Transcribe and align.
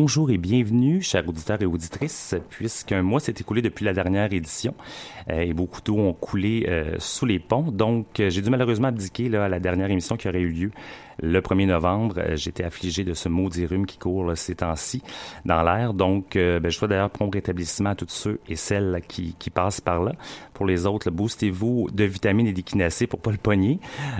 Bonjour 0.00 0.30
et 0.30 0.38
bienvenue, 0.38 1.02
chers 1.02 1.28
auditeurs 1.28 1.60
et 1.60 1.66
auditrices, 1.66 2.36
puisqu'un 2.50 3.02
mois 3.02 3.18
s'est 3.18 3.34
écoulé 3.40 3.62
depuis 3.62 3.84
la 3.84 3.92
dernière 3.92 4.32
édition 4.32 4.72
euh, 5.28 5.40
et 5.40 5.52
beaucoup 5.52 5.80
d'eau 5.80 5.96
ont 5.96 6.12
coulé 6.12 6.66
euh, 6.68 6.94
sous 7.00 7.26
les 7.26 7.40
ponts. 7.40 7.72
Donc, 7.72 8.20
euh, 8.20 8.30
j'ai 8.30 8.40
dû 8.40 8.48
malheureusement 8.48 8.86
abdiquer 8.86 9.26
à 9.36 9.48
la 9.48 9.58
dernière 9.58 9.90
émission 9.90 10.16
qui 10.16 10.28
aurait 10.28 10.42
eu 10.42 10.50
lieu 10.50 10.70
le 11.22 11.40
1er 11.40 11.66
novembre. 11.66 12.22
J'étais 12.34 12.64
affligé 12.64 13.04
de 13.04 13.14
ce 13.14 13.28
maudit 13.28 13.66
rhume 13.66 13.86
qui 13.86 13.98
court 13.98 14.36
ces 14.36 14.56
temps-ci 14.56 15.02
dans 15.44 15.62
l'air. 15.62 15.94
Donc, 15.94 16.34
ben, 16.34 16.62
je 16.64 16.70
souhaite 16.70 16.90
d'ailleurs 16.90 17.10
prompt 17.10 17.30
rétablissement 17.32 17.90
à 17.90 17.94
tous 17.94 18.08
ceux 18.08 18.40
et 18.48 18.56
celles 18.56 19.00
qui, 19.06 19.34
qui 19.38 19.50
passent 19.50 19.80
par 19.80 20.02
là. 20.02 20.12
Pour 20.54 20.66
les 20.66 20.86
autres, 20.86 21.10
boostez-vous 21.10 21.88
de 21.92 22.04
vitamines 22.04 22.46
et 22.46 22.52
d'équinacées 22.52 23.06
pour 23.06 23.20
pas 23.20 23.30
le 23.30 23.38
pogner. 23.38 23.78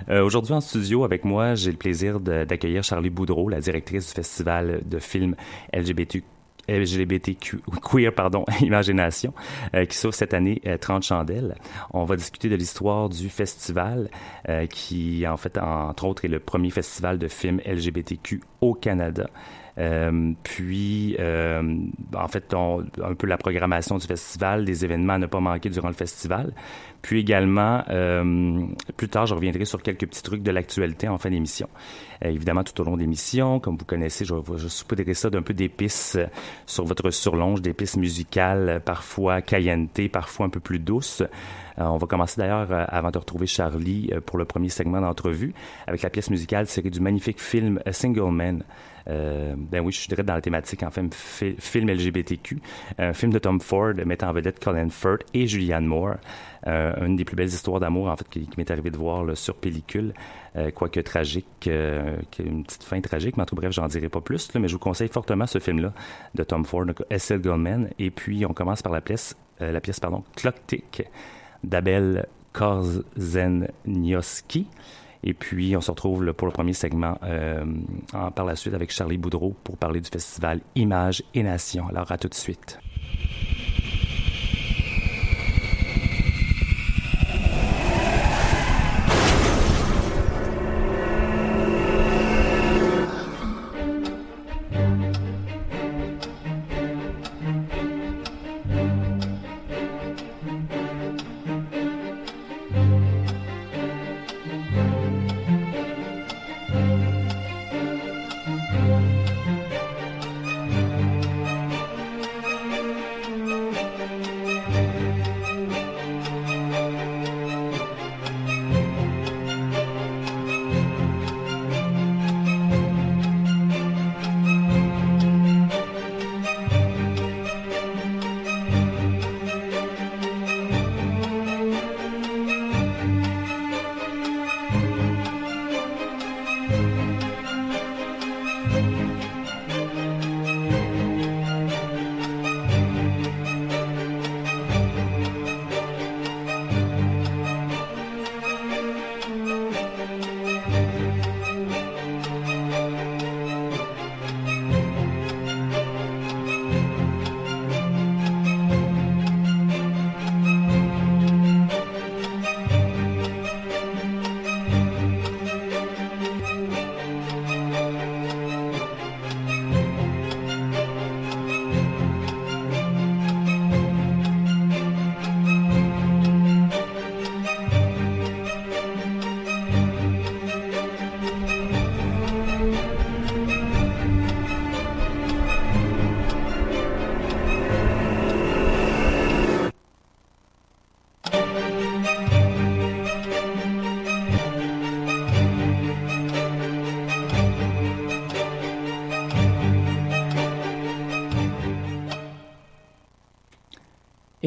Aujourd'hui, 0.09 0.53
en 0.53 0.61
studio 0.61 1.05
avec 1.05 1.25
moi, 1.25 1.55
j'ai 1.55 1.71
le 1.71 1.77
plaisir 1.77 2.21
d'accueillir 2.21 2.83
Charlie 2.83 3.11
Boudreau, 3.11 3.49
la 3.49 3.61
directrice 3.61 4.09
du 4.09 4.15
Festival 4.15 4.83
de 4.85 4.99
films 4.99 5.35
LGBTQ 5.73 6.25
LGBTQ 6.69 7.61
queer 7.83 8.13
pardon 8.13 8.45
imagination 8.61 9.33
euh, 9.75 9.85
qui 9.85 9.97
s'ouvre 9.97 10.15
cette 10.15 10.35
année 10.35 10.61
30 10.81 11.03
euh, 11.03 11.07
chandelles. 11.07 11.55
On 11.93 12.05
va 12.05 12.17
discuter 12.17 12.49
de 12.49 12.57
l'histoire 12.57 13.09
du 13.09 13.29
festival 13.29 14.11
euh, 14.49 14.67
qui 14.67 15.27
en 15.27 15.37
fait 15.37 15.59
entre 15.59 16.05
autres 16.05 16.25
est 16.25 16.29
le 16.29 16.41
premier 16.41 16.71
festival 16.71 17.19
de 17.19 17.29
films 17.29 17.61
LGBTQ 17.67 18.43
au 18.61 18.75
Canada. 18.75 19.29
Euh, 19.79 20.33
puis, 20.43 21.17
euh, 21.21 21.63
en 22.15 22.29
fait, 22.29 22.53
un 22.55 23.15
peu 23.15 23.27
la 23.27 23.39
programmation 23.39 23.97
du 23.97 24.07
festival, 24.07 24.65
des 24.65 24.85
événements 24.85 25.15
à 25.15 25.19
ne 25.19 25.27
pas 25.27 25.41
manquer 25.41 25.71
durant 25.71 25.89
le 25.89 25.95
festival. 25.95 26.53
Puis 27.01 27.21
également, 27.21 27.85
euh, 27.91 28.67
plus 28.97 29.09
tard, 29.09 29.27
je 29.27 29.35
reviendrai 29.35 29.65
sur 29.65 29.81
quelques 29.81 30.07
petits 30.09 30.23
trucs 30.23 30.43
de 30.43 30.51
l'actualité 30.51 31.07
en 31.07 31.17
fin 31.17 31.31
d'émission. 31.31 31.69
évidemment, 32.23 32.65
tout 32.65 32.81
au 32.81 32.85
long 32.85 32.97
de 32.97 33.01
l'émission, 33.03 33.61
comme 33.61 33.77
vous 33.77 33.85
connaissez, 33.85 34.25
je, 34.25 34.35
je 34.57 34.67
saupoudrer 34.67 35.15
ça 35.15 35.31
d'un 35.31 35.43
peu 35.43 35.55
d'épices 35.55 36.19
sur 36.67 36.85
votre 36.85 37.11
surlonge, 37.11 37.63
d'épices 37.63 37.97
musicales, 37.97 38.83
parfois 38.85 39.43
cayenté, 39.43 40.09
parfois 40.09 40.47
un 40.47 40.49
peu 40.49 40.59
plus 40.59 40.81
douces. 40.81 41.23
on 41.77 41.99
va 41.99 42.07
commencer 42.09 42.41
d'ailleurs, 42.41 42.67
avant 42.89 43.13
de 43.13 43.19
retrouver 43.19 43.47
Charlie, 43.47 44.11
pour 44.27 44.37
le 44.37 44.45
premier 44.45 44.69
segment 44.69 45.01
d'entrevue, 45.01 45.55
avec 45.87 46.03
la 46.03 46.11
pièce 46.11 46.31
musicale 46.31 46.67
tirée 46.67 46.91
du 46.91 46.99
magnifique 46.99 47.41
film 47.41 47.81
A 47.87 47.93
Single 47.93 48.33
Man 48.33 48.65
euh, 49.09 49.55
ben 49.57 49.85
oui, 49.85 49.93
je 49.93 49.99
suis 49.99 50.09
direct 50.09 50.27
dans 50.27 50.35
la 50.35 50.41
thématique 50.41 50.83
en 50.83 50.91
fait, 50.91 51.15
film 51.15 51.91
LGBTQ. 51.91 52.61
Un 52.99 53.13
film 53.13 53.33
de 53.33 53.39
Tom 53.39 53.61
Ford 53.61 53.95
mettant 54.05 54.29
en 54.29 54.33
vedette 54.33 54.63
Colin 54.63 54.91
Firth 54.91 55.25
et 55.35 55.47
Julianne 55.47 55.87
Moore. 55.87 56.17
Euh, 56.67 57.07
une 57.07 57.17
des 57.17 57.25
plus 57.25 57.37
belles 57.37 57.49
histoires 57.49 57.81
d'amour 57.81 58.09
en 58.09 58.17
fait 58.17 58.29
qui, 58.29 58.49
m'est 58.57 58.71
arrivé 58.71 58.91
de 58.91 58.97
voir 58.97 59.37
sur 59.37 59.55
pellicule, 59.55 60.15
euh, 60.57 60.71
quoique 60.71 61.01
tragique, 61.01 61.69
euh, 61.69 62.17
une 62.39 62.65
petite 62.65 62.83
fin 62.83 63.01
tragique, 63.01 63.37
mais 63.37 63.45
en 63.45 63.47
tout 63.47 63.55
bref, 63.55 63.71
j'en 63.73 63.87
dirai 63.87 64.09
pas 64.09 64.21
plus. 64.21 64.51
mais 64.55 64.69
je 64.69 64.75
vous 64.75 64.81
conseille 64.81 65.09
fortement 65.09 65.47
ce 65.47 65.59
film-là 65.59 65.93
de 66.35 66.43
Tom 66.43 66.65
Ford, 66.65 66.87
S.L. 67.11 67.41
Goldman. 67.41 67.91
Et 67.99 68.11
puis 68.11 68.45
on 68.45 68.53
commence 68.53 68.83
par 68.83 68.93
la 68.93 69.01
pièce, 69.01 69.37
la 69.61 69.81
pièce 69.81 70.01
pardon, 70.01 70.25
Clock 70.37 70.57
Tick 70.67 71.03
d'Abel 71.65 72.27
Korzenioski. 72.53 74.67
Et 75.25 75.35
puis, 75.35 75.77
on 75.77 75.81
se 75.81 75.91
retrouve 75.91 76.33
pour 76.33 76.47
le 76.47 76.53
premier 76.53 76.73
segment 76.73 77.19
euh, 77.23 77.65
par 78.35 78.45
la 78.45 78.57
suite 78.57 78.75
avec 78.75 78.91
Charlie 78.93 79.19
Boudreau 79.19 79.55
pour 79.65 79.77
parler 79.77 80.01
du 80.01 80.09
festival 80.09 80.61
Images 80.75 81.23
et 81.35 81.43
Nations. 81.43 81.89
Alors, 81.89 82.11
à 82.13 82.19
tout 82.19 82.29
de 82.29 82.35
suite. 82.35 82.79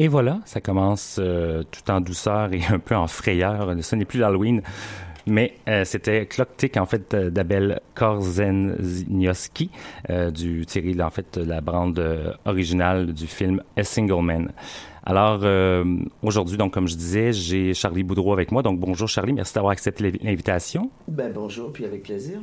Et 0.02 0.08
voilà, 0.08 0.40
ça 0.46 0.60
commence 0.60 1.18
euh, 1.20 1.62
tout 1.62 1.88
en 1.88 2.00
douceur 2.00 2.52
et 2.52 2.60
un 2.70 2.80
peu 2.80 2.96
en 2.96 3.06
frayeur. 3.06 3.72
Ce 3.82 3.94
n'est 3.94 4.04
plus 4.04 4.18
l'Halloween, 4.18 4.60
mais 5.28 5.54
euh, 5.68 5.84
c'était 5.84 6.26
Clock 6.26 6.56
Tick, 6.56 6.76
en 6.76 6.86
fait, 6.86 7.14
d'Abel 7.14 7.80
Korzenioski, 7.94 9.70
euh, 10.10 10.32
du 10.32 10.66
tiré, 10.66 11.00
en 11.00 11.10
fait, 11.10 11.36
la 11.36 11.60
bande 11.60 12.04
originale 12.44 13.12
du 13.12 13.28
film 13.28 13.62
A 13.76 13.84
Single 13.84 14.24
Man. 14.24 14.50
Alors, 15.04 15.40
euh, 15.42 15.84
aujourd'hui, 16.22 16.56
donc, 16.56 16.72
comme 16.72 16.86
je 16.86 16.94
disais, 16.94 17.32
j'ai 17.32 17.74
Charlie 17.74 18.04
Boudreau 18.04 18.32
avec 18.32 18.52
moi. 18.52 18.62
Donc, 18.62 18.78
bonjour 18.78 19.08
Charlie, 19.08 19.32
merci 19.32 19.52
d'avoir 19.52 19.72
accepté 19.72 20.12
l'invitation. 20.22 20.90
Ben, 21.08 21.32
bonjour, 21.34 21.72
puis 21.72 21.84
avec 21.84 22.04
plaisir. 22.04 22.38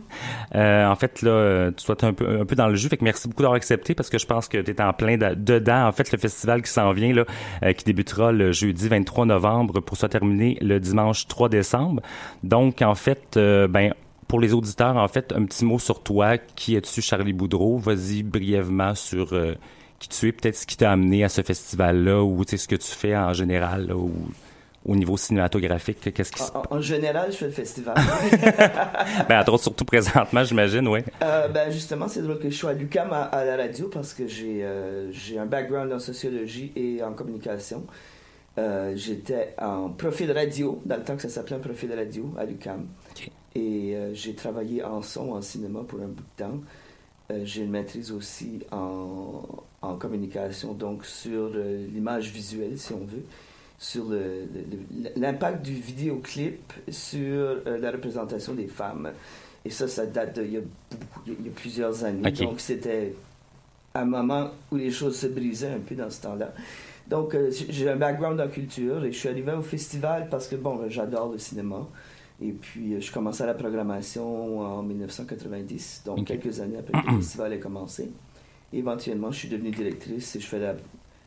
Euh, 0.56 0.86
en 0.86 0.96
fait, 0.96 1.22
là, 1.22 1.72
tu 1.72 1.82
sois 1.84 1.96
un 2.04 2.12
peu, 2.12 2.42
un 2.42 2.46
peu 2.46 2.56
dans 2.56 2.68
le 2.68 2.76
jus, 2.76 2.90
fait 2.90 2.98
que 2.98 3.04
merci 3.06 3.30
beaucoup 3.30 3.44
d'avoir 3.44 3.56
accepté 3.56 3.96
parce 3.96 4.10
que 4.10 4.18
je 4.18 4.26
pense 4.26 4.50
que 4.50 4.58
tu 4.58 4.72
es 4.72 4.82
en 4.82 4.92
plein 4.92 5.18
dedans. 5.18 5.88
En 5.88 5.94
fait, 5.94 6.12
le 6.12 6.18
festival 6.18 6.62
qui 6.62 6.70
s'en 6.70 6.92
vient, 6.92 7.14
là, 7.14 7.26
euh, 7.64 7.72
qui 7.72 7.86
débutera 7.86 8.34
le 8.34 8.52
jeudi 8.52 8.90
23 8.90 9.26
novembre 9.26 9.80
pour 9.80 9.96
se 9.96 10.08
terminer 10.08 10.58
le 10.62 10.82
dimanche 10.82 11.28
3 11.28 11.48
décembre. 11.48 12.02
Donc, 12.44 12.82
en 12.82 12.96
fait, 12.96 13.38
euh, 13.38 13.70
ben, 13.70 13.94
pour 14.28 14.42
les 14.42 14.54
auditeurs, 14.54 14.98
en 14.98 15.08
fait, 15.08 15.34
un 15.34 15.46
petit 15.46 15.64
mot 15.64 15.80
sur 15.80 16.04
toi. 16.04 16.38
Qui 16.38 16.76
es-tu, 16.76 17.02
Charlie 17.02 17.34
Boudreau? 17.34 17.78
Vas-y 17.78 18.22
brièvement 18.22 18.96
sur 18.96 19.34
qui 20.00 20.10
tu 20.10 20.28
es, 20.28 20.32
peut-être 20.32 20.56
ce 20.56 20.66
qui 20.66 20.78
t'a 20.78 20.92
amené 20.92 21.24
à 21.24 21.30
ce 21.30 21.42
festival-là, 21.42 22.24
ou 22.24 22.44
ce 22.46 22.68
que 22.68 22.76
tu 22.76 22.92
fais 22.92 23.16
en 23.16 23.34
général, 23.34 23.92
ou 23.92 24.12
au 24.86 24.96
niveau 24.96 25.18
cinématographique, 25.18 26.14
qu'est-ce 26.14 26.32
qui 26.32 26.42
en, 26.42 26.78
en, 26.78 26.82
général, 26.82 27.32
je 27.32 27.38
fais 27.38 27.46
le 27.46 27.52
festival. 27.52 27.96
ben, 29.30 29.40
entre 29.40 29.58
surtout 29.60 29.86
présentement, 29.86 30.44
j'imagine, 30.44 30.88
oui. 30.88 31.02
Euh, 31.22 31.48
ben, 31.50 31.70
justement, 31.70 32.08
c'est 32.08 32.22
drôle 32.22 32.40
que 32.40 32.50
je 32.50 32.56
sois 32.56 32.72
à 32.72 32.74
l'UQAM 32.74 33.12
à, 33.12 33.44
la 33.44 33.58
radio 33.58 33.90
parce 33.90 34.14
que 34.14 34.28
j'ai 34.28 34.64
euh, 34.64 35.12
j'ai 35.12 35.38
un 35.38 35.46
background 35.46 35.92
en 35.92 36.00
sociologie 36.00 36.72
et 36.76 37.04
en 37.04 37.14
communication. 37.14 37.86
Euh, 38.58 38.94
J'étais 38.96 39.54
en 39.60 39.90
profil 39.90 40.32
radio, 40.32 40.82
dans 40.86 40.98
le 40.98 41.04
temps 41.04 41.16
que 41.16 41.22
ça 41.22 41.30
s'appelait 41.30 41.58
un 41.58 41.60
profil 41.60 41.94
radio 41.94 42.34
à 42.38 42.46
l'UQAM. 42.46 42.88
Et 43.56 43.96
euh, 43.96 44.14
j'ai 44.14 44.34
travaillé 44.34 44.84
en 44.84 45.02
son, 45.02 45.32
en 45.32 45.42
cinéma 45.42 45.82
pour 45.88 46.00
un 46.00 46.08
bout 46.08 46.24
de 46.24 46.44
temps. 46.44 46.60
J'ai 47.44 47.62
une 47.62 47.70
maîtrise 47.70 48.12
aussi 48.12 48.62
en, 48.72 49.44
en 49.82 49.96
communication, 49.96 50.74
donc 50.74 51.06
sur 51.06 51.52
euh, 51.54 51.88
l'image 51.94 52.32
visuelle, 52.32 52.78
si 52.78 52.94
on 52.94 53.06
veut, 53.06 53.24
sur 53.78 54.06
l'impact 55.16 55.64
du 55.64 55.74
vidéoclip 55.74 56.74
sur 56.90 57.62
euh, 57.66 57.78
la 57.80 57.92
représentation 57.92 58.54
des 58.54 58.68
femmes. 58.68 59.12
Et 59.64 59.70
ça, 59.70 59.88
ça 59.88 60.06
date 60.06 60.40
d'il 60.40 60.54
y, 60.54 60.58
a 60.58 60.62
il 61.28 61.46
y 61.46 61.50
a 61.50 61.52
plusieurs 61.56 62.04
années. 62.04 62.32
Donc, 62.32 62.60
c'était 62.60 63.14
un 63.94 64.06
moment 64.06 64.52
où 64.72 64.76
les 64.76 64.92
choses 64.92 65.18
se 65.18 65.28
brisaient 65.28 65.74
un 65.74 65.80
peu 65.80 65.96
dans 65.96 66.10
ce 66.10 66.22
temps-là. 66.22 66.54
Donc, 67.08 67.36
j'ai 67.70 67.90
un 67.90 67.96
background 67.96 68.40
en 68.40 68.48
culture 68.48 69.04
et 69.04 69.12
je 69.12 69.18
suis 69.18 69.30
arrivé 69.30 69.52
au 69.52 69.62
festival 69.62 70.28
parce 70.30 70.48
que, 70.48 70.56
bon, 70.56 70.88
j'adore 70.90 71.32
le 71.32 71.38
cinéma. 71.40 71.88
Et 72.42 72.52
puis, 72.52 72.94
euh, 72.94 73.02
je 73.02 73.12
commençais 73.12 73.46
la 73.46 73.54
programmation 73.54 74.60
en 74.60 74.84
1990, 74.84 76.04
donc 76.06 76.26
quelques 76.26 76.60
années 76.62 76.78
après 76.78 77.02
que 77.06 77.12
le 77.12 77.18
festival 77.18 77.54
ait 77.54 77.60
commencé. 77.60 78.10
Éventuellement, 78.74 79.32
je 79.32 79.40
suis 79.40 79.50
devenue 79.50 79.72
directrice 79.72 80.36
et 80.36 80.40
je 80.40 80.48
fais 80.48 80.60
la... 80.60 80.76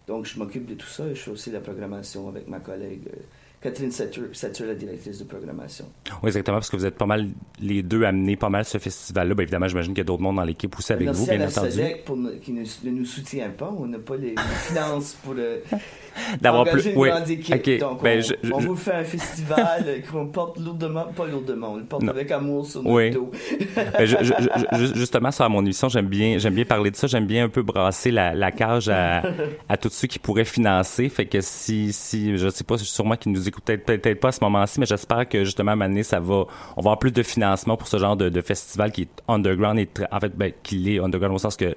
Donc, 0.07 0.27
je 0.27 0.39
m'occupe 0.39 0.67
de 0.67 0.75
tout 0.75 0.87
ça. 0.87 1.07
Et 1.07 1.15
je 1.15 1.21
fais 1.21 1.31
aussi 1.31 1.51
la 1.51 1.61
programmation 1.61 2.29
avec 2.29 2.49
ma 2.49 2.61
collègue 2.61 3.09
euh, 3.09 3.21
Catherine 3.63 3.93
Setzer, 3.93 4.67
la 4.67 4.75
directrice 4.75 5.21
de 5.21 5.25
programmation. 5.25 5.85
Oui, 6.21 6.29
exactement, 6.29 6.57
parce 6.57 6.69
que 6.69 6.77
vous 6.77 6.85
êtes 6.85 6.97
pas 6.97 7.07
mal, 7.07 7.29
les 7.61 7.85
deux, 7.85 8.03
amenés 8.03 8.35
pas 8.35 8.49
mal 8.49 8.65
ce 8.65 8.79
festival-là. 8.79 9.35
Bien, 9.35 9.43
évidemment, 9.45 9.69
j'imagine 9.69 9.93
qu'il 9.93 10.01
y 10.01 10.01
a 10.01 10.05
d'autres 10.05 10.23
mondes 10.23 10.35
dans 10.35 10.45
l'équipe 10.45 10.77
aussi 10.77 10.93
avec 10.93 11.09
vous, 11.11 11.27
bien 11.27 11.37
à 11.37 11.39
la 11.39 11.49
entendu. 11.49 11.81
pour 12.05 12.19
qui 12.43 12.53
ne, 12.53 12.91
nous 12.91 13.05
soutient 13.05 13.51
pas. 13.51 13.73
On 13.79 13.87
n'a 13.87 14.01
pas 14.01 14.17
les, 14.17 14.35
finances 14.67 15.17
pour 15.23 15.35
le, 15.35 15.63
d'avoir 16.41 16.65
plus 16.65 16.87
une 16.87 16.99
oui. 16.99 17.11
grande 17.11 17.31
équipe. 17.31 17.79
Donc, 17.79 18.03
ben, 18.03 18.19
on, 18.19 18.23
je, 18.23 18.35
je, 18.43 18.53
on, 18.53 18.59
vous 18.59 18.75
fait 18.75 18.95
un 18.95 19.05
festival 19.05 20.03
qu'on 20.11 20.27
porte 20.27 20.59
lourdement, 20.59 21.05
pas 21.15 21.27
lourdement, 21.29 21.75
on 21.75 21.77
le 21.77 21.85
porte 21.85 22.03
non. 22.03 22.11
avec 22.11 22.33
amour 22.33 22.67
sur 22.67 22.83
notre 22.83 22.97
oui. 22.97 23.11
dos. 23.11 23.31
ben, 23.77 24.05
je, 24.05 24.93
justement, 24.97 25.31
sur 25.31 25.49
mon 25.49 25.65
émission, 25.65 25.89
j'aime 25.89 26.09
bien, 26.09 26.39
j'aime 26.39 26.55
bien 26.55 26.65
parler 26.65 26.91
de 26.91 26.97
ça. 26.97 27.07
J'aime 27.07 27.27
bien 27.27 27.45
un 27.45 27.49
peu 27.49 27.63
brasser 27.63 28.11
la, 28.11 28.35
la 28.35 28.51
cage 28.51 28.89
à, 28.89 29.23
à 29.69 29.77
tous 29.77 29.91
ceux 29.91 30.09
qui 30.09 30.19
pourraient 30.19 30.45
financer. 30.45 31.09
Fait 31.09 31.27
que 31.27 31.41
si, 31.41 31.93
si, 31.93 32.37
je 32.37 32.49
sais 32.49 32.65
pas, 32.65 32.77
sûrement 32.77 33.15
qu'ils 33.15 33.31
nous 33.31 33.52
peut-être, 33.61 33.85
peut-être 33.85 34.21
pas 34.21 34.29
à 34.29 34.33
ce 34.33 34.43
moment-ci, 34.43 34.81
mais 34.81 34.87
j'espère 34.87 35.29
que 35.29 35.45
justement, 35.45 35.73
à 35.73 35.75
un 35.75 35.77
moment 35.77 35.89
donné, 35.89 36.03
ça 36.03 36.21
va, 36.21 36.35
on 36.77 36.83
va 36.83 36.91
avoir 36.91 36.99
plus 36.99 37.13
de 37.13 37.23
financement 37.23 37.77
pour 37.77 37.89
ce 37.89 37.99
genre 37.99 38.17
de, 38.17 38.29
de 38.29 38.41
festival 38.41 38.93
qui 38.93 39.03
est 39.03 39.23
underground 39.29 39.79
et 39.79 39.89
en 40.11 40.21
fait, 40.21 40.37
ben, 40.37 40.53
qu'il 40.63 40.89
est 40.89 40.99
underground 40.99 41.35
au 41.35 41.39
sens 41.39 41.57
que 41.57 41.75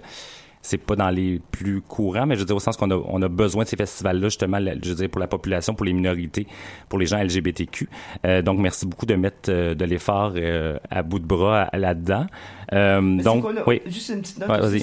c'est 0.66 0.80
pas 0.80 0.96
dans 0.96 1.10
les 1.10 1.40
plus 1.52 1.82
courants, 1.82 2.26
mais 2.26 2.36
je 2.36 2.40
veux 2.40 2.46
dire 2.46 2.56
au 2.56 2.60
sens 2.60 2.76
qu'on 2.76 2.90
a, 2.90 2.96
on 2.96 3.22
a 3.22 3.28
besoin 3.28 3.64
de 3.64 3.70
ces 3.70 3.78
festivals-là 3.78 4.28
justement, 4.28 4.60
je 4.60 4.90
veux 4.90 4.96
dire 4.96 5.10
pour 5.10 5.22
la 5.22 5.28
population, 5.28 5.76
pour 5.76 5.86
les 5.86 5.94
minorités, 5.94 6.48
pour 6.90 6.98
les 6.98 7.06
gens 7.06 7.22
LGBTQ. 7.22 7.88
Euh, 8.26 8.42
donc 8.42 8.60
merci 8.60 8.86
beaucoup 8.88 9.06
de 9.06 9.16
mettre 9.16 9.50
euh, 9.50 9.76
de 9.76 9.86
l'effort 9.86 10.34
euh, 10.36 10.78
à 10.90 11.04
bout 11.04 11.20
de 11.20 11.26
bras 11.26 11.70
là-dedans. 11.74 12.26
Donc 12.72 13.46
a, 13.46 13.68
oui. 13.68 13.82
Juste 13.86 14.10
une 14.10 14.22
petite 14.22 14.40
note. 14.40 14.50
Ouais, 14.50 14.80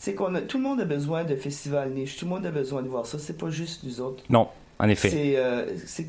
c'est 0.00 0.14
qu'on 0.14 0.32
a, 0.36 0.40
tout 0.42 0.58
le 0.58 0.62
monde 0.62 0.80
a 0.80 0.84
besoin 0.84 1.24
de 1.24 1.34
festivals 1.34 1.90
niche, 1.90 2.16
tout 2.16 2.24
le 2.24 2.30
monde 2.30 2.46
a 2.46 2.52
besoin 2.52 2.82
de 2.82 2.88
voir 2.88 3.04
ça. 3.04 3.18
C'est 3.18 3.36
pas 3.36 3.50
juste 3.50 3.82
nous 3.82 4.00
autres. 4.00 4.22
Non, 4.30 4.46
en 4.78 4.88
effet. 4.88 5.36
C'est 5.86 6.06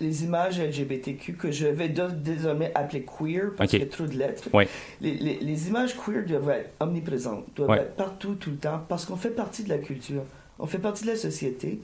les 0.00 0.24
images 0.24 0.60
LGBTQ 0.60 1.34
que 1.34 1.50
je 1.50 1.66
vais 1.66 1.88
désormais 1.88 2.72
appeler 2.74 3.04
queer 3.04 3.50
parce 3.56 3.68
okay. 3.68 3.78
qu'il 3.78 3.86
y 3.86 3.90
a 3.90 3.92
trop 3.92 4.06
de 4.06 4.16
lettres. 4.16 4.48
Oui. 4.52 4.64
Les, 5.00 5.14
les, 5.14 5.38
les, 5.38 5.68
images 5.68 5.94
queer 5.96 6.24
doivent 6.24 6.50
être 6.50 6.70
omniprésentes, 6.80 7.46
doivent 7.54 7.78
être 7.78 7.96
partout, 7.96 8.34
tout 8.34 8.50
le 8.50 8.56
temps, 8.56 8.82
parce 8.88 9.04
qu'on 9.04 9.16
fait 9.16 9.30
partie 9.30 9.62
de 9.62 9.68
la 9.68 9.78
culture, 9.78 10.22
on 10.58 10.66
fait 10.66 10.78
partie 10.78 11.04
de 11.04 11.10
la 11.10 11.16
société. 11.16 11.80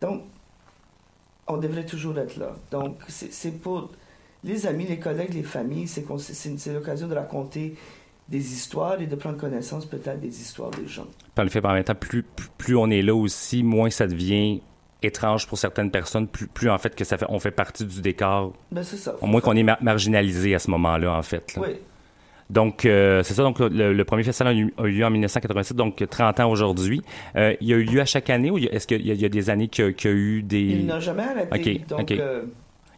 Donc, 0.00 0.22
on 1.46 1.56
devrait 1.56 1.86
toujours 1.86 2.18
être 2.18 2.36
là. 2.36 2.54
Donc, 2.70 2.98
c'est 3.08 3.60
pour 3.60 3.90
les 4.42 4.66
amis, 4.66 4.86
les 4.86 4.98
collègues, 4.98 5.34
les 5.34 5.42
familles, 5.42 5.88
c'est 5.88 6.72
l'occasion 6.72 7.08
de 7.08 7.14
raconter 7.14 7.74
des 8.28 8.52
histoires 8.52 9.00
et 9.00 9.06
de 9.06 9.16
prendre 9.16 9.36
connaissance 9.36 9.84
peut-être 9.84 10.20
des 10.20 10.40
histoires 10.40 10.70
des 10.70 10.86
gens. 10.86 11.06
Par 11.34 11.44
le 11.44 11.50
fait, 11.50 11.64
en 11.64 11.74
même 11.74 11.84
temps, 11.84 11.94
plus, 11.94 12.24
plus 12.56 12.76
on 12.76 12.88
est 12.88 13.02
là 13.02 13.14
aussi, 13.14 13.62
moins 13.62 13.90
ça 13.90 14.06
devient 14.06 14.60
étrange 15.04 15.46
pour 15.46 15.58
certaines 15.58 15.90
personnes, 15.90 16.26
plus, 16.26 16.46
plus 16.46 16.70
en 16.70 16.78
fait 16.78 16.94
que 16.94 17.04
ça 17.04 17.16
fait, 17.18 17.26
on 17.28 17.38
fait 17.38 17.50
partie 17.50 17.84
du 17.84 18.00
décor. 18.00 18.52
Ben 18.70 18.82
c'est 18.82 18.96
ça. 18.96 19.14
Au 19.20 19.26
moins 19.26 19.40
qu'on 19.40 19.56
est 19.56 19.62
mar 19.62 19.78
marginalisé 19.80 20.54
à 20.54 20.58
ce 20.58 20.70
moment-là, 20.70 21.12
en 21.12 21.22
fait. 21.22 21.54
Là. 21.54 21.62
Oui. 21.62 21.74
Donc, 22.50 22.84
euh, 22.84 23.22
c'est 23.22 23.34
ça. 23.34 23.42
Donc, 23.42 23.58
le, 23.58 23.92
le, 23.92 24.04
premier 24.04 24.22
festival 24.22 24.54
a 24.54 24.56
eu, 24.56 24.74
a 24.76 24.84
eu 24.84 24.90
lieu 24.90 25.04
en 25.04 25.10
1987, 25.10 25.76
donc 25.76 26.04
30 26.08 26.40
ans 26.40 26.50
aujourd'hui. 26.50 27.02
Euh, 27.36 27.54
il 27.60 27.68
y 27.68 27.72
a 27.72 27.76
eu 27.76 27.84
lieu 27.84 28.00
à 28.00 28.04
chaque 28.04 28.28
année 28.30 28.50
ou 28.50 28.58
est-ce 28.58 28.86
qu'il 28.86 29.00
y, 29.00 29.14
y, 29.14 29.24
a 29.24 29.28
des 29.28 29.50
années 29.50 29.68
qu'il 29.68 29.88
y, 29.88 29.94
qu 29.94 30.08
y, 30.08 30.10
a 30.10 30.14
eu 30.14 30.42
des... 30.42 30.60
Il 30.60 30.86
n'a 30.86 31.00
jamais 31.00 31.22
arrêté. 31.22 31.54
Okay, 31.54 31.84
donc, 31.88 32.00
okay. 32.00 32.20
Euh, 32.20 32.42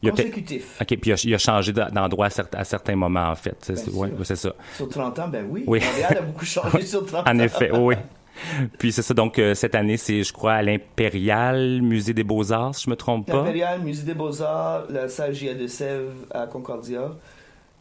il 0.02 0.10
consécutif. 0.10 0.80
OK, 0.80 0.86
puis 0.88 1.10
il 1.10 1.12
a, 1.12 1.22
il 1.24 1.34
a 1.34 1.38
changé 1.38 1.72
d'endroit 1.72 2.26
à, 2.26 2.30
certains, 2.30 2.58
à 2.58 2.64
certains 2.64 2.96
moments, 2.96 3.30
en 3.30 3.34
fait. 3.34 3.56
C'est 3.60 3.88
ouais, 3.90 4.10
ça. 4.24 4.54
Sur 4.74 4.88
30 4.88 5.18
ans, 5.20 5.28
ben 5.28 5.46
oui. 5.48 5.64
oui. 5.66 5.80
Montréal 5.80 6.18
a 6.18 6.22
beaucoup 6.22 6.44
changé 6.44 6.82
sur 6.82 7.06
30 7.06 7.26
ans. 7.26 7.30
en 7.30 7.38
effet, 7.38 7.70
oui. 7.72 7.94
Puis 8.78 8.92
c'est 8.92 9.02
ça, 9.02 9.14
donc 9.14 9.38
euh, 9.38 9.54
cette 9.54 9.74
année, 9.74 9.96
c'est, 9.96 10.22
je 10.22 10.32
crois, 10.32 10.54
à 10.54 10.62
l'Impérial 10.62 11.80
Musée 11.82 12.14
des 12.14 12.24
Beaux-Arts, 12.24 12.74
si 12.74 12.84
je 12.84 12.90
me 12.90 12.96
trompe 12.96 13.26
pas. 13.26 13.38
L'Impérial 13.38 13.80
Musée 13.80 14.04
des 14.04 14.14
Beaux-Arts, 14.14 14.84
la 14.90 15.08
salle 15.08 15.34
J.A. 15.34 15.54
de 15.54 15.66
Sèvres 15.66 16.12
à 16.30 16.46
Concordia, 16.46 17.12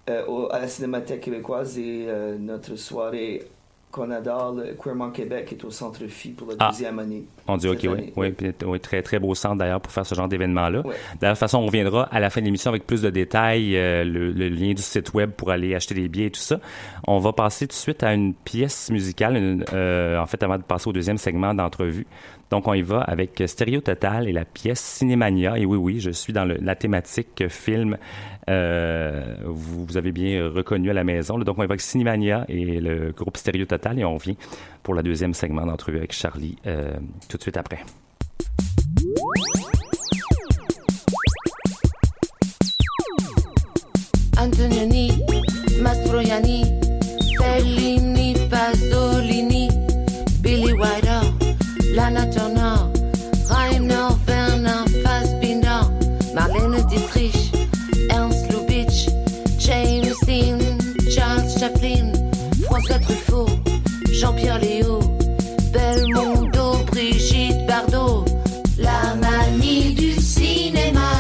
euh, 0.10 0.48
à 0.52 0.60
la 0.60 0.68
Cinémathèque 0.68 1.22
québécoise 1.22 1.78
et 1.78 2.06
euh, 2.08 2.38
notre 2.38 2.76
soirée 2.76 3.44
qu'on 3.96 4.12
adore, 4.12 4.54
le 4.54 4.74
Queermont 4.74 5.10
Québec, 5.10 5.54
est 5.54 5.64
au 5.64 5.72
Centre 5.72 6.06
Phi 6.08 6.32
pour 6.32 6.50
la 6.50 6.56
ah. 6.60 6.70
deuxième 6.70 7.00
année. 7.00 7.24
On 7.48 7.56
dit, 7.56 7.70
OK, 7.70 7.80
oui. 7.84 8.12
Oui, 8.18 8.34
oui, 8.66 8.80
très, 8.82 9.02
très 9.02 9.20
beau 9.20 9.34
centre 9.36 9.56
d'ailleurs 9.56 9.80
pour 9.80 9.94
faire 9.94 10.06
ce 10.06 10.14
genre 10.14 10.28
d'événement-là. 10.28 10.82
De 10.82 11.28
toute 11.28 11.38
façon, 11.38 11.60
on 11.60 11.66
reviendra 11.68 12.04
à 12.12 12.20
la 12.20 12.30
fin 12.30 12.42
de 12.42 12.46
l'émission 12.46 12.70
avec 12.72 12.86
plus 12.86 13.02
de 13.02 13.10
détails, 13.10 13.78
euh, 13.78 14.04
le, 14.04 14.32
le, 14.32 14.50
lien 14.50 14.74
du 14.74 14.82
site 14.82 15.14
web 15.14 15.32
pour 15.32 15.50
aller 15.50 15.76
acheter 15.76 15.96
des 15.96 16.10
billets 16.10 16.26
et 16.26 16.32
tout 16.32 16.42
ça. 16.42 16.60
On 17.08 17.20
va 17.20 17.32
passer 17.32 17.68
tout 17.68 17.74
de 17.74 17.80
suite 17.80 18.04
à 18.04 18.14
une 18.14 18.34
pièce 18.34 18.92
musicale, 18.92 19.38
une, 19.38 19.64
euh, 19.72 20.20
en 20.20 20.26
fait, 20.26 20.44
avant 20.44 20.58
de 20.58 20.64
passer 20.64 20.90
au 20.90 20.94
deuxième 20.94 21.18
segment 21.18 21.54
d'entrevue. 21.54 22.06
Donc, 22.52 22.68
on 22.68 22.74
y 22.74 22.82
va 22.82 23.00
avec 23.00 23.42
Stéréo 23.48 23.82
Total 23.82 24.28
et 24.28 24.32
la 24.32 24.46
pièce 24.46 24.80
Cinémania. 24.80 25.58
Et 25.58 25.66
oui, 25.66 25.78
oui, 25.78 26.00
je 26.00 26.12
suis 26.12 26.34
dans 26.34 26.46
le, 26.46 26.58
la 26.62 26.76
thématique 26.76 27.48
film. 27.48 27.98
Euh, 28.50 29.36
vous, 29.44 29.86
vous, 29.86 29.98
avez 29.98 30.12
bien 30.12 30.50
reconnu 30.50 30.90
à 30.90 30.94
la 30.94 31.04
maison. 31.04 31.38
Donc, 31.40 31.58
on 31.58 31.62
avec 31.62 31.82
Cinémania 31.82 32.46
et 32.48 32.80
le 32.80 33.12
groupe 33.12 33.38
Stéréo 33.38 33.66
Total. 33.66 34.00
Et 34.00 34.06
on 34.06 34.16
revient 34.16 34.38
pour 34.84 34.94
le 34.94 35.04
deuxième 35.04 35.34
segment 35.34 35.66
d'entrevue 35.66 35.98
avec 35.98 36.14
Charlie 36.14 36.58
euh, 36.68 36.94
tout 37.28 37.38
de 37.38 37.42
suite 37.42 37.58
après. 37.58 37.80
Antonioni, 44.38 45.24
Mastroianni, 45.82 46.66
Fellini, 47.40 48.36
Pasolini, 48.50 49.70
Billy 50.42 50.74
Wilder, 50.74 51.22
Lana 51.96 52.26
Jean-Pierre 64.12 64.60
Léo, 64.60 65.00
Belmondo, 65.74 66.78
Brigitte 66.92 67.66
Bardot, 67.68 68.26
la 68.78 69.16
manie 69.16 69.94
du 69.94 70.14
cinéma, 70.14 71.12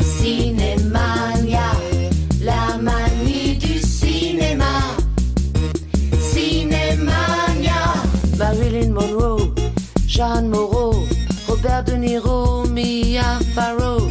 cinémania, 0.00 1.70
la 2.42 2.78
manie 2.80 3.58
du 3.58 3.78
cinéma, 3.80 4.96
cinémania, 6.20 7.80
Marilyn 8.38 8.92
Monroe, 8.92 9.52
Jeanne 10.06 10.48
Moreau, 10.48 10.94
Robert 11.48 11.84
De 11.84 11.96
Niro, 11.96 12.64
Mia 12.68 13.38
Farrow, 13.54 14.08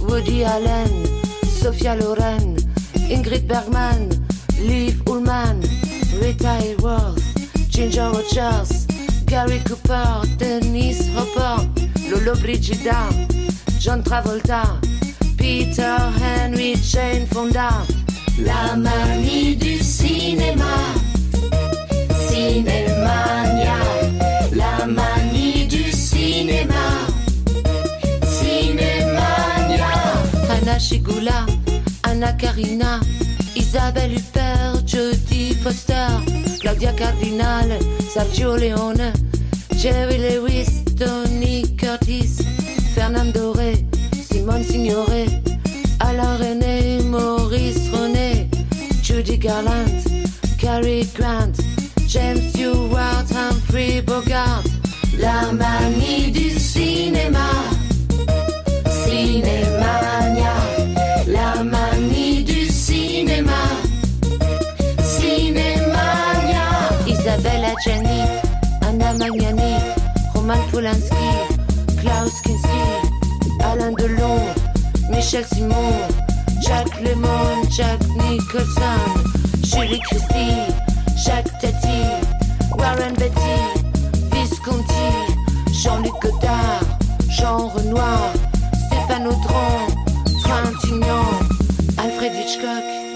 Woody 0.00 0.44
Allen, 0.44 0.90
Sophia 1.60 1.96
Loren, 1.96 2.56
Ingrid 3.10 3.46
Bergman, 3.46 4.08
Ginger 7.92 8.10
Rogers, 8.10 8.86
Gary 9.26 9.60
Cooper, 9.68 10.22
Denise 10.38 11.10
Hopper, 11.14 11.68
Lolo 12.08 12.34
Brigida, 12.36 13.06
John 13.78 14.02
Travolta, 14.02 14.80
Peter 15.36 15.98
Henry, 16.18 16.74
Jane 16.76 17.26
Fonda. 17.26 17.84
La 18.38 18.76
manie 18.76 19.56
du 19.56 19.78
cinéma, 19.78 20.94
Cinémania, 22.30 23.76
la 24.54 24.86
manie 24.86 25.66
du 25.66 25.92
cinéma, 25.92 27.06
Cinémania. 28.24 29.92
Anna 30.48 30.78
Shigula, 30.78 31.44
Anna 32.04 32.32
Karina, 32.32 33.00
Isabelle 33.54 34.14
Huppert, 34.14 34.82
Jodie 34.86 35.54
Foster, 35.62 36.31
Claudia 36.62 36.92
Cardinal, 36.92 37.76
Sergio 37.98 38.56
Leone, 38.56 39.12
Jerry 39.74 40.16
Lewis, 40.18 40.84
Tony 40.96 41.64
Curtis, 41.76 42.40
Fernando 42.94 43.52
Rey, 43.52 43.84
Simone 44.14 44.62
Signoret, 44.62 45.42
Alain 45.98 46.38
René, 46.38 47.02
Maurice 47.02 47.88
René, 47.90 48.48
Judy 49.02 49.38
Garland, 49.38 50.04
Cary 50.56 51.04
Grant, 51.16 51.58
James 52.06 52.50
Stewart, 52.50 53.26
Humphrey 53.32 54.00
Bogart, 54.00 54.62
la 55.18 55.50
manie 55.50 56.30
du 56.30 56.50
cinéma, 56.60 57.50
Cinémania, 59.04 60.21
Anna 67.74 69.14
Magnani, 69.18 69.72
Roman 70.34 70.58
Polanski, 70.68 72.00
Klaus 72.00 72.42
Kinski, 72.42 72.82
Alain 73.62 73.94
Delon, 73.96 74.54
Michel 75.10 75.42
Simon, 75.42 76.10
Jack 76.60 77.00
Lemon, 77.00 77.66
Jack 77.70 77.98
Nicholson, 78.16 79.00
Julie 79.62 80.00
Christie, 80.00 80.66
Jacques 81.16 81.58
Tati, 81.60 82.02
Warren 82.76 83.14
Betty, 83.14 83.56
Visconti, 84.32 85.08
Jean-Luc 85.72 86.20
Godard, 86.20 86.84
Jean 87.30 87.70
Renoir, 87.74 88.34
Stéphane 88.86 89.28
Audran, 89.28 89.88
Trintignant, 90.42 91.98
Alfred 91.98 92.32
Hitchcock. 92.32 93.11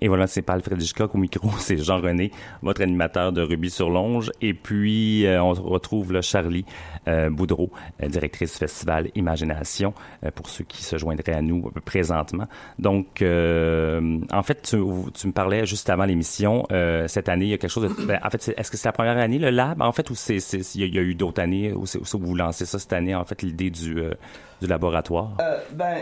Et 0.00 0.08
voilà, 0.08 0.26
c'est 0.26 0.42
pas 0.42 0.54
Alfred 0.54 0.80
Hitchcock 0.80 1.14
au 1.14 1.18
micro, 1.18 1.50
c'est 1.58 1.76
Jean-René, 1.78 2.30
votre 2.62 2.82
animateur 2.82 3.32
de 3.32 3.42
Ruby 3.42 3.70
sur 3.70 3.90
Longe. 3.90 4.30
Et 4.40 4.54
puis, 4.54 5.26
euh, 5.26 5.42
on 5.42 5.52
retrouve 5.52 6.12
là, 6.12 6.22
Charlie 6.22 6.64
euh, 7.08 7.30
Boudreau, 7.30 7.70
euh, 8.02 8.08
directrice 8.08 8.52
du 8.52 8.58
festival 8.58 9.10
Imagination, 9.14 9.94
euh, 10.24 10.30
pour 10.30 10.48
ceux 10.48 10.64
qui 10.64 10.82
se 10.84 10.96
joindraient 10.98 11.32
à 11.34 11.42
nous 11.42 11.66
euh, 11.76 11.80
présentement. 11.84 12.46
Donc, 12.78 13.22
euh, 13.22 14.18
en 14.32 14.42
fait, 14.42 14.62
tu, 14.62 14.76
tu 15.14 15.26
me 15.26 15.32
parlais 15.32 15.66
juste 15.66 15.88
avant 15.90 16.04
l'émission, 16.04 16.66
euh, 16.72 17.08
cette 17.08 17.28
année, 17.28 17.46
il 17.46 17.50
y 17.50 17.54
a 17.54 17.58
quelque 17.58 17.70
chose 17.70 17.94
de... 17.96 18.04
ben, 18.06 18.18
en 18.24 18.30
fait, 18.30 18.54
est-ce 18.56 18.70
que 18.70 18.76
c'est 18.76 18.88
la 18.88 18.92
première 18.92 19.16
année, 19.18 19.38
le 19.38 19.50
lab, 19.50 19.80
en 19.82 19.92
fait, 19.92 20.08
ou 20.10 20.14
c'est, 20.14 20.36
il 20.74 20.80
y 20.80 20.84
a- 20.84 20.86
il 20.86 20.94
y 20.94 20.98
a 20.98 21.02
eu 21.02 21.14
d'autres 21.14 21.40
années, 21.42 21.72
ou 21.72 21.86
c'est, 21.86 21.98
ou 21.98 22.18
vous 22.18 22.34
lancez 22.34 22.64
ça 22.66 22.78
cette 22.78 22.92
année, 22.92 23.14
en 23.14 23.24
fait, 23.24 23.42
l'idée 23.42 23.70
du, 23.70 23.98
euh, 23.98 24.12
du 24.60 24.66
laboratoire? 24.66 25.32
Euh, 25.40 25.58
ben, 25.74 25.98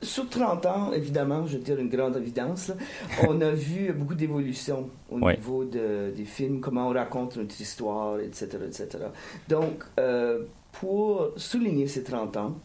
sur 0.00 0.28
30 0.28 0.64
ans, 0.66 0.92
évidemment, 0.92 1.46
je 1.46 1.56
vais 1.58 1.64
dire 1.64 1.78
une 1.78 1.88
grande 1.88 2.16
évidence, 2.16 2.68
là, 2.68 2.74
on 3.28 3.40
a 3.40 3.50
vu 3.50 3.92
beaucoup 3.92 4.14
d'évolution 4.14 4.88
au 5.10 5.18
niveau 5.36 5.64
de- 5.64 6.12
des 6.16 6.24
films, 6.24 6.60
comment 6.60 6.88
on 6.88 6.92
raconte 6.92 7.36
notre 7.36 7.60
histoire, 7.60 8.20
etc. 8.20 8.58
etc. 8.66 8.88
Donc, 9.48 9.82
euh, 9.98 10.44
pour 10.72 11.30
souligner 11.36 11.88
ces 11.88 12.04
30 12.04 12.36
ans, 12.36 12.56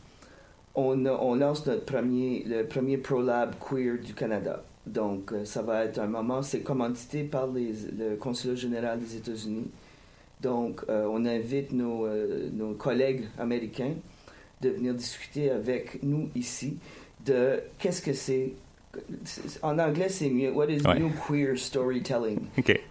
on, 0.75 0.95
lance 1.35 1.65
notre 1.65 1.85
premier, 1.85 2.43
le 2.47 2.63
premier 2.65 2.97
ProLab 2.97 3.55
Queer 3.59 3.97
du 4.03 4.13
Canada. 4.13 4.63
Donc, 4.85 5.31
euh, 5.31 5.45
ça 5.45 5.61
va 5.61 5.85
être 5.85 5.99
un 5.99 6.07
moment, 6.07 6.41
c'est 6.41 6.59
commandité 6.61 7.23
par 7.23 7.47
les- 7.47 7.73
le 7.97 8.15
Consulat 8.15 8.55
général 8.55 8.99
des 8.99 9.15
États-Unis. 9.17 9.67
Donc, 10.41 10.81
euh, 10.89 11.07
on 11.09 11.25
invite 11.25 11.71
nos, 11.71 12.05
euh, 12.05 12.49
nos 12.53 12.73
collègues 12.73 13.25
américains 13.39 13.93
de 14.61 14.69
venir 14.69 14.93
discuter 14.93 15.49
avec 15.51 16.01
nous 16.03 16.29
ici 16.35 16.77
de 17.25 17.61
qu'est-ce 17.79 18.01
que 18.01 18.13
c'est. 18.13 18.53
En 19.63 19.79
anglais, 19.79 20.09
c'est 20.09 20.29
mieux. 20.29 20.51
What 20.51 20.67
is 20.69 20.85
Ouais. 20.85 20.99
new 20.99 21.09
queer 21.27 21.57
storytelling? 21.57 22.39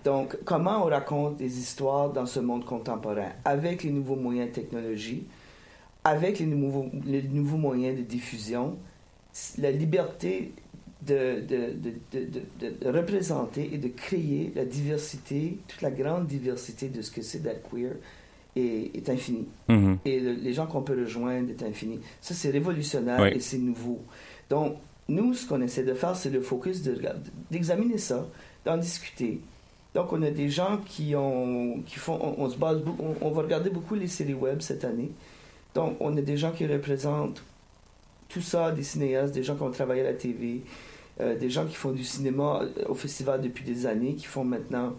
Donc, 0.05 0.37
comment 0.45 0.85
on 0.85 0.89
raconte 0.89 1.37
des 1.37 1.59
histoires 1.59 2.11
dans 2.13 2.27
ce 2.27 2.41
monde 2.41 2.65
contemporain? 2.65 3.29
Avec 3.45 3.85
les 3.85 3.91
nouveaux 3.91 4.17
moyens 4.17 4.49
de 4.49 4.55
technologie, 4.55 5.25
avec 6.03 6.41
les 6.41 6.47
nouveaux, 6.47 6.87
les 7.07 7.23
nouveaux 7.23 7.57
moyens 7.57 7.97
de 7.97 8.03
diffusion, 8.03 8.77
la 9.59 9.71
liberté 9.71 10.53
de, 11.07 11.41
de, 11.41 11.75
de- 12.13 12.71
de 12.81 12.89
représenter 12.89 13.71
et 13.73 13.79
de 13.79 13.89
créer 13.89 14.53
la 14.57 14.65
diversité, 14.65 15.59
toute 15.69 15.83
la 15.83 15.91
grande 15.91 16.27
diversité 16.27 16.89
de 16.89 17.01
ce 17.03 17.11
que 17.13 17.23
c'est 17.23 17.43
d'être 17.43 17.69
queer 17.71 17.93
est, 18.57 18.97
est 18.97 19.09
infinie. 19.09 19.47
Mhm. 19.69 19.99
Et 20.05 20.21
le- 20.21 20.33
les 20.35 20.53
gens 20.53 20.67
qu'on 20.67 20.83
peut 20.83 20.99
rejoindre 20.99 21.51
est 21.51 21.63
infini. 21.63 22.01
Ça, 22.21 22.35
c'est 22.35 22.51
révolutionnaire 22.51 23.21
Oui. 23.23 23.31
et 23.35 23.41
c'est 23.41 23.59
nouveau. 23.59 24.01
Donc, 24.51 24.77
nous, 25.09 25.35
ce 25.35 25.47
qu'on 25.47 25.61
essaie 25.63 25.85
de 25.85 25.95
faire, 25.95 26.15
c'est 26.17 26.31
le 26.31 26.41
focus 26.41 26.83
de 26.83 27.01
d'examiner 27.51 27.99
ça, 27.99 28.27
d'en 28.65 28.77
discuter. 28.77 29.41
Donc, 29.95 30.13
on 30.13 30.23
a 30.23 30.31
des 30.31 30.49
gens 30.49 30.79
qui 30.87 31.15
ont, 31.17 31.83
qui 31.87 31.97
font, 31.99 32.19
on, 32.23 32.45
on 32.45 32.49
se 32.51 32.57
base, 32.57 32.81
on 33.21 33.31
va 33.31 33.43
regarder 33.43 33.69
beaucoup 33.71 33.95
les 33.95 34.07
séries 34.07 34.33
web 34.35 34.61
cette 34.61 34.85
année. 34.85 35.11
Donc, 35.75 35.97
on 36.01 36.17
a 36.17 36.21
des 36.23 36.37
gens 36.37 36.51
qui 36.53 36.67
représentent 36.67 37.43
tout 38.29 38.41
ça, 38.41 38.71
des 38.73 38.83
cinéastes, 38.83 39.35
des 39.35 39.43
gens 39.43 39.57
qui 39.57 39.63
ont 39.63 39.71
travaillé 39.71 40.01
à 40.01 40.05
la 40.05 40.15
TV, 40.15 40.63
euh, 41.21 41.39
des 41.39 41.51
gens 41.51 41.67
qui 41.67 41.75
font 41.75 41.91
du 41.93 42.05
cinéma 42.05 42.63
euh, 42.63 42.89
au 42.89 42.95
festival 42.95 43.43
depuis 43.43 43.65
des 43.65 43.85
années, 43.85 44.15
qui 44.15 44.25
font 44.27 44.45
maintenant 44.45 44.95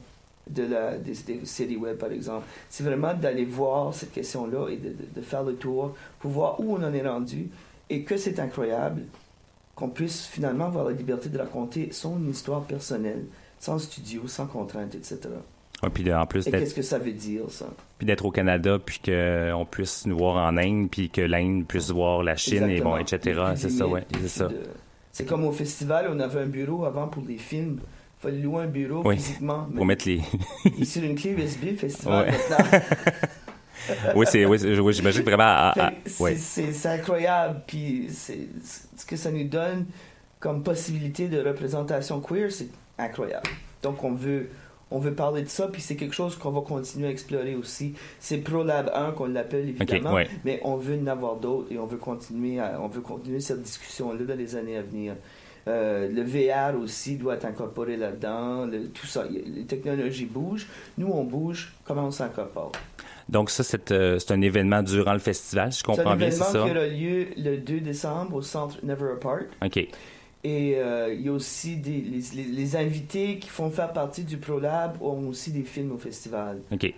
de 0.50 0.64
la, 0.64 0.98
des, 0.98 1.14
des 1.26 1.46
séries 1.46 1.78
web, 1.78 1.98
par 1.98 2.12
exemple. 2.12 2.46
C'est 2.70 2.84
vraiment 2.84 3.14
d'aller 3.14 3.46
voir 3.46 3.94
cette 3.94 4.12
question-là 4.12 4.70
et 4.70 4.78
de, 4.78 4.90
de- 4.90 4.96
de 5.16 5.22
faire 5.22 5.44
le 5.44 5.56
tour 5.56 5.96
pour 6.20 6.32
voir 6.32 6.60
où 6.60 6.76
on 6.76 6.84
en 6.84 6.94
est 6.94 7.08
rendu 7.08 7.48
et 7.90 8.04
que 8.04 8.18
c'est 8.18 8.40
incroyable 8.40 9.04
qu'on 9.76 9.90
puisse 9.90 10.26
finalement 10.28 10.66
avoir 10.66 10.86
la 10.86 10.92
liberté 10.92 11.30
de 11.30 11.38
raconter 11.38 11.90
son 11.92 12.22
histoire 12.28 12.62
personnelle, 12.64 13.24
sans 13.60 13.80
studio, 13.80 14.28
sans 14.28 14.46
contrainte, 14.46 14.94
etc. 14.96 15.18
Ouais, 15.82 15.90
puis 15.90 16.04
de- 16.04 16.12
en 16.14 16.26
plus 16.26 16.46
Et 16.48 16.52
qu'est-ce 16.52 16.76
que 16.76 16.82
ça 16.82 17.00
veut 17.00 17.12
dire, 17.12 17.44
ça? 17.50 17.66
puis 17.98 18.06
d'être 18.06 18.26
au 18.26 18.32
Canada, 18.32 18.78
puis 18.86 19.00
qu'on 19.04 19.66
puisse 19.70 20.06
nous 20.06 20.18
voir 20.18 20.36
en 20.48 20.58
Inde, 20.58 20.90
puis 20.92 21.10
que 21.10 21.22
l'Inde 21.22 21.66
puisse 21.68 21.90
voir 21.90 22.22
la 22.24 22.36
Chine, 22.36 22.70
et 22.70 22.82
bon, 22.82 22.98
etc. 22.98 23.42
C'est 23.56 23.70
ça, 23.70 23.88
ouais, 23.88 24.06
c'est 24.22 24.28
ça. 24.28 24.50
C'est 25.12 25.26
comme 25.26 25.46
au 25.46 25.52
festival, 25.52 26.10
on 26.14 26.20
avait 26.20 26.42
un 26.42 26.48
bureau 26.48 26.86
avant 26.86 27.08
pour 27.08 27.24
les 27.28 27.38
films. 27.38 27.80
Il 28.24 28.30
fallait 28.30 28.42
louer 28.42 28.64
un 28.64 28.68
bureau 28.68 29.02
Oui. 29.06 29.16
physiquement. 29.18 29.68
Pour 29.76 29.86
mettre 29.86 30.08
les... 30.08 30.22
Sur 30.86 31.04
une 31.04 31.16
clé 31.16 31.32
USB, 31.32 31.76
festival 31.78 32.28
Ouais. 32.30 32.82
oui, 34.16 34.26
c'est, 34.30 34.46
oui, 34.46 34.94
j'imagine 34.94 35.24
vraiment... 35.24 35.44
à- 35.44 35.74
à- 35.88 35.92
c'est- 36.06 36.24
ouais. 36.24 36.36
c'est 36.36 36.72
c'est 36.72 36.88
incroyable. 36.90 37.62
Puis 37.68 38.08
c'est- 38.10 38.48
ce 38.96 39.06
que 39.06 39.16
ça 39.18 39.30
nous 39.32 39.44
donne 39.48 39.86
comme 40.40 40.64
possibilité 40.64 41.28
de 41.28 41.42
représentation 41.42 42.20
queer, 42.22 42.52
c'est 42.52 42.70
incroyable. 42.98 43.50
Donc 43.82 44.04
on 44.04 44.14
veut, 44.14 44.50
on 44.92 45.00
veut 45.00 45.14
parler 45.14 45.42
de 45.44 45.50
ça, 45.50 45.68
puis 45.68 45.82
c'est 45.82 45.96
quelque 45.96 46.16
chose 46.16 46.38
qu'on 46.38 46.52
va 46.52 46.62
continuer 46.62 47.08
à 47.08 47.12
explorer 47.12 47.56
aussi. 47.56 47.94
C'est 48.20 48.38
ProLab 48.38 48.90
1 48.94 49.12
qu'on 49.12 49.26
l'appelle 49.26 49.70
évidemment, 49.70 50.14
ouais. 50.14 50.28
mais 50.46 50.62
on 50.64 50.78
veut 50.78 50.98
en 51.02 51.08
avoir 51.08 51.36
d'autres 51.36 51.72
et 51.72 51.78
on 51.78 51.86
veut 51.86 51.98
continuer, 51.98 52.60
à- 52.60 52.80
on 52.82 52.88
veut 52.88 53.02
continuer 53.02 53.42
cette 53.42 53.62
discussion-là 53.64 54.24
dans 54.24 54.38
les 54.38 54.56
années 54.56 54.78
à 54.78 54.82
venir. 54.82 55.16
Euh, 55.68 56.10
le 56.12 56.22
VR 56.24 56.78
aussi 56.80 57.16
doit 57.16 57.36
être 57.36 57.46
incorporé 57.46 57.96
là-dedans, 57.98 58.68
tout 58.94 59.08
ça. 59.08 59.24
Les 59.32 59.64
technologies 59.64 60.26
bougent, 60.26 60.68
nous 60.98 61.08
on 61.08 61.24
bouge, 61.24 61.74
comment 61.86 62.06
on 62.08 62.12
s'incorpore? 62.12 62.74
Donc 63.30 63.50
ça, 63.50 63.64
c'est, 63.64 63.92
euh, 63.92 64.20
c'est 64.20 64.34
un 64.34 64.42
événement 64.42 64.84
durant 64.84 65.14
le 65.14 65.20
festival, 65.20 65.72
si 65.72 65.80
je 65.80 65.86
C'est 65.86 65.92
un 65.92 65.96
comprends 65.96 66.16
bien, 66.18 66.30
c'est 66.30 66.38
événement 66.42 66.52
ça? 66.66 66.66
qui 66.70 66.78
aura 66.78 66.88
lieu 66.88 67.28
le 67.38 67.58
2 67.58 67.80
décembre 67.80 68.36
au 68.36 68.42
centre 68.42 68.78
Never 68.84 69.14
Apart. 69.14 69.44
OK. 69.64 69.78
Et 70.46 70.76
euh, 70.76 71.14
il 71.14 71.22
y 71.22 71.30
a 71.30 71.32
aussi 71.32 71.78
des, 71.78 72.02
les, 72.02 72.22
les- 72.36 72.52
les 72.52 72.76
invités 72.76 73.40
qui 73.40 73.48
font 73.48 73.70
faire 73.70 73.94
partie 73.94 74.26
du 74.26 74.36
ProLab 74.38 75.02
ont 75.02 75.30
aussi 75.30 75.52
des 75.54 75.64
films 75.64 75.94
au 75.94 75.98
festival. 75.98 76.58
OK. 76.74 76.94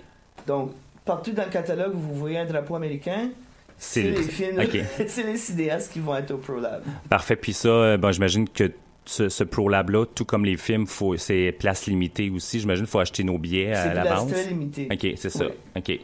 Donc, 0.48 0.72
partout 1.05 1.31
dans 1.31 1.45
le 1.45 1.51
catalogue, 1.51 1.93
vous 1.93 2.15
voyez 2.15 2.39
un 2.39 2.45
drapeau 2.45 2.74
américain. 2.75 3.29
C'est 3.77 4.01
C'est 4.01 4.10
le- 4.12 4.17
les 4.17 4.24
films, 4.24 4.62
c'est 5.08 5.24
les 5.24 5.38
cinéastes 5.38 5.91
qui 5.91 6.00
vont 6.00 6.15
être 6.15 6.32
au 6.32 6.38
ProLab. 6.38 6.84
Parfait. 7.10 7.36
Puis 7.36 7.53
ça, 7.53 7.67
euh, 7.70 7.98
bon, 7.98 8.12
j'imagine 8.12 8.48
que 8.48 8.72
ce, 9.05 9.29
ce 9.29 9.44
Pro 9.44 9.70
Lab-là, 9.70 10.05
tout 10.15 10.25
comme 10.25 10.46
les 10.46 10.58
films, 10.58 10.88
faut, 10.88 11.15
c'est 11.17 11.51
place 11.60 11.86
limitée 11.86 12.29
aussi. 12.29 12.60
J'imagine 12.60 12.86
qu'il 12.86 12.91
faut 12.91 13.00
acheter 13.00 13.24
nos 13.24 13.38
billets 13.38 13.74
à 13.74 13.84
C'est 13.84 13.94
l'avance. 13.94 14.32
très 14.32 14.46
limitée. 14.48 14.88
OK, 14.91 15.08
c'est 15.17 15.29
ça. 15.29 15.46
Oui. 15.46 15.51
OK. 15.77 16.00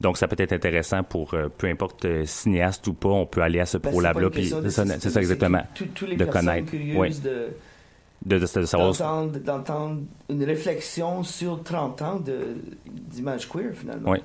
Donc, 0.00 0.16
ça 0.16 0.28
peut 0.28 0.36
être 0.38 0.52
intéressant 0.52 1.02
pour 1.02 1.34
euh, 1.34 1.48
peu 1.48 1.66
importe 1.66 2.04
euh, 2.04 2.24
cinéaste 2.24 2.86
ou 2.86 2.92
pas, 2.94 3.08
on 3.08 3.26
peut 3.26 3.42
aller 3.42 3.58
à 3.58 3.66
ce 3.66 3.78
Ben, 3.78 3.90
Pro 3.90 4.00
c'est 4.00 4.06
Lab-là. 4.06 4.28
de 4.30 4.40
c'est 4.40 4.70
ça, 4.70 4.84
c'est 5.10 5.16
exactement. 5.18 5.62
tous 5.74 6.06
les 6.06 6.14
de 6.14 6.24
personnes 6.24 6.46
connaître. 6.46 6.72
Oui. 6.94 7.10
de, 7.18 7.48
De, 8.24 8.36
de, 8.38 8.40
de 8.40 8.46
savoir. 8.66 8.92
d'entendre, 8.92 9.38
d'entendre 9.40 10.00
une 10.30 10.44
réflexion 10.44 11.24
sur 11.24 11.64
30 11.64 12.02
ans 12.02 12.20
de, 12.20 12.58
d'image 12.86 13.48
queer, 13.48 13.72
finalement. 13.74 14.12
Oui. 14.12 14.18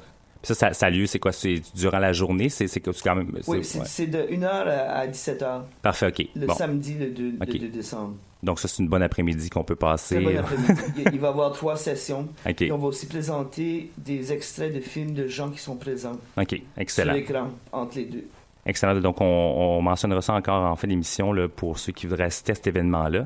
Puis 0.43 0.53
ça, 0.53 0.56
ça, 0.56 0.73
ça 0.73 0.86
a 0.88 0.89
lieu, 0.89 1.06
c'est 1.06 1.19
quoi? 1.19 1.32
C'est 1.32 1.62
durant 1.73 1.99
la 1.99 2.12
journée? 2.12 2.49
C'est, 2.49 2.67
quand 2.82 3.15
même. 3.15 3.32
Oui, 3.47 3.63
c'est- 3.63 4.01
ouais. 4.01 4.08
de 4.08 4.19
1h 4.29 4.45
à 4.45 5.08
17h, 5.08 5.62
Parfait, 5.82 6.08
OK. 6.08 6.27
le 6.36 6.47
Bon. 6.47 6.53
samedi 6.53 6.95
le 6.99 7.08
2, 7.12 7.34
Ok. 7.41 7.53
le 7.53 7.60
2 7.60 7.67
décembre. 7.69 8.15
Donc, 8.43 8.60
ça, 8.60 8.67
c'est 8.67 8.84
une 8.84 8.89
bonne 8.89 9.03
après-midi 9.03 9.49
qu'on 9.49 9.63
peut 9.63 9.77
passer. 9.77 10.21
Très 10.21 10.36
après-midi. 10.36 10.82
il, 11.13 11.19
va 11.21 11.27
y 11.27 11.29
avoir 11.29 11.53
trois 11.53 11.77
sessions. 11.77 12.27
OK. 12.45 12.62
Et 12.62 12.71
on 12.73 12.77
va 12.77 12.88
aussi 12.88 13.06
présenter 13.06 13.89
des 13.97 14.34
extraits 14.34 14.75
de 14.75 14.82
films 14.82 15.13
de 15.13 15.27
gens 15.27 15.49
qui 15.49 15.60
sont 15.60 15.77
présents 15.77 16.19
OK. 16.38 16.49
sur 16.49 16.60
Excellent. 16.75 17.13
l'écran 17.13 17.47
entre 17.71 17.95
les 17.95 18.03
deux. 18.06 18.25
Excellent. 18.65 18.95
Donc, 19.02 19.19
on, 19.19 19.26
on 19.26 19.82
mentionnera 19.82 20.21
ça 20.21 20.34
encore 20.34 20.63
en 20.63 20.76
fin 20.76 20.88
d'émission 20.88 21.34
là, 21.34 21.47
pour 21.47 21.78
ceux 21.80 21.91
qui 21.91 22.08
voudraient 22.08 22.23
assister 22.26 22.54
à 22.54 22.56
cet 22.56 22.67
événement-là. 22.67 23.26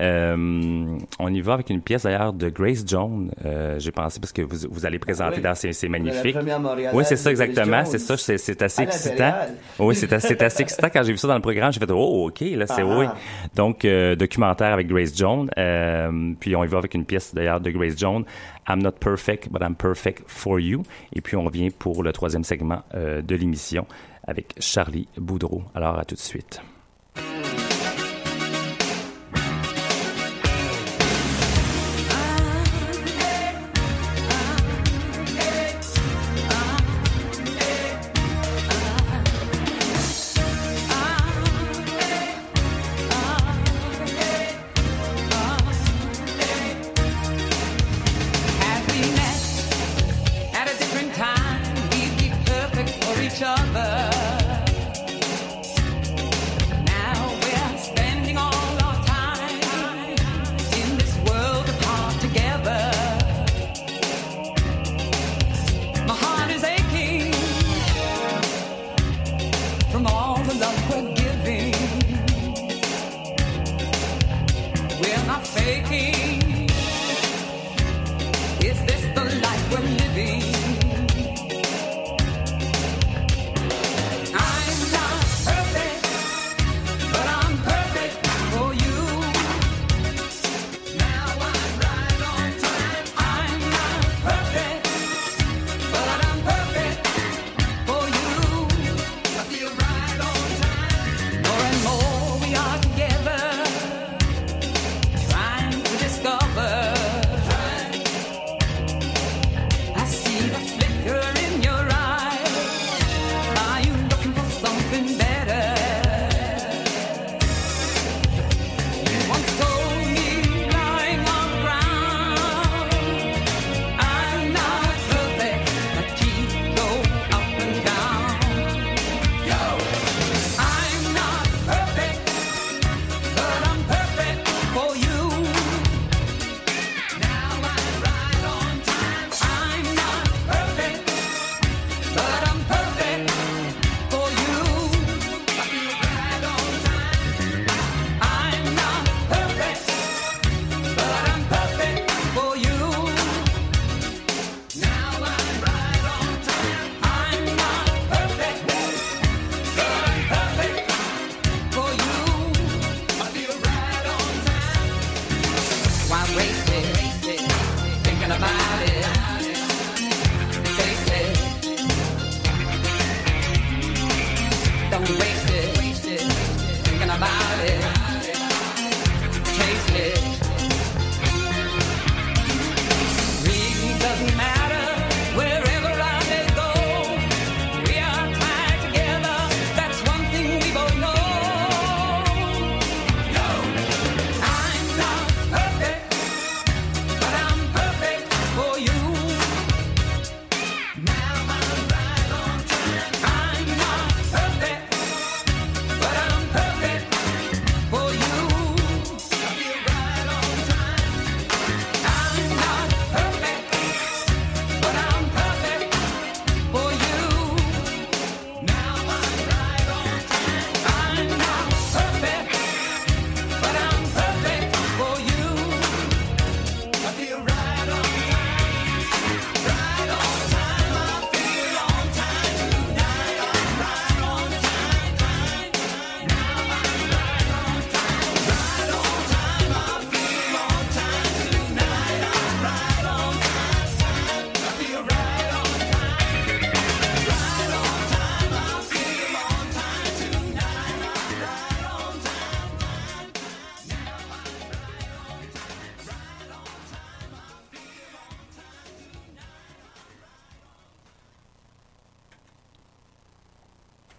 Euh, 0.00 0.98
on 1.18 1.34
y 1.34 1.40
va 1.40 1.54
avec 1.54 1.70
une 1.70 1.80
pièce 1.80 2.02
d'ailleurs 2.04 2.32
de 2.32 2.48
Grace 2.50 2.84
Jones. 2.86 3.30
Euh, 3.44 3.78
J'ai 3.78 3.90
pensé 3.92 4.20
parce 4.20 4.32
que 4.32 4.42
vous, 4.42 4.68
vous 4.70 4.86
allez 4.86 4.98
présenter 4.98 5.36
Oui. 5.36 5.42
dans 5.42 5.54
C'est 5.54 5.88
magnifique. 5.88 6.36
Oui, 6.92 7.04
c'est 7.06 7.16
ça 7.16 7.30
exactement. 7.30 7.84
C'est 7.84 7.98
ça. 7.98 8.16
C'est 8.16 8.62
assez 8.62 8.82
excitant. 8.82 9.32
Oui, 9.78 9.94
c'est 9.96 10.12
assez, 10.12 10.40
assez 10.42 10.62
excitant. 10.62 10.88
Quand 10.92 11.02
j'ai 11.02 11.12
vu 11.12 11.18
ça 11.18 11.28
dans 11.28 11.34
le 11.34 11.40
programme, 11.40 11.72
j'ai 11.72 11.80
fait 11.80 11.90
oh 11.90 12.26
ok 12.28 12.40
là 12.40 12.66
c'est 12.66 12.82
Ah. 12.82 12.98
oui. 12.98 13.06
Donc 13.54 13.84
euh, 13.84 14.14
documentaire 14.16 14.72
avec 14.72 14.86
Grace 14.86 15.16
Jones. 15.16 15.48
Euh, 15.58 16.32
puis 16.38 16.54
on 16.54 16.62
y 16.62 16.66
va 16.68 16.78
avec 16.78 16.94
une 16.94 17.04
pièce 17.04 17.34
d'ailleurs 17.34 17.60
de 17.60 17.70
Grace 17.70 17.96
Jones. 17.96 18.24
I'm 18.68 18.82
not 18.82 18.92
perfect, 19.00 19.48
but 19.50 19.62
I'm 19.62 19.74
perfect 19.76 20.24
for 20.26 20.58
you. 20.60 20.82
Et 21.14 21.20
puis 21.20 21.36
on 21.36 21.44
revient 21.44 21.70
pour 21.70 22.02
le 22.02 22.12
troisième 22.12 22.44
segment 22.44 22.82
euh, 22.94 23.22
de 23.22 23.34
l'émission 23.36 23.86
avec 24.26 24.54
Charlie 24.58 25.08
Boudreau. 25.16 25.64
Alors 25.74 25.98
à 25.98 26.04
tout 26.04 26.14
de 26.14 26.20
suite. 26.20 26.60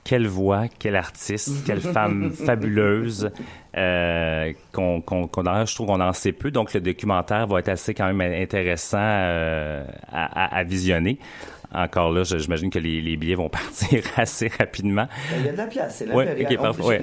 Quelle 0.07 0.27
voix, 0.27 0.67
quelle 0.79 0.95
artiste, 0.95 1.65
quelle 1.65 1.81
femme 1.81 2.31
fabuleuse. 2.45 3.29
Euh, 3.75 4.53
qu'on, 4.71 5.01
qu'on, 5.01 5.27
qu'on 5.27 5.45
en- 5.45 5.65
je 5.65 5.75
trouve 5.75 5.87
qu'on 5.87 5.99
en 6.01 6.13
sait 6.13 6.31
peu. 6.31 6.49
Donc, 6.49 6.73
le 6.73 6.79
documentaire 6.81 7.45
va 7.45 7.59
être 7.59 7.69
assez 7.69 7.93
quand 7.93 8.11
même 8.11 8.21
intéressant 8.41 8.97
euh, 8.99 9.83
à, 10.11 10.45
à- 10.45 10.57
à 10.59 10.63
visionner. 10.63 11.19
Encore 11.73 12.11
là, 12.11 12.23
j'imagine 12.23 12.69
que 12.69 12.79
les, 12.79 13.01
les 13.01 13.17
billets 13.17 13.35
vont 13.35 13.49
partir 13.49 14.01
assez 14.15 14.47
rapidement. 14.47 15.07
Ben, 15.31 15.37
Il 15.39 15.45
y 15.45 15.49
a 15.49 15.51
de 15.51 15.57
la 15.57 15.67
place, 15.67 15.95
c'est 15.97 16.05
l'impérial. 16.05 16.73
Ouais. 16.81 16.99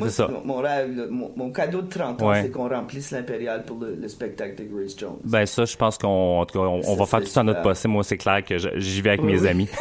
Mon, 1.10 1.50
cadeau 1.50 1.82
de 1.82 1.88
30 1.88 2.22
ans, 2.22 2.28
Ouais. 2.30 2.42
c'est 2.42 2.50
qu'on 2.50 2.68
remplisse 2.68 3.10
l'impérial 3.10 3.64
pour 3.64 3.78
le, 3.78 3.94
le 3.94 4.08
spectacle 4.08 4.54
de 4.56 4.64
Grace 4.64 4.96
Jones. 4.96 5.18
Ben 5.24 5.44
ça, 5.46 5.64
je 5.64 5.76
pense 5.76 5.98
qu'on 5.98 6.46
on, 6.54 6.80
on 6.86 6.96
va 6.96 7.06
faire 7.06 7.22
tout 7.22 7.38
en 7.38 7.44
notre 7.44 7.62
possible. 7.62 7.92
Moi, 7.92 8.04
c'est 8.04 8.16
clair 8.16 8.42
que 8.44 8.56
j'y 8.78 9.00
vais 9.02 9.10
avec 9.10 9.22
Oui, 9.22 9.32
mes 9.34 9.40
oui. 9.40 9.48
amis. 9.48 9.68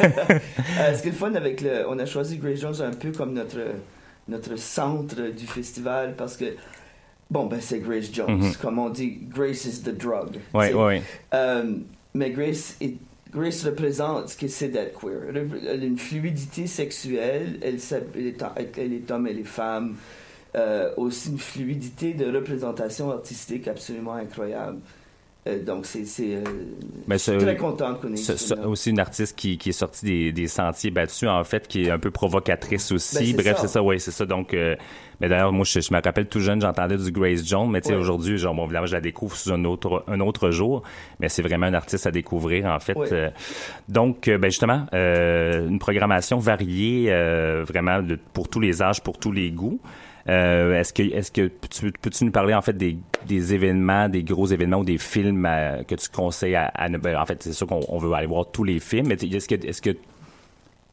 Euh, 0.80 0.94
ce 0.94 1.02
qui 1.02 1.08
est 1.08 1.12
le 1.12 1.16
fun 1.16 1.34
avec 1.34 1.60
le. 1.60 1.86
On 1.88 1.98
a 1.98 2.06
choisi 2.06 2.36
Grace 2.38 2.60
Jones 2.60 2.74
un 2.82 2.90
peu 2.92 3.12
comme 3.12 3.32
notre, 3.32 3.58
notre 4.28 4.56
centre 4.56 5.30
du 5.30 5.46
festival 5.46 6.14
parce 6.16 6.36
que. 6.36 6.46
Bon, 7.30 7.46
ben 7.46 7.60
c'est 7.60 7.78
Grace 7.78 8.10
Jones. 8.12 8.38
Mhm. 8.38 8.54
Comme 8.60 8.78
on 8.78 8.90
dit, 8.90 9.18
Grace 9.28 9.64
is 9.64 9.82
the 9.82 9.96
drug. 9.96 10.36
Ouais, 10.52 10.72
ouais. 10.74 11.02
Euh, 11.32 11.76
mais 12.12 12.30
Grace, 12.30 12.76
est- 12.80 12.96
Grace 13.34 13.64
représente 13.64 14.28
ce 14.28 14.36
que 14.36 14.48
c'est 14.48 14.68
d'être 14.68 14.98
queer. 14.98 15.22
Elle 15.28 15.82
a 15.82 15.84
une 15.84 15.98
fluidité 15.98 16.66
sexuelle, 16.66 17.58
elle, 17.62 17.78
elle 18.14 18.26
est, 18.26 18.78
est 18.78 19.10
homme, 19.10 19.26
elle 19.26 19.40
est 19.40 19.44
femme. 19.44 19.96
Euh, 20.56 20.94
aussi 20.96 21.30
une 21.30 21.38
fluidité 21.38 22.14
de 22.14 22.32
représentation 22.32 23.10
artistique 23.10 23.66
absolument 23.66 24.14
incroyable. 24.14 24.78
Euh, 25.46 25.62
donc, 25.62 25.84
c'est. 25.84 26.04
euh, 26.20 27.38
très 27.38 27.56
content 27.56 27.94
qu'on 27.96 28.12
ait 28.12 28.16
ce- 28.16 28.32
eu 28.32 28.36
ce- 28.38 28.46
celui-là. 28.48 28.66
aussi 28.68 28.90
une 28.90 28.98
artiste 28.98 29.36
qui, 29.36 29.58
qui 29.58 29.68
est 29.68 29.72
sortie 29.72 30.06
des, 30.06 30.32
des 30.32 30.46
sentiers 30.48 30.90
battus, 30.90 31.28
en 31.28 31.44
fait, 31.44 31.68
qui 31.68 31.84
est 31.84 31.90
un 31.90 31.98
peu 31.98 32.10
provocatrice 32.10 32.90
aussi. 32.92 33.16
Ben, 33.18 33.24
c'est 33.26 33.42
Bref, 33.42 33.58
c'est 33.60 33.68
ça, 33.68 33.82
oui, 33.82 34.00
c'est 34.00 34.10
ça. 34.10 34.24
Donc, 34.24 34.54
euh, 34.54 34.74
mais 35.20 35.28
d'ailleurs, 35.28 35.52
moi, 35.52 35.66
je, 35.66 35.80
je 35.80 35.92
me 35.92 36.00
rappelle 36.02 36.28
tout 36.28 36.40
jeune, 36.40 36.62
j'entendais 36.62 36.96
du 36.96 37.12
Grace 37.12 37.44
Jones, 37.44 37.70
mais 37.70 37.82
tu 37.82 37.88
sais, 37.88 37.94
Ouais. 37.94 38.00
aujourd'hui, 38.00 38.38
genre, 38.38 38.54
bon, 38.54 38.64
évidemment, 38.64 38.86
je 38.86 38.94
la 38.94 39.02
découvre 39.02 39.36
sous 39.36 39.52
un 39.52 39.64
autre, 39.66 40.02
un 40.08 40.20
autre 40.20 40.50
jour, 40.50 40.82
mais 41.20 41.28
c'est 41.28 41.42
vraiment 41.42 41.66
un 41.66 41.74
artiste 41.74 42.06
à 42.06 42.10
découvrir, 42.10 42.64
en 42.64 42.80
fait. 42.80 42.96
Ouais. 42.96 43.08
Euh, 43.12 43.30
donc, 43.88 44.30
ben, 44.30 44.44
justement, 44.50 44.86
une 44.92 45.78
programmation 45.78 46.38
variée, 46.38 47.10
vraiment, 47.66 48.00
de- 48.00 48.18
pour 48.32 48.48
tous 48.48 48.60
les 48.60 48.82
âges, 48.82 49.02
pour 49.02 49.18
tous 49.18 49.32
les 49.32 49.50
goûts. 49.50 49.78
Euh, 50.26 50.80
est-ce 50.80 50.94
que, 50.94 51.02
est-ce 51.02 51.30
que 51.30 51.50
tu, 51.68 51.92
peux-tu 52.00 52.24
nous 52.24 52.30
parler 52.30 52.54
en 52.54 52.62
fait 52.62 52.72
des, 52.72 52.96
des 53.26 53.54
événements, 53.54 54.08
des 54.08 54.22
gros 54.22 54.46
événements 54.46 54.78
ou 54.78 54.84
des 54.84 54.98
films 54.98 55.46
euh, 55.46 55.82
que 55.84 55.94
tu 55.94 56.08
conseilles 56.08 56.54
à, 56.56 56.66
à 56.66 56.88
ne- 56.88 56.98
ben, 56.98 57.16
en 57.16 57.26
fait, 57.26 57.42
c'est 57.42 57.52
sûr 57.52 57.66
qu'on 57.66 57.80
on 57.88 57.98
veut 57.98 58.12
aller 58.12 58.26
voir 58.26 58.50
tous 58.50 58.64
les 58.64 58.80
films, 58.80 59.08
mais 59.08 59.14
est-ce 59.14 59.48
que, 59.48 59.54
est-ce 59.66 59.82
que, 59.82 59.96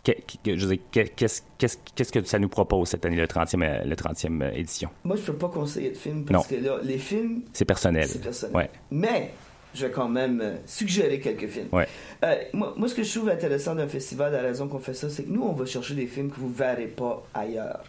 qu'est-ce, 0.04 2.12
que 2.12 2.24
ça 2.24 2.40
nous 2.40 2.50
propose 2.50 2.90
cette 2.90 3.06
année, 3.06 3.16
le 3.18 3.26
30e, 3.28 3.62
euh, 3.64 3.84
le 3.86 3.96
30e 3.96 4.54
édition? 4.56 4.90
Moi, 5.04 5.16
je 5.16 5.22
peux 5.24 5.34
pas 5.38 5.50
conseiller 5.50 5.92
de 5.92 5.98
film 5.98 6.26
parce 6.26 6.50
Non. 6.50 6.58
que 6.58 6.64
là, 6.64 6.80
les 6.84 6.98
films, 6.98 7.42
C'est 7.54 7.66
personnel. 7.66 8.08
c'est 8.08 8.22
personnel. 8.22 8.56
Ouais. 8.56 8.70
Mais, 8.90 9.32
je 9.74 9.86
vais 9.86 9.92
quand 9.92 10.10
même 10.10 10.42
euh, 10.42 10.56
suggérer 10.66 11.20
quelques 11.20 11.48
films. 11.48 11.68
Ouais. 11.72 11.88
Euh, 12.26 12.36
moi, 12.54 12.74
moi, 12.78 12.88
ce 12.88 12.96
que 12.96 13.04
je 13.04 13.14
trouve 13.16 13.30
intéressant 13.30 13.76
d'un 13.76 13.88
festival, 13.88 14.34
la 14.34 14.42
raison 14.42 14.68
qu'on 14.68 14.80
fait 14.80 14.94
ça, 14.94 15.10
c'est 15.10 15.24
que 15.24 15.30
nous, 15.32 15.44
on 15.44 15.54
va 15.54 15.66
chercher 15.66 15.96
des 15.96 16.08
films 16.08 16.30
que 16.30 16.40
vous 16.40 16.50
ne 16.50 16.54
verrez 16.56 16.88
pas 16.88 17.24
ailleurs. 17.34 17.84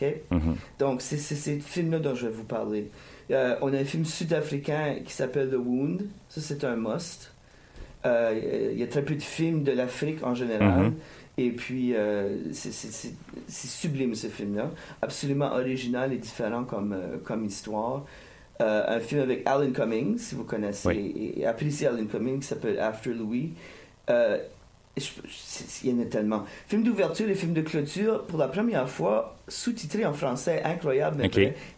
OK? 0.00 0.08
Mhm. 0.30 0.56
Donc, 0.78 1.02
c'est 1.02 1.18
c'est 1.18 1.36
ces 1.36 1.60
films-là 1.60 1.98
dont 2.00 2.14
je 2.14 2.26
vais 2.26 2.32
vous 2.32 2.44
parler. 2.44 2.90
Euh, 3.32 3.56
on 3.62 3.72
a 3.72 3.78
un 3.78 3.84
film 3.84 4.04
sud-africain 4.04 4.96
qui 5.04 5.12
s'appelle 5.12 5.50
The 5.50 5.54
Wound. 5.56 6.02
Ça, 6.28 6.40
c'est 6.40 6.64
un 6.64 6.76
must. 6.76 7.32
Euh, 8.04 8.70
Il 8.72 8.78
y 8.78 8.82
a 8.82 8.86
très 8.86 9.02
peu 9.02 9.14
de 9.14 9.22
films 9.22 9.62
de 9.62 9.72
l'Afrique 9.72 10.22
en 10.24 10.34
général. 10.34 10.84
Mhm. 10.86 10.94
Et 11.38 11.50
puis, 11.50 11.94
euh, 11.94 12.36
c'est- 12.52 13.14
sublime 13.48 14.14
ce 14.14 14.26
film-là. 14.26 14.70
Absolument 15.00 15.52
original 15.54 16.12
et 16.12 16.18
différent 16.18 16.64
comme, 16.64 16.94
comme 17.24 17.44
histoire. 17.46 18.04
Un 18.60 19.00
film 19.00 19.20
avec 19.22 19.42
Alan 19.46 19.72
Cummings, 19.72 20.18
si 20.18 20.34
vous 20.36 20.44
connaissez 20.44 20.86
Oui. 20.86 21.12
et, 21.16 21.40
et 21.40 21.46
appréciez 21.46 21.88
Alan 21.88 22.04
Cummings, 22.06 22.40
qui 22.40 22.46
s'appelle 22.46 22.78
After 22.78 23.12
Louis. 23.12 23.54
Il 25.84 25.90
y 25.90 25.92
en 25.94 26.00
a 26.02 26.04
tellement. 26.04 26.44
Film 26.68 26.82
d'ouverture 26.82 27.28
et 27.28 27.34
film 27.34 27.54
de 27.54 27.62
clôture, 27.62 28.24
pour 28.26 28.38
la 28.38 28.48
première 28.48 28.88
fois, 28.88 29.36
sous-titré 29.48 30.04
en 30.04 30.12
français, 30.12 30.62
incroyable, 30.64 31.16
mais. 31.18 31.26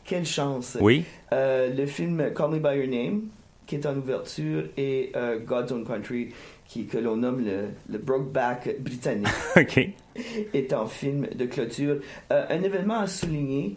Quelle 0.05 0.27
chance. 0.27 0.77
Oui. 0.81 1.05
Euh, 1.33 1.72
le 1.72 1.87
film 1.87 2.33
Call 2.37 2.50
Me 2.50 2.59
By 2.59 2.77
Your 2.79 2.88
Name, 2.88 3.22
qui 3.66 3.77
est 3.77 3.87
en 3.87 3.96
ouverture, 3.96 4.64
et 4.77 5.12
euh, 5.14 5.38
God's 5.38 5.70
Own 5.70 5.87
Country, 5.87 6.31
qui, 6.66 6.87
que 6.87 6.98
l'on 6.98 7.16
nomme 7.16 7.44
le, 7.44 7.68
le 7.88 7.98
Brokeback 7.98 8.81
britannique, 8.81 9.29
est 10.53 10.72
en 10.72 10.87
film 10.87 11.29
de 11.35 11.44
clôture. 11.46 11.98
Euh, 12.33 12.46
un 12.50 12.62
événement 12.62 12.98
à 13.00 13.07
souligner, 13.07 13.77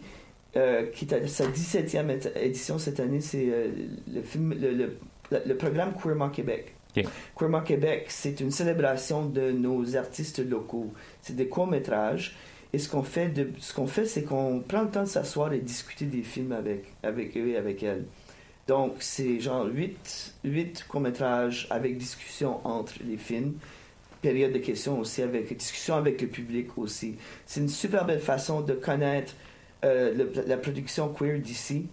qui 0.94 1.04
est 1.04 1.12
à 1.12 1.24
sa 1.28 1.44
17e 1.46 2.08
édi- 2.10 2.28
édition 2.42 2.78
cette 2.78 2.98
année, 2.98 3.20
c'est 3.20 3.46
le, 4.12 4.22
film, 4.22 4.52
le, 4.60 4.72
le- 4.72 4.96
le- 5.30 5.42
le 5.46 5.56
programme 5.56 5.92
Queerement 6.02 6.30
Québec. 6.30 6.74
OK. 6.96 7.04
Queerement 7.36 7.60
Québec, 7.60 8.06
c'est 8.08 8.40
une 8.40 8.50
célébration 8.50 9.26
de 9.26 9.50
nos 9.50 9.96
artistes 9.96 10.38
locaux. 10.38 10.92
C'est 11.22 11.36
des 11.36 11.48
courts-métrages. 11.48 12.36
Et 12.72 12.78
ce 12.78 12.88
qu'on 12.88 13.02
fait, 13.02 13.32
ce 13.58 13.72
qu'on 13.72 13.86
fait, 13.86 14.04
c'est 14.04 14.24
qu'on 14.24 14.60
prend 14.66 14.82
le 14.82 14.90
temps 14.90 15.02
de 15.02 15.08
s'asseoir 15.08 15.52
et 15.52 15.58
discuter 15.58 16.04
des 16.04 16.22
films 16.22 16.52
avec, 16.52 16.92
avec 17.02 17.36
eux 17.36 17.48
et 17.48 17.56
avec 17.56 17.82
elles. 17.82 18.04
Donc, 18.66 18.96
c'est 19.00 19.40
genre 19.40 19.66
8, 19.66 20.34
huit 20.44 20.84
courts-métrages 20.86 21.66
avec 21.70 21.96
discussion 21.96 22.60
entre 22.66 22.94
les 23.06 23.16
films. 23.16 23.54
Période 24.20 24.52
de 24.52 24.58
questions 24.58 25.00
aussi, 25.00 25.22
avec 25.22 25.56
discussion 25.56 25.94
avec 25.94 26.20
le 26.20 26.28
public 26.28 26.76
aussi. 26.76 27.16
C'est 27.46 27.60
une 27.60 27.68
super 27.68 28.04
belle 28.04 28.20
façon 28.20 28.60
de 28.60 28.74
connaître 28.74 29.32
euh, 29.84 30.26
la 30.46 30.56
production 30.58 31.08
queer 31.08 31.38
d'ici. 31.38 31.86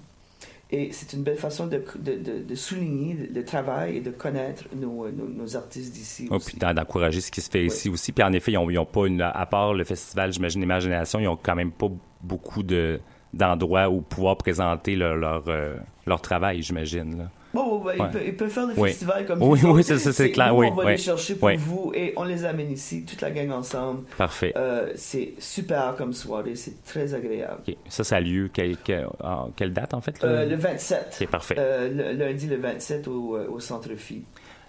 Et 0.72 0.92
c'est 0.92 1.14
une 1.14 1.22
belle 1.24 1.38
façon 1.38 1.68
de, 1.68 1.84
de, 2.00 2.16
de- 2.18 2.44
de 2.44 2.56
souligner 2.56 3.30
le, 3.32 3.46
travail 3.46 3.98
et 3.98 4.02
de 4.02 4.10
connaître 4.10 4.64
nos, 4.76 5.10
nos, 5.12 5.28
nos 5.28 5.56
artistes 5.56 5.94
d'ici 5.94 6.28
Oh, 6.32 6.36
aussi. 6.36 6.52
puis 6.52 6.58
d'en- 6.60 6.74
d'encourager 6.74 7.22
ce 7.22 7.30
qui 7.32 7.42
se 7.42 7.50
fait 7.52 7.66
ici 7.66 7.88
aussi. 7.88 8.12
Puis 8.12 8.24
en 8.24 8.34
effet, 8.34 8.54
ils 8.54 8.58
ont, 8.58 8.70
ils 8.70 8.80
ont 8.80 8.86
pas 8.86 9.06
une, 9.06 9.22
à 9.22 9.46
part 9.46 9.74
le 9.76 9.84
festival, 9.84 10.34
j'imagine, 10.34 10.64
Imagination, 10.64 11.20
ils 11.20 11.28
ont 11.28 11.38
quand 11.42 11.56
même 11.56 11.72
pas 11.72 11.88
beaucoup 12.22 12.64
de 12.64 13.00
d'endroits 13.34 13.90
où 13.90 14.00
pouvoir 14.02 14.38
présenter 14.38 14.96
leur 14.96 15.16
leur, 15.18 15.44
euh, 15.50 15.76
leur 16.08 16.22
travail, 16.22 16.62
j'imagine. 16.62 17.30
Bon, 17.56 17.82
ouais, 17.84 17.94
Ouais. 18.00 18.50
faire 18.50 18.68
des 18.68 18.74
Oui. 18.78 18.90
festivals 18.90 19.26
comme 19.26 19.42
Oui, 19.42 19.60
nous 19.64 19.70
oui, 19.70 19.80
autres. 19.80 19.88
c'est 19.88 19.98
ça, 19.98 20.12
c'est 20.14 20.32
clair, 20.32 20.54
nous, 20.54 20.60
oui, 20.60 20.68
On 20.72 20.76
va 20.76 20.84
oui. 20.86 20.92
les 20.92 20.98
chercher 20.98 21.36
pour 21.36 21.48
Oui. 21.48 21.56
vous 21.56 21.92
et 21.96 22.14
on 22.18 22.26
les 22.26 22.44
amène 22.44 22.70
ici, 22.72 23.06
toute 23.06 23.22
la 23.22 23.32
gang 23.32 23.50
ensemble. 23.52 24.04
Parfait. 24.18 24.52
Euh, 24.58 24.92
c'est 24.96 25.34
super 25.40 25.96
comme 25.98 26.12
soirée, 26.14 26.56
c'est 26.56 26.84
très 26.84 27.14
agréable. 27.14 27.62
Ça, 27.88 28.04
ça 28.04 28.18
a 28.18 28.20
lieu 28.20 28.50
quelle, 28.54 28.76
quelle, 28.78 29.08
en 29.24 29.50
quelle 29.56 29.72
date, 29.72 29.94
en 29.94 30.02
fait? 30.02 30.22
là? 30.22 30.28
Euh, 30.30 30.46
le 30.46 30.56
27. 30.58 31.18
OK, 31.22 31.28
parfait. 31.30 31.56
Euh, 31.58 31.90
le- 31.90 32.12
lundi 32.18 32.48
le 32.48 32.58
27 32.58 33.08
au, 33.08 33.36
euh, 33.38 33.48
au 33.50 33.60
Centre 33.62 33.90
Phi. 33.96 34.24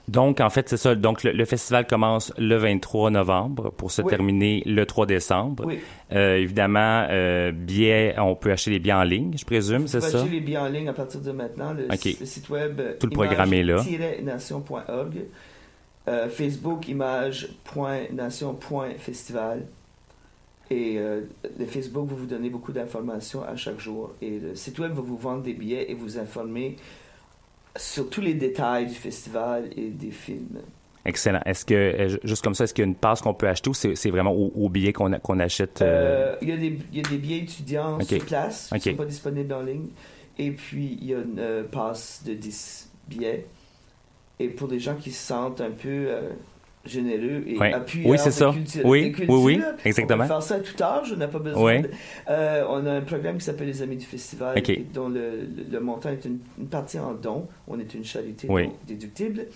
Donc, 0.08 0.40
en 0.40 0.50
fait, 0.50 0.68
c'est 0.68 0.76
ça. 0.76 0.94
Donc, 0.94 1.24
le, 1.24 1.32
le 1.32 1.44
festival 1.44 1.84
commence 1.86 2.32
le 2.38 2.56
23 2.56 3.10
novembre 3.10 3.70
pour 3.72 3.90
se 3.90 4.02
Oui. 4.02 4.10
terminer 4.10 4.62
le 4.64 4.86
3 4.86 5.04
décembre. 5.06 5.64
Oui. 5.66 5.80
Euh, 6.12 6.36
évidemment, 6.36 7.06
euh, 7.10 7.50
billets, 7.50 8.14
on 8.18 8.36
peut 8.36 8.52
acheter 8.52 8.70
les 8.70 8.78
billets 8.78 8.92
en 8.92 9.02
ligne, 9.02 9.32
je 9.36 9.44
présume, 9.44 9.88
c'est 9.88 9.98
Vous 9.98 10.04
pouvez 10.06 10.12
ça? 10.12 10.18
acheter 10.22 10.30
les 10.34 10.40
billets 10.40 10.58
en 10.58 10.68
ligne 10.68 10.88
à 10.88 10.92
partir 10.92 11.20
de 11.20 11.32
maintenant. 11.32 11.72
Le, 11.72 11.88
le 11.88 12.26
site 12.26 12.48
web 12.50 12.80
Tout 13.00 13.06
le 13.08 13.12
programme 13.12 13.52
est 13.52 13.64
là. 13.64 13.82
image-nation.org. 13.84 15.14
Euh, 16.08 16.28
Facebook 16.28 16.86
image.nation.festival. 16.88 19.62
Et 20.70 20.98
le 20.98 21.64
Facebook 21.66 22.08
va 22.08 22.14
vous 22.16 22.26
donner 22.26 22.50
beaucoup 22.50 22.72
d'informations 22.72 23.42
à 23.44 23.54
chaque 23.54 23.78
jour. 23.78 24.12
Et 24.20 24.40
le 24.40 24.56
site 24.56 24.78
web 24.80 24.92
va 24.92 25.00
vous 25.00 25.16
vendre 25.16 25.42
des 25.42 25.52
billets 25.52 25.88
et 25.90 25.94
vous 25.94 26.18
informer 26.18 26.76
sur 27.78 28.08
tous 28.10 28.20
les 28.20 28.34
détails 28.34 28.86
du 28.86 28.94
festival 28.94 29.70
et 29.76 29.88
des 29.90 30.10
films. 30.10 30.60
Excellent. 31.04 31.40
Est-ce 31.46 31.64
que, 31.64 31.74
euh, 31.74 32.18
juste 32.24 32.42
comme 32.42 32.54
ça, 32.54 32.64
est-ce 32.64 32.74
qu'il 32.74 32.82
y 32.82 32.86
a 32.86 32.88
une 32.88 32.96
passe 32.96 33.20
qu'on 33.20 33.32
peut 33.34 33.46
acheter 33.48 33.70
ou 33.70 33.74
c'est 33.74 33.94
c'est 33.94 34.10
vraiment 34.10 34.32
au, 34.32 34.50
au 34.56 34.68
billet 34.68 34.92
qu'on 34.92 35.12
achète? 35.38 35.80
euh, 35.82 36.32
Euh, 36.32 36.36
Il 36.42 36.48
y, 36.48 36.52
a 36.52 36.56
des- 36.56 36.78
il 36.92 36.98
y 36.98 37.00
a 37.00 37.08
des 37.08 37.18
billets 37.18 37.38
étudiants 37.38 37.98
sur 38.00 38.24
place 38.24 38.68
qui 38.70 38.88
ne 38.88 38.94
sont 38.94 38.98
pas 39.02 39.04
disponibles 39.08 39.52
en 39.54 39.62
ligne. 39.62 39.88
Et 40.38 40.50
puis, 40.50 40.98
il 41.00 41.06
y 41.06 41.14
a 41.14 41.18
une 41.18 41.38
euh, 41.38 41.62
passe 41.62 42.22
de 42.26 42.34
10 42.34 42.90
billets. 43.08 43.46
Et 44.40 44.48
pour 44.48 44.68
les 44.68 44.80
gens 44.80 44.96
qui 44.96 45.12
se 45.12 45.26
sentent 45.28 45.60
un 45.60 45.70
peu 45.70 46.08
généreux 46.88 47.42
et 47.46 47.58
Ouais. 47.58 47.72
appuyeurs 47.72 48.10
Oui, 48.10 48.18
c'est 48.18 48.30
ça. 48.30 48.50
culture- 48.52 48.84
Oui, 48.84 49.14
oui, 49.18 49.26
oui, 49.28 49.60
on 49.62 49.86
exactement. 49.88 50.22
peut 50.24 50.28
faire 50.28 50.42
ça 50.42 50.54
à 50.56 50.60
tout 50.60 50.82
âge, 50.82 51.12
on 51.12 51.16
n'a 51.16 51.28
pas 51.28 51.38
besoin. 51.38 51.76
Oui. 51.76 51.82
de- 51.82 51.90
Euh, 52.30 52.64
on 52.68 52.84
a 52.86 52.92
un 52.92 53.00
programme 53.00 53.38
qui 53.38 53.44
s'appelle 53.44 53.66
Les 53.68 53.82
Amis 53.82 53.96
du 53.96 54.06
Festival, 54.06 54.58
Ok. 54.58 54.70
et 54.70 54.86
dont 54.92 55.08
le, 55.08 55.30
le- 55.56 55.64
le 55.70 55.80
montant 55.80 56.10
est 56.10 56.24
une, 56.24 56.38
une 56.58 56.66
partie 56.68 56.98
en 56.98 57.14
don. 57.14 57.46
On 57.68 57.78
est 57.78 57.94
une 57.94 58.04
charité 58.04 58.46
Oui. 58.50 58.64
donc 58.64 58.74
déductible. 58.86 59.46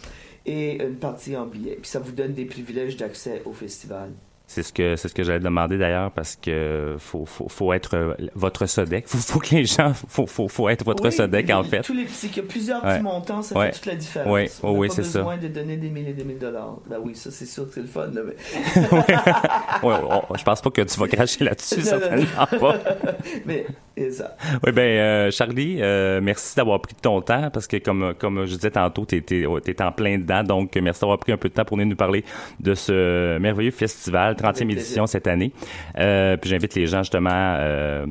Et 0.46 0.82
une 0.82 0.96
partie 0.96 1.36
en 1.36 1.44
billets. 1.46 1.76
Puis 1.80 1.90
ça 1.90 1.98
vous 1.98 2.12
donne 2.12 2.32
des 2.32 2.46
privilèges 2.46 2.96
d'accès 2.96 3.42
au 3.44 3.52
festival. 3.52 4.08
C'est 4.52 4.64
ce 4.64 4.72
que 4.72 4.96
c'est 4.96 5.06
ce 5.06 5.14
que 5.14 5.22
j'allais 5.22 5.38
demander 5.38 5.78
d'ailleurs 5.78 6.10
parce 6.10 6.34
que 6.34 6.96
faut 6.98 7.24
faut, 7.24 7.48
faut 7.48 7.72
être 7.72 7.94
euh, 7.94 8.14
votre 8.34 8.66
Sodec. 8.66 9.06
Faut, 9.06 9.18
faut 9.18 9.38
que 9.38 9.54
les 9.54 9.64
gens 9.64 9.92
faut 10.08 10.26
faut, 10.26 10.48
faut 10.48 10.68
être 10.68 10.84
votre 10.84 11.04
Oui, 11.04 11.12
Sodec 11.12 11.48
en 11.50 11.62
fait. 11.62 11.82
Tous 11.82 11.92
les, 11.94 12.08
c'est 12.08 12.26
qu'il 12.26 12.42
y 12.42 12.46
a 12.46 12.48
plusieurs 12.48 12.84
Ouais. 12.84 12.94
petits 12.94 13.04
montants, 13.04 13.42
ça 13.42 13.56
Ouais. 13.56 13.66
fait 13.66 13.72
toute 13.74 13.86
la 13.86 13.94
différence. 13.94 14.28
Ouais. 14.32 14.50
Oh 14.64 14.72
oui, 14.76 14.88
pas 14.88 14.94
c'est 14.94 15.04
ça. 15.04 15.20
besoin 15.20 15.36
de 15.36 15.46
donner 15.46 15.76
des 15.76 15.88
milliers 15.88 16.10
et 16.10 16.14
des 16.14 16.24
milliers 16.24 16.40
de 16.40 16.46
dollars. 16.46 16.78
Ben 16.88 16.96
oui, 17.00 17.14
ça 17.14 17.30
c'est 17.30 17.46
sûr 17.46 17.68
que 17.68 17.74
c'est 17.74 17.80
le 17.82 17.86
fun. 17.86 18.08
Là, 18.12 18.22
mais... 18.26 18.34
ouais, 19.88 19.94
je 20.36 20.42
pense 20.42 20.60
pas 20.60 20.70
que 20.70 20.82
tu 20.82 20.98
vas 20.98 21.06
cracher 21.06 21.44
là-dessus 21.44 21.76
Non, 21.84 21.84
non, 21.84 21.92
non. 21.92 22.00
certainement 22.00 22.72
pas. 22.72 22.76
mais 23.46 23.66
c'est 23.96 24.10
ça. 24.10 24.36
Oui, 24.66 24.72
ben 24.72 24.82
euh, 24.82 25.30
Charlie, 25.30 25.76
euh, 25.80 26.20
merci 26.20 26.56
d'avoir 26.56 26.80
pris 26.80 26.94
ton 27.00 27.20
temps 27.20 27.50
parce 27.52 27.68
que 27.68 27.76
comme 27.76 28.14
comme 28.18 28.46
je 28.46 28.54
disais 28.56 28.70
tantôt, 28.72 29.06
tu 29.06 29.14
étais 29.16 29.82
en 29.82 29.92
plein 29.92 30.18
dedans, 30.18 30.42
donc 30.42 30.74
merci 30.82 31.02
d'avoir 31.02 31.18
pris 31.18 31.30
un 31.30 31.36
peu 31.36 31.48
de 31.48 31.54
temps 31.54 31.64
pour 31.64 31.76
venir 31.76 31.88
nous 31.88 31.96
parler 31.96 32.24
de 32.58 32.74
ce 32.74 33.38
merveilleux 33.38 33.70
festival, 33.70 34.34
30e 34.40 34.62
Avec 34.62 34.70
édition 34.72 35.06
cette 35.06 35.26
année. 35.26 35.52
Euh, 35.98 36.36
puis 36.36 36.50
j'invite 36.50 36.74
les 36.74 36.86
gens 36.86 37.02
justement, 37.02 37.30
euh, 37.32 38.06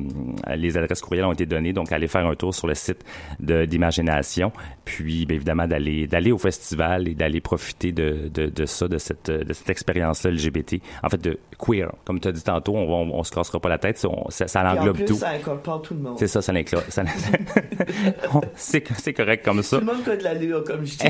les 0.56 0.76
adresses 0.76 1.00
courriels 1.00 1.24
ont 1.24 1.32
été 1.32 1.46
données, 1.46 1.72
donc 1.72 1.92
à 1.92 1.96
aller 1.96 2.08
faire 2.08 2.26
un 2.26 2.34
tour 2.34 2.54
sur 2.54 2.66
le 2.66 2.74
site 2.74 3.04
de 3.40 3.64
d'Imagination, 3.64 4.52
puis 4.84 5.26
bien 5.26 5.36
évidemment 5.36 5.66
d'aller 5.66 6.06
d'aller 6.06 6.32
au 6.32 6.38
festival 6.38 7.08
et 7.08 7.14
d'aller 7.14 7.40
profiter 7.40 7.92
de, 7.92 8.28
de, 8.32 8.46
de 8.46 8.66
ça, 8.66 8.88
de 8.88 8.98
cette 8.98 9.30
de 9.30 9.52
cette 9.52 9.70
expérience-là 9.70 10.30
LGBT, 10.30 10.76
en 11.02 11.08
fait 11.08 11.20
de 11.20 11.38
queer, 11.58 11.90
comme 12.04 12.20
tu 12.20 12.28
as 12.28 12.32
dit 12.32 12.42
tantôt, 12.42 12.74
on, 12.76 12.90
on, 12.92 13.18
on 13.18 13.22
se 13.24 13.30
cassera 13.32 13.60
pas 13.60 13.68
la 13.68 13.78
tête, 13.78 13.98
ça, 13.98 14.08
on- 14.08 14.28
ça, 14.30 14.48
ça 14.48 14.60
Puis 14.60 14.68
en 14.68 14.80
englobe 14.80 14.96
plus, 14.96 15.04
tout. 15.06 15.14
ça 15.16 15.30
incorpore 15.30 15.82
tout 15.82 15.94
le 15.94 16.00
monde. 16.00 16.16
C'est 16.18 16.28
ça, 16.28 16.40
ça 16.42 16.52
l'inclut. 16.52 16.78
c'est 18.54 19.12
correct 19.14 19.44
comme 19.44 19.62
ça. 19.62 19.78
Tout 19.78 19.86
le 19.86 19.92
monde 19.92 20.08
a 20.08 20.16
de 20.16 20.22
l'allure, 20.24 20.64
comme 20.64 20.84
je 20.84 20.96
dis. 20.98 21.06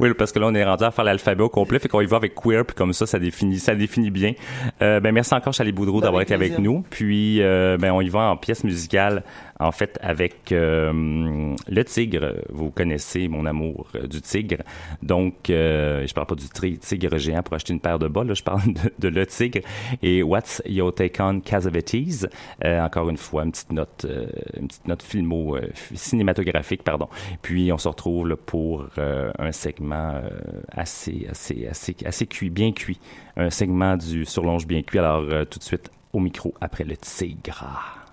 Oui, 0.00 0.12
parce 0.14 0.32
que 0.32 0.38
là, 0.38 0.46
on 0.46 0.54
est 0.54 0.64
rendu 0.64 0.84
à 0.84 0.90
faire 0.90 1.04
l'alphabet 1.04 1.42
au 1.42 1.48
complet, 1.48 1.78
fait 1.78 1.88
qu'on 1.88 2.00
y 2.00 2.06
va 2.06 2.16
avec 2.16 2.34
queer, 2.34 2.64
puis 2.64 2.74
comme 2.74 2.92
ça, 2.92 3.06
ça 3.06 3.18
définit, 3.18 3.35
ça 3.58 3.74
définit 3.74 4.10
bien. 4.10 4.32
Euh, 4.82 5.00
ben, 5.00 5.12
merci 5.12 5.34
encore, 5.34 5.52
Charlie 5.52 5.72
Boudreau, 5.72 6.00
d'avoir 6.00 6.22
été 6.22 6.34
avec 6.34 6.58
nous. 6.58 6.84
Puis, 6.90 7.40
euh, 7.40 7.76
ben, 7.78 7.92
on 7.92 8.00
y 8.00 8.08
va 8.08 8.30
en 8.30 8.36
pièce 8.36 8.64
musicale, 8.64 9.22
en 9.58 9.72
fait, 9.72 9.98
avec 10.02 10.52
euh, 10.52 11.54
Le 11.68 11.84
Tigre. 11.84 12.34
Vous 12.50 12.70
connaissez 12.70 13.28
mon 13.28 13.46
amour 13.46 13.88
euh, 13.94 14.06
du 14.06 14.20
tigre. 14.20 14.62
Donc, 15.02 15.50
euh, 15.50 16.06
je 16.06 16.14
parle 16.14 16.26
pas 16.26 16.34
du 16.34 16.78
tigre 16.78 17.18
géant 17.18 17.42
pour 17.42 17.54
acheter 17.54 17.72
une 17.72 17.80
paire 17.80 17.98
de 17.98 18.08
bas, 18.08 18.24
là, 18.24 18.34
je 18.34 18.42
parle 18.42 18.60
de, 18.98 19.08
Le 19.08 19.26
Tigre. 19.26 19.60
Et 20.02 20.22
What's 20.22 20.62
Your 20.66 20.94
Take 20.94 21.22
on 21.22 21.40
Casavetes? 21.40 22.26
Euh, 22.64 22.80
encore 22.80 23.08
une 23.08 23.16
fois, 23.16 23.44
une 23.44 23.52
petite 23.52 23.72
note, 23.72 24.04
euh, 24.04 24.26
une 24.58 24.68
petite 24.68 24.88
note 24.88 25.02
filmo, 25.02 25.56
euh, 25.56 25.68
cinématographique, 25.94 26.82
pardon. 26.82 27.08
Puis, 27.42 27.72
on 27.72 27.78
se 27.78 27.88
retrouve 27.88 28.28
là, 28.28 28.36
pour 28.36 28.86
un 28.96 29.52
segment 29.52 30.20
assez, 30.70 31.26
assez, 31.30 31.66
assez, 31.66 31.96
assez 32.04 32.26
cuit, 32.26 32.50
bien 32.50 32.72
cuit. 32.72 32.98
Un 33.36 33.50
segment 33.50 33.96
du 33.96 34.24
surlonge 34.24 34.66
bien 34.66 34.82
cuit. 34.82 34.98
Alors, 34.98 35.24
tout 35.46 35.58
de 35.58 35.64
suite, 35.64 35.90
au 36.12 36.20
micro, 36.20 36.54
après 36.60 36.84
le 36.84 36.96
tigre. 36.96 38.05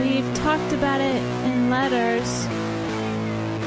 We've 0.00 0.34
talked 0.34 0.72
about 0.72 1.00
it 1.02 1.22
in 1.44 1.68
letters, 1.68 2.46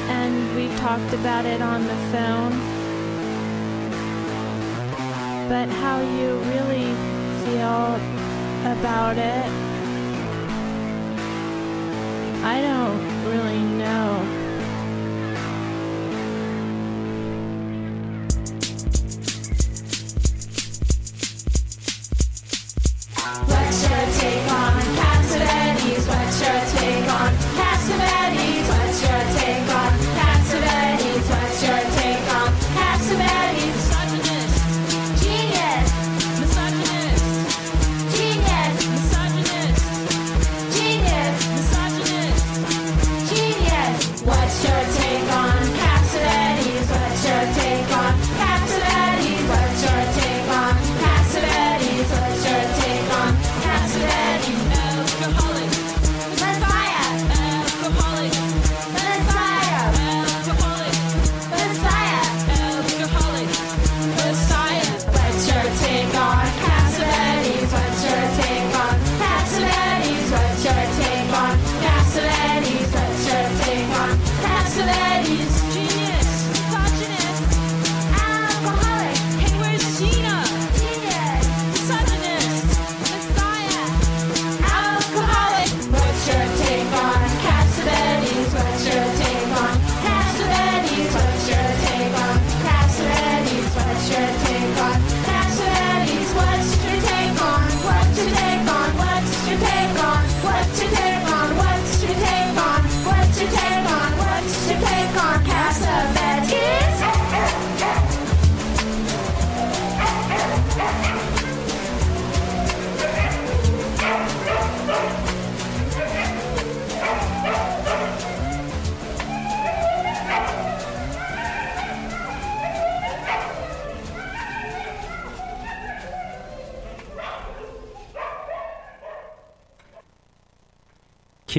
and 0.09 0.55
we've 0.55 0.75
talked 0.79 1.13
about 1.13 1.45
it 1.45 1.61
on 1.61 1.83
the 1.83 1.95
phone. 2.11 2.51
But 5.47 5.69
how 5.69 5.99
you 6.01 6.37
really 6.53 6.93
feel 7.43 7.99
about 8.73 9.17
it, 9.17 9.45
I 12.43 12.61
don't 12.61 13.31
really 13.31 13.61
know. 13.77 14.38
What's 23.29 23.81
your 23.83 24.05
take 24.17 24.51
on 24.51 24.81
Cassavetes? 24.97 26.07
What's 26.09 26.41
your 26.41 26.59
take 26.73 27.09
on 27.13 27.31
Cassavetes? 27.57 28.67
What's 28.69 29.01
your 29.03 29.21
take 29.37 29.69
on 29.75 30.18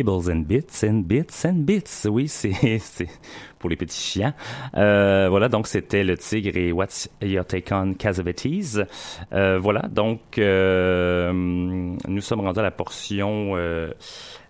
Kibbles 0.01 0.31
and 0.31 0.47
Bits 0.47 0.83
and 0.83 1.03
Bits 1.07 1.45
and 1.45 1.67
Bits. 1.67 2.09
Oui, 2.09 2.27
c'est 2.29 2.55
pour 3.59 3.69
les 3.69 3.77
petits 3.77 4.01
chiens. 4.01 4.33
Euh, 4.75 5.29
voilà, 5.29 5.51
donc 5.51 5.67
c'était 5.67 6.05
le 6.05 6.17
tigre 6.17 6.57
et 6.57 6.73
What's 6.73 7.11
Your 7.21 7.45
Take 7.45 7.71
on 7.75 7.93
Casavetes. 7.93 8.79
Euh, 9.35 9.59
voilà, 9.59 9.83
donc 9.91 10.39
euh, 10.39 11.31
nous 11.35 12.21
sommes 12.23 12.41
rendus 12.41 12.61
à 12.61 12.63
la 12.63 12.71
portion, 12.71 13.53
euh, 13.57 13.93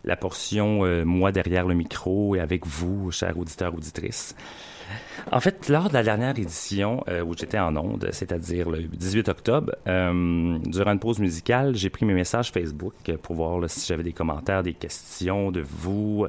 la 0.05 0.15
portion 0.15 0.85
euh, 0.85 1.05
moi 1.05 1.33
derrière 1.33 1.67
le 1.67 1.75
micro 1.75 2.37
et 2.37 2.41
avec 2.41 2.65
vous, 2.65 3.11
chers 3.11 3.37
auditeurs 3.37 3.75
auditrices. 3.75 4.37
En 5.33 5.41
fait, 5.41 5.69
lors 5.69 5.89
de 5.89 5.95
la 5.95 6.03
dernière 6.03 6.31
édition 6.39 7.05
euh, 7.09 7.23
où 7.23 7.35
j'étais 7.37 7.59
en 7.59 7.77
onde, 7.77 8.09
c'est-à-dire 8.13 8.69
le 8.71 8.83
18 8.83 9.29
octobre, 9.29 9.73
euh, 9.87 10.59
durant 10.65 10.93
une 10.93 10.99
pause 10.99 11.19
musicale, 11.19 11.77
j'ai 11.77 11.91
pris 11.91 12.05
mes 12.07 12.15
messages 12.15 12.51
Facebook 12.51 12.95
pour 13.23 13.37
voir 13.37 13.69
si 13.69 13.87
j'avais 13.87 14.03
des 14.03 14.13
commentaires, 14.13 14.63
des 14.63 14.73
questions 14.75 15.51
de 15.53 15.61
vous, 15.61 16.27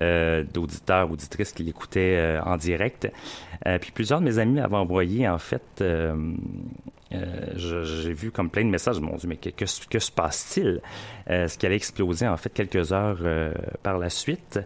euh, 0.00 0.44
d'auditeurs, 0.44 1.10
auditrices 1.10 1.52
qui 1.52 1.62
l'écoutaient 1.64 2.16
euh, 2.18 2.42
en 2.42 2.56
direct. 2.56 3.10
Puis 3.82 3.90
plusieurs 3.92 4.20
de 4.20 4.24
mes 4.24 4.38
amis 4.38 4.54
m'avaient 4.60 4.76
envoyé, 4.76 5.28
en 5.28 5.36
fait, 5.38 5.82
j'ai 7.56 8.12
vu 8.12 8.30
comme 8.30 8.48
plein 8.50 8.64
de 8.64 8.70
messages, 8.70 9.00
mon 9.00 9.16
Dieu, 9.16 9.28
mais 9.28 9.36
que, 9.36 9.50
que, 9.50 9.66
se- 9.66 9.86
que 9.86 9.98
se 9.98 10.10
passe-t-il? 10.10 10.80
Ce 11.26 11.58
qui 11.58 11.66
allait 11.66 11.76
exploser, 11.76 12.26
en 12.26 12.36
fait, 12.36 12.50
quelques 12.50 12.92
heures 12.92 13.18
par 13.82 13.98
la 13.98 14.08
suite 14.10 14.60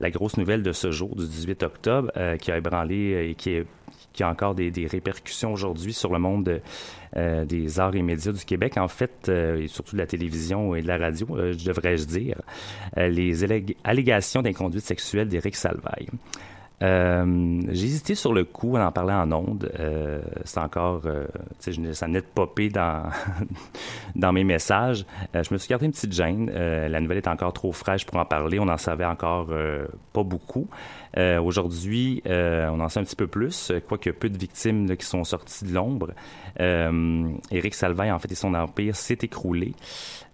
la 0.00 0.10
grosse 0.10 0.36
nouvelle 0.36 0.62
de 0.62 0.72
ce 0.72 0.90
jour, 0.90 1.14
du 1.16 1.26
18 1.26 1.62
octobre, 1.62 2.10
euh, 2.16 2.36
qui 2.36 2.50
a 2.50 2.58
ébranlé 2.58 3.14
euh, 3.14 3.30
et 3.30 3.34
qui, 3.34 3.64
a 4.22 4.28
encore 4.28 4.54
des, 4.54 4.72
répercussions 4.90 5.52
aujourd'hui 5.52 5.92
sur 5.92 6.12
le 6.12 6.18
monde 6.18 6.60
euh, 7.16 7.44
des 7.44 7.78
arts 7.78 7.94
et 7.94 8.02
médias 8.02 8.32
du 8.32 8.44
Québec, 8.44 8.76
en 8.76 8.88
fait, 8.88 9.28
et 9.28 9.68
surtout 9.68 9.94
de 9.94 10.00
la 10.00 10.06
télévision 10.06 10.74
et 10.74 10.82
de 10.82 10.88
la 10.88 10.98
radio, 10.98 11.26
je 11.30 11.64
devrais-je 11.64 12.04
dire, 12.04 12.40
les 12.96 13.44
allég- 13.44 13.76
allégations 13.84 14.42
d'inconduite 14.42 14.84
sexuelle 14.84 15.28
d'Éric 15.28 15.54
Salvaille. 15.54 16.08
Euh, 16.80 17.60
j'ai 17.68 17.86
hésité 17.86 18.14
sur 18.14 18.32
le 18.32 18.44
coup 18.44 18.76
à 18.76 18.86
en 18.86 18.92
parler 18.92 19.12
en 19.12 19.30
ondes. 19.32 19.70
Euh, 19.78 20.20
c'est 20.44 20.60
encore, 20.60 21.02
euh, 21.06 21.26
ça 21.58 22.06
venait 22.06 22.20
de 22.20 22.26
popper 22.26 22.68
dans, 22.68 23.04
dans 24.14 24.32
mes 24.32 24.44
messages. 24.44 25.04
Euh, 25.34 25.42
je 25.42 25.52
me 25.52 25.58
suis 25.58 25.68
gardé 25.68 25.86
une 25.86 25.92
petite 25.92 26.12
gêne. 26.12 26.50
Euh, 26.54 26.88
la 26.88 27.00
nouvelle 27.00 27.18
est 27.18 27.28
encore 27.28 27.52
trop 27.52 27.72
fraîche 27.72 28.06
pour 28.06 28.18
en 28.18 28.24
parler. 28.24 28.60
On 28.60 28.66
n'en 28.66 28.76
savait 28.76 29.04
encore 29.04 29.48
pas 30.12 30.22
beaucoup. 30.22 30.68
Aujourd'hui, 31.16 32.22
on 32.26 32.80
en 32.80 32.88
sait 32.88 33.00
un 33.00 33.04
petit 33.04 33.16
peu 33.16 33.26
plus, 33.26 33.72
quoique 33.88 34.10
peu 34.10 34.28
de 34.28 34.38
victimes 34.38 34.88
là, 34.88 34.94
qui 34.94 35.06
sont 35.06 35.24
sorties 35.24 35.64
de 35.64 35.74
l'ombre. 35.74 36.10
Éric 36.58 37.74
Salvaille, 37.74 38.12
en 38.12 38.18
fait, 38.18 38.30
et 38.30 38.36
son 38.36 38.54
empire 38.54 38.94
s'est 38.94 39.18
écroulé. 39.22 39.74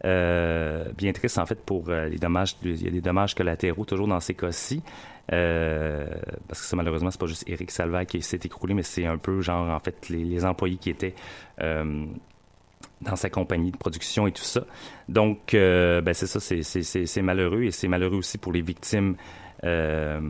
Bien 0.02 1.12
triste, 1.14 1.38
en 1.38 1.46
fait, 1.46 1.60
pour 1.64 1.90
les 1.90 2.18
dommages. 2.18 2.56
Il 2.62 2.82
y 2.82 2.88
a 2.88 2.90
des 2.90 3.00
dommages 3.00 3.34
collatéraux 3.34 3.86
toujours 3.86 4.08
dans 4.08 4.20
ces 4.20 4.34
cas-ci. 4.34 4.82
Euh, 5.32 6.06
parce 6.48 6.60
que 6.60 6.66
ça, 6.66 6.76
malheureusement, 6.76 7.10
c'est 7.10 7.20
pas 7.20 7.26
juste 7.26 7.48
Éric 7.48 7.70
Salvaille 7.70 8.06
qui 8.06 8.20
s'est 8.22 8.40
écroulé, 8.44 8.74
mais 8.74 8.82
c'est 8.82 9.06
un 9.06 9.18
peu 9.18 9.40
genre, 9.40 9.68
en 9.68 9.80
fait, 9.80 10.08
les, 10.08 10.44
employés 10.44 10.76
qui 10.76 10.90
étaient 10.90 11.14
euh, 11.60 12.06
dans 13.00 13.16
sa 13.16 13.30
compagnie 13.30 13.70
de 13.70 13.76
production 13.76 14.26
et 14.26 14.32
tout 14.32 14.42
ça. 14.42 14.64
Donc, 15.08 15.54
euh, 15.54 16.00
ben, 16.00 16.14
c'est 16.14 16.26
ça, 16.26 16.40
c'est- 16.40 17.22
malheureux 17.22 17.62
et 17.62 17.70
c'est 17.70 17.88
malheureux 17.88 18.16
aussi 18.18 18.38
pour 18.38 18.52
les 18.52 18.62
victimes 18.62 19.16
euh, 19.64 20.20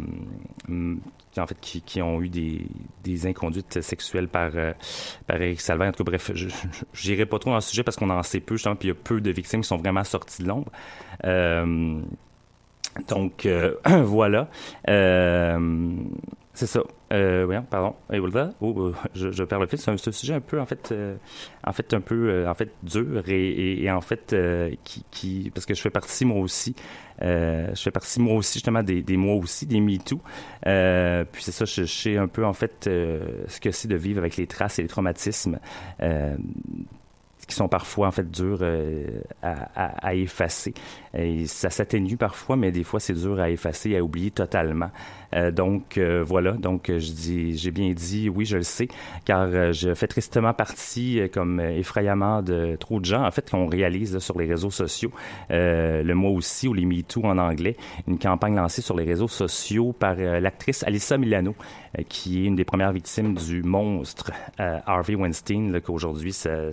en 0.68 1.46
fait, 1.46 1.58
qui, 1.60 1.80
qui 1.82 2.00
ont 2.00 2.22
eu 2.22 2.28
des, 2.28 2.66
des 3.02 3.26
inconduites 3.26 3.80
sexuelles 3.80 4.28
par, 4.28 4.50
euh, 4.54 4.72
par 5.26 5.40
Eric 5.40 5.60
Salvaire. 5.60 5.88
En 5.88 5.92
tout 5.92 6.04
cas, 6.04 6.10
bref, 6.10 6.30
je 6.34 7.10
n'irai 7.10 7.26
pas 7.26 7.40
trop 7.40 7.50
dans 7.50 7.56
le 7.56 7.62
sujet 7.62 7.82
parce 7.82 7.96
qu'on 7.96 8.10
en 8.10 8.22
sait 8.22 8.38
peu, 8.38 8.54
justement, 8.54 8.76
puis 8.76 8.88
il 8.88 8.90
y 8.90 8.94
a 8.94 8.94
peu 8.94 9.20
de 9.20 9.30
victimes 9.32 9.62
qui 9.62 9.68
sont 9.68 9.76
vraiment 9.76 10.04
sorties 10.04 10.42
de 10.44 10.48
l'ombre. 10.48 10.70
Donc, 13.08 13.46
euh, 13.46 13.74
voilà. 14.04 14.48
Euh, 14.88 15.96
c'est 16.52 16.66
ça. 16.66 16.82
Euh, 17.12 17.44
voyons, 17.44 17.64
pardon. 17.68 17.94
Oh, 18.60 18.92
je, 19.14 19.42
perds 19.42 19.60
le 19.60 19.66
fil. 19.66 19.78
C'est 19.78 19.90
un, 19.90 19.96
sujet 19.96 20.34
un 20.34 20.40
peu, 20.40 20.60
en 20.60 20.66
fait, 20.66 20.94
en 21.64 21.72
fait, 21.72 21.94
un 21.94 22.00
peu, 22.00 22.46
en 22.48 22.54
fait, 22.54 22.70
dur 22.82 23.24
et, 23.28 23.90
en 23.90 24.00
fait, 24.00 24.34
qui, 24.84 25.50
parce 25.52 25.66
que 25.66 25.74
je 25.74 25.80
fais 25.80 25.90
partie 25.90 26.24
moi 26.24 26.40
aussi. 26.40 26.74
Je 27.20 27.74
fais 27.74 27.90
partie 27.90 28.20
moi 28.20 28.34
aussi 28.34 28.54
justement 28.54 28.82
des, 28.82 29.16
mois 29.16 29.34
aussi 29.34 29.66
des 29.66 29.80
MeToo. 29.80 30.20
Puis 30.62 31.42
c'est 31.42 31.52
ça, 31.52 31.64
je, 31.64 31.82
je 31.82 31.86
sais 31.86 32.16
un 32.16 32.28
peu 32.28 32.44
en 32.44 32.52
fait 32.52 32.84
ce 32.84 33.60
que 33.60 33.72
c'est 33.72 33.88
de 33.88 33.96
vivre 33.96 34.18
avec 34.18 34.36
les 34.36 34.46
traces 34.46 34.78
et 34.78 34.82
les 34.82 34.88
traumatismes. 34.88 35.58
Qui 37.46 37.54
sont 37.54 37.68
parfois 37.68 38.08
en 38.08 38.10
fait 38.10 38.30
durs 38.30 38.60
euh, 38.62 39.06
à, 39.42 40.14
effacer. 40.14 40.72
Ça 41.46 41.70
s'atténue 41.70 42.16
parfois, 42.16 42.56
mais 42.56 42.72
des 42.72 42.84
fois 42.84 43.00
c'est 43.00 43.12
dur 43.12 43.38
à 43.38 43.50
effacer, 43.50 43.96
à 43.96 44.02
oublier 44.02 44.30
totalement. 44.30 44.90
Euh, 45.34 45.50
donc 45.50 45.98
euh, 45.98 46.24
voilà, 46.26 46.52
donc 46.52 46.86
je 46.88 47.12
dis, 47.12 47.56
j'ai 47.56 47.70
bien 47.70 47.92
dit 47.92 48.28
oui, 48.28 48.44
je 48.44 48.56
le 48.56 48.62
sais, 48.62 48.88
car 49.24 49.72
je 49.72 49.94
fais 49.94 50.06
tristement 50.06 50.54
partie, 50.54 51.20
comme 51.32 51.60
effrayamment 51.60 52.40
de 52.40 52.76
trop 52.76 52.98
de 52.98 53.04
gens, 53.04 53.24
en 53.24 53.30
fait, 53.30 53.50
qu'on 53.50 53.66
réalise 53.66 54.18
sur 54.20 54.38
les 54.38 54.46
réseaux 54.46 54.70
sociaux, 54.70 55.10
le 55.50 56.12
mois 56.14 56.30
aussi, 56.30 56.66
ou 56.66 56.72
les 56.72 56.86
MeToo 56.86 57.24
en 57.24 57.38
anglais, 57.38 57.76
une 58.08 58.18
campagne 58.18 58.56
lancée 58.56 58.82
sur 58.82 58.96
les 58.96 59.04
réseaux 59.04 59.28
sociaux 59.28 59.92
par 59.92 60.14
l'actrice 60.16 60.82
Alyssa 60.82 61.18
Milano, 61.18 61.54
qui 62.08 62.42
est 62.42 62.44
une 62.46 62.56
des 62.56 62.64
premières 62.64 62.92
victimes 62.92 63.34
du 63.34 63.62
monstre 63.62 64.32
euh, 64.60 64.80
Harvey 64.86 65.14
Weinstein, 65.14 65.80
qu'aujourd'hui, 65.80 66.32
je 66.32 66.72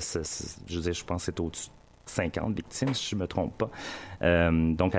je 0.68 1.04
pense 1.06 1.22
que 1.22 1.26
c'est 1.26 1.40
au-dessus 1.40 1.68
de 1.68 2.10
50 2.10 2.56
victimes, 2.56 2.94
si 2.94 3.10
je 3.10 3.16
ne 3.16 3.22
me 3.22 3.28
trompe 3.28 3.58
pas. 3.58 3.70
Euh, 4.22 4.74
donc, 4.74 4.94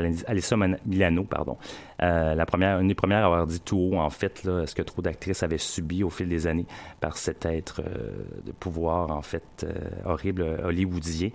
Man- 0.56 0.78
Milano, 0.86 1.24
pardon. 1.24 1.56
Euh, 2.02 2.34
la 2.34 2.46
première, 2.46 2.80
une 2.80 2.88
des 2.88 2.94
premières 2.94 3.22
à 3.22 3.26
avoir 3.26 3.46
dit 3.46 3.60
tout 3.60 3.76
haut, 3.92 3.98
en 3.98 4.10
fait, 4.10 4.42
là, 4.44 4.66
ce 4.66 4.74
que 4.74 4.82
trop 4.82 5.02
d'actrices 5.02 5.42
avaient 5.42 5.58
subi 5.58 6.02
au 6.02 6.10
fil 6.10 6.28
des 6.28 6.46
années 6.46 6.66
par 7.00 7.16
cet 7.16 7.46
être 7.46 7.80
euh, 7.80 8.10
de 8.44 8.52
pouvoir, 8.52 9.10
en 9.10 9.22
fait, 9.22 9.66
horrible 10.04 10.44
hollywoodien. 10.64 11.30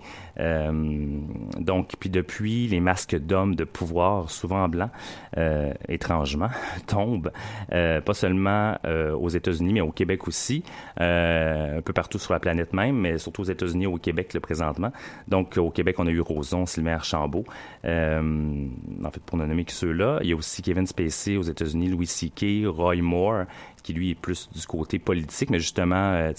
Donc, 1.58 1.92
puis 1.98 2.10
depuis, 2.10 2.66
les 2.68 2.80
masques 2.80 3.16
d'hommes 3.16 3.54
de 3.54 3.64
pouvoir, 3.64 4.30
souvent 4.30 4.64
en 4.64 4.68
blanc, 4.68 4.90
euh, 5.36 5.72
étrangement, 5.88 6.48
tombent, 6.86 7.30
pas 7.70 8.14
seulement 8.14 8.76
aux 9.18 9.28
États-Unis, 9.28 9.72
mais 9.72 9.80
au 9.80 9.90
Québec 9.92 10.28
aussi, 10.28 10.62
euh, 11.00 11.78
un 11.78 11.82
peu 11.82 11.92
partout 11.92 12.18
sur 12.18 12.32
la 12.32 12.40
planète 12.40 12.72
même, 12.72 12.96
mais 12.96 13.18
surtout 13.18 13.42
aux 13.42 13.46
États-Unis 13.46 13.86
au 13.86 13.96
Québec 13.98 14.34
le 14.34 14.40
présentement. 14.40 14.92
Donc, 15.28 15.56
au 15.56 15.70
Québec, 15.70 15.96
on 15.98 16.06
a 16.06 16.10
eu 16.10 16.20
Roson, 16.20 16.66
Sylvain 16.66 16.94
Archambault, 16.94 17.44
euh, 17.84 18.66
en 19.04 19.10
fait, 19.10 19.22
pour 19.22 19.38
ne 19.38 19.46
nommer 19.46 19.64
que 19.64 19.72
ceux-là. 19.72 20.18
Il 20.22 20.28
y 20.28 20.32
a 20.32 20.36
aussi 20.36 20.62
Kevin 20.62 20.86
Spacey 20.86 21.36
aux 21.36 21.42
États-Unis, 21.42 21.88
Louis 21.88 22.06
C.K., 22.06 22.66
Roy 22.66 22.96
Moore, 22.96 23.44
qui 23.82 23.92
lui 23.92 24.10
est 24.10 24.14
plus 24.14 24.48
du 24.54 24.66
côté 24.66 24.98
politique, 24.98 25.50
mais 25.50 25.58
justement, 25.60 26.12
euh, 26.12 26.32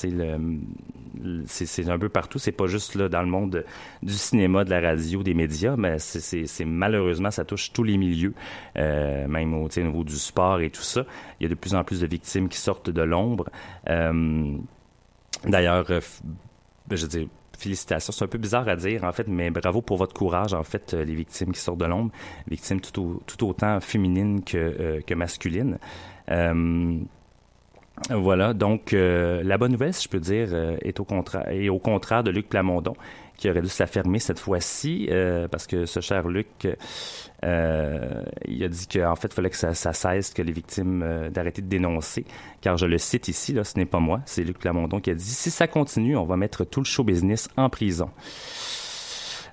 c'est 1.46 1.90
un 1.90 1.98
peu 2.00 2.10
partout. 2.10 2.40
C'est 2.40 2.52
pas 2.52 2.68
juste 2.68 2.96
là 2.96 3.10
dans 3.10 3.22
le 3.22 3.28
monde 3.28 3.64
du 4.04 4.14
cinéma, 4.14 4.64
de 4.64 4.70
la 4.70 4.82
radio, 4.82 5.24
des 5.24 5.34
médias, 5.34 5.76
mais 5.78 5.98
c'est- 6.00 6.66
malheureusement 6.66 7.32
ça 7.32 7.46
touche 7.46 7.72
tous 7.74 7.84
les 7.84 7.98
milieux, 7.98 8.34
euh, 8.78 9.28
même 9.28 9.54
au, 9.54 9.68
au 9.68 9.80
niveau 9.82 10.04
du 10.04 10.16
sport 10.16 10.62
et 10.62 10.70
tout 10.70 10.82
ça. 10.82 11.06
Il 11.40 11.44
y 11.44 11.46
a 11.46 11.50
de 11.50 11.56
plus 11.56 11.76
en 11.76 11.84
plus 11.84 12.02
de 12.02 12.08
victimes 12.08 12.50
qui 12.50 12.58
sortent 12.58 12.90
de 12.90 13.02
l'ombre. 13.02 13.50
Euh, 13.90 14.58
D'ailleurs, 15.46 15.86
ben, 15.88 16.96
je 16.98 17.04
veux 17.04 17.08
dire, 17.08 17.28
félicitations. 17.60 18.12
C'est 18.12 18.24
un 18.26 18.28
peu 18.28 18.38
bizarre 18.38 18.68
à 18.68 18.76
dire, 18.76 19.04
en 19.04 19.12
fait, 19.12 19.28
mais 19.28 19.50
bravo 19.52 19.82
pour 19.82 19.98
votre 19.98 20.14
courage, 20.14 20.54
en 20.54 20.64
fait, 20.64 20.94
euh, 20.94 21.04
les 21.04 21.14
victimes 21.16 21.52
qui 21.52 21.60
sortent 21.60 21.80
de 21.80 21.86
l'ombre, 21.86 22.12
victimes 22.48 22.82
tout, 22.82 23.02
au- 23.02 23.22
tout 23.26 23.48
autant 23.48 23.80
féminines 23.80 24.44
que, 24.44 24.58
euh, 24.58 25.16
masculines. 25.16 25.78
Euh, 26.30 26.98
voilà, 28.12 28.54
donc 28.54 28.94
la 28.94 29.58
bonne 29.58 29.74
nouvelle, 29.74 29.94
si 29.94 30.06
je 30.06 30.10
peux 30.10 30.22
dire, 30.22 30.54
est 30.82 31.00
au 31.02 31.04
contraire 31.04 32.24
de 32.24 32.32
Luc 32.32 32.48
Plamondon, 32.48 32.94
qui 33.40 33.50
aurait 33.50 33.62
dû 33.62 33.70
se 33.70 33.82
la 33.82 33.88
fermer 33.88 34.20
cette 34.20 34.38
fois-ci, 34.38 35.08
euh, 35.10 35.48
parce 35.48 35.66
que 35.66 35.86
ce 35.86 36.02
cher 36.02 36.28
Luc, 36.28 36.68
euh, 37.46 38.24
il 38.46 38.62
a 38.66 38.68
dit 38.68 38.86
qu'en 38.86 39.16
fait, 39.16 39.30
il 39.30 39.34
fallait 39.34 39.50
que 39.50 39.56
ça, 39.56 39.74
ça 39.74 39.94
cesse, 39.94 40.34
que 40.34 40.42
les 40.42 40.52
victimes 40.52 41.02
euh, 41.04 41.30
d'arrêter 41.30 41.62
de 41.62 41.68
dénoncer, 41.68 42.26
car 42.60 42.76
je 42.76 42.86
le 42.86 42.98
cite 42.98 43.30
ici, 43.30 43.54
là, 43.54 43.64
ce 43.64 43.78
n'est 43.78 43.86
pas 43.86 44.00
moi, 44.00 44.20
c'est 44.26 44.44
Luc 44.44 44.60
Plamondon 44.60 45.00
qui 45.00 45.10
a 45.10 45.16
dit 45.16 45.24
si 45.24 45.50
ça 45.50 45.68
continue, 45.68 46.18
on 46.18 46.26
va 46.26 46.36
mettre 46.36 46.66
tout 46.66 46.82
le 46.82 46.86
show 46.86 47.06
business 47.06 47.48
en 47.56 47.70
prison. 47.70 48.10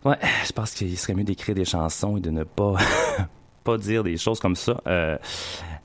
Ouais, 0.04 0.18
je 0.44 0.52
pense 0.52 0.72
qu'il 0.72 0.96
serait 0.98 1.14
mieux 1.14 1.24
d'écrire 1.24 1.54
des 1.54 1.64
chansons 1.64 2.16
et 2.16 2.20
de 2.20 2.30
ne 2.30 2.42
pas 2.42 2.74
pas 3.66 3.76
dire 3.76 4.04
des 4.04 4.16
choses 4.16 4.38
comme 4.38 4.54
ça 4.54 4.80
euh, 4.86 5.18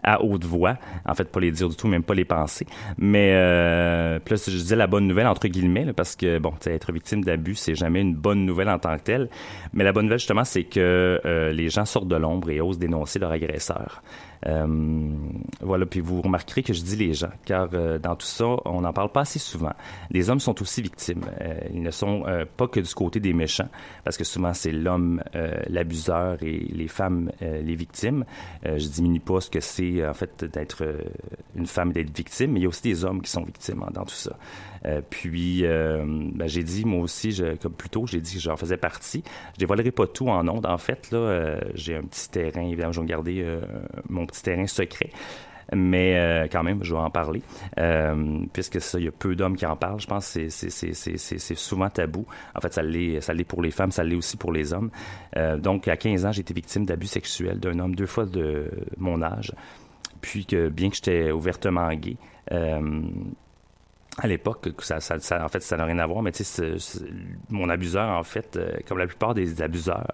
à 0.03 0.21
haute 0.23 0.45
voix. 0.45 0.77
En 1.05 1.15
fait, 1.15 1.25
pas 1.25 1.39
les 1.39 1.51
dire 1.51 1.67
du 1.67 1.75
tout, 1.75 1.87
même 1.87 2.03
pas 2.03 2.13
les 2.13 2.25
penser. 2.25 2.65
Mais 2.97 3.33
euh, 3.33 4.19
je 4.29 4.51
disais 4.51 4.75
la 4.75 4.87
bonne 4.87 5.07
nouvelle 5.07 5.27
entre 5.27 5.47
guillemets, 5.47 5.91
parce 5.93 6.15
que 6.15 6.37
bon, 6.37 6.53
être 6.65 6.91
victime 6.91 7.23
d'abus, 7.23 7.55
c'est 7.55 7.75
jamais 7.75 8.01
une 8.01 8.15
bonne 8.15 8.45
nouvelle 8.45 8.69
en 8.69 8.79
tant 8.79 8.95
que 8.97 9.03
telle. 9.03 9.29
Mais 9.73 9.83
la 9.83 9.91
bonne 9.91 10.05
nouvelle 10.05 10.19
justement, 10.19 10.45
c'est 10.45 10.63
que 10.63 11.19
euh, 11.25 11.51
les 11.51 11.69
gens 11.69 11.85
sortent 11.85 12.07
de 12.07 12.15
l'ombre 12.15 12.49
et 12.51 12.61
osent 12.61 12.79
dénoncer 12.79 13.19
leur 13.19 13.31
agresseur. 13.31 14.03
Euh, 14.47 15.15
voilà, 15.61 15.85
puis 15.85 15.99
vous 15.99 16.21
remarquerez 16.21 16.63
que 16.63 16.73
je 16.73 16.81
dis 16.81 16.95
les 16.95 17.13
gens, 17.13 17.29
car 17.45 17.69
euh, 17.73 17.99
dans 17.99 18.15
tout 18.15 18.25
ça, 18.25 18.45
on 18.65 18.81
n'en 18.81 18.93
parle 18.93 19.11
pas 19.11 19.21
assez 19.21 19.39
souvent. 19.39 19.73
Les 20.09 20.29
hommes 20.29 20.39
sont 20.39 20.59
aussi 20.61 20.81
victimes. 20.81 21.25
Euh, 21.41 21.59
ils 21.73 21.81
ne 21.81 21.91
sont 21.91 22.23
pas 22.57 22.67
que 22.67 22.79
du 22.79 22.93
côté 22.93 23.19
des 23.19 23.33
méchants, 23.33 23.69
parce 24.03 24.17
que 24.17 24.23
souvent 24.23 24.53
c'est 24.53 24.71
l'homme 24.71 25.21
l'abuseur 25.67 26.41
et 26.41 26.59
les 26.59 26.87
femmes 26.87 27.31
les 27.41 27.75
victimes. 27.75 28.25
Je 28.63 28.87
diminue 28.87 29.19
pas 29.19 29.41
ce 29.41 29.49
que 29.49 29.59
c'est 29.59 30.05
en 30.05 30.13
fait 30.13 30.45
d'être 30.45 30.83
une 31.55 31.67
femme 31.67 31.91
d'être 31.91 32.15
victime, 32.15 32.53
mais 32.53 32.59
il 32.59 32.63
y 32.63 32.65
a 32.65 32.69
aussi 32.69 32.83
des 32.83 33.05
hommes 33.05 33.21
qui 33.21 33.29
sont 33.29 33.43
victimes 33.43 33.83
hein, 33.83 33.91
dans 33.93 34.05
tout 34.05 34.15
ça. 34.15 34.35
Euh, 34.85 35.01
puis, 35.07 35.65
euh, 35.65 36.03
ben, 36.05 36.47
j'ai 36.47 36.63
dit, 36.63 36.85
moi 36.85 37.01
aussi, 37.01 37.39
comme 37.61 37.73
plus 37.73 37.89
tôt, 37.89 38.07
j'ai 38.07 38.19
dit 38.21 38.35
que 38.35 38.39
j'en 38.41 38.57
faisais 38.57 38.77
partie. 38.77 39.23
Je 39.53 39.59
dévoilerai 39.59 39.91
pas 39.91 40.07
tout 40.07 40.27
en 40.29 40.47
ondes. 40.47 40.65
En 40.65 40.77
fait, 40.77 41.11
là, 41.11 41.17
euh, 41.17 41.59
j'ai 41.75 41.95
un 41.95 42.01
petit 42.03 42.29
terrain, 42.29 42.61
évidemment, 42.61 42.91
je 42.91 43.01
vais 43.01 43.05
garder 43.07 43.45
mon 44.09 44.25
petit 44.25 44.41
terrain 44.43 44.67
secret. 44.67 45.09
Mais 45.73 46.49
quand 46.51 46.63
même, 46.63 46.83
je 46.83 46.93
vais 46.93 46.99
en 46.99 47.09
parler. 47.11 47.41
Puisque 48.51 48.81
ça, 48.81 48.99
il 48.99 49.05
y 49.05 49.07
a 49.07 49.11
peu 49.11 49.35
d'hommes 49.35 49.55
qui 49.55 49.65
en 49.65 49.77
parlent. 49.77 50.01
Je 50.01 50.07
pense 50.07 50.33
que 50.33 50.49
c'est- 50.49 51.55
souvent 51.55 51.89
tabou. 51.89 52.25
En 52.55 52.59
fait, 52.59 52.73
ça 52.73 52.81
l'est 52.83 53.43
pour 53.47 53.61
les 53.61 53.71
femmes, 53.71 53.91
ça 53.91 54.03
l'est 54.03 54.15
aussi 54.15 54.35
pour 54.35 54.51
les 54.51 54.73
hommes. 54.73 54.89
Donc, 55.59 55.87
à 55.87 55.95
15 55.95 56.25
ans, 56.25 56.31
j'ai 56.31 56.41
été 56.41 56.53
victime 56.53 56.85
d'abus 56.85 57.07
sexuels 57.07 57.59
d'un 57.59 57.79
homme 57.79 57.95
deux 57.95 58.05
fois 58.07 58.25
de 58.25 58.69
mon 58.97 59.21
âge. 59.21 59.53
Puis 60.19 60.45
que, 60.45 60.67
bien 60.69 60.89
que 60.89 60.95
j'étais 60.95 61.31
ouvertement 61.31 61.89
gay, 61.93 62.17
à 64.17 64.27
l'époque, 64.27 64.73
que 64.75 64.83
ça, 64.85 64.99
ça, 64.99 65.17
ça- 65.19 65.43
en 65.43 65.47
fait, 65.47 65.61
ça 65.61 65.77
n'a 65.77 65.85
rien 65.85 65.97
à 65.99 66.05
voir, 66.05 66.21
mais 66.21 66.31
tu 66.33 66.43
sais, 66.43 66.73
mon 67.49 67.69
abuseur, 67.69 68.09
en 68.09 68.23
fait, 68.23 68.57
euh, 68.57 68.73
comme 68.87 68.97
la 68.97 69.07
plupart 69.07 69.33
des 69.33 69.61
abuseurs, 69.61 70.05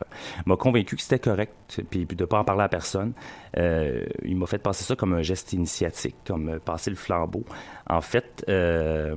m'a 0.45 0.55
convaincu 0.55 0.95
que 0.95 1.01
c'était 1.01 1.17
correct, 1.19 1.81
puis, 1.89 2.05
de 2.05 2.25
pas 2.25 2.37
en 2.39 2.43
parler 2.43 2.63
à 2.63 2.69
personne. 2.69 3.13
Euh, 3.57 4.05
il 4.23 4.37
m'a 4.37 4.45
fait 4.45 4.59
passer 4.59 4.83
ça 4.83 4.95
comme 4.95 5.13
un 5.13 5.23
geste 5.23 5.51
initiatique, 5.53 6.15
comme 6.27 6.49
euh, 6.49 6.59
passer 6.59 6.91
le 6.91 6.95
flambeau. 6.95 7.43
En 7.89 8.01
fait, 8.01 8.45
euh, 8.49 9.15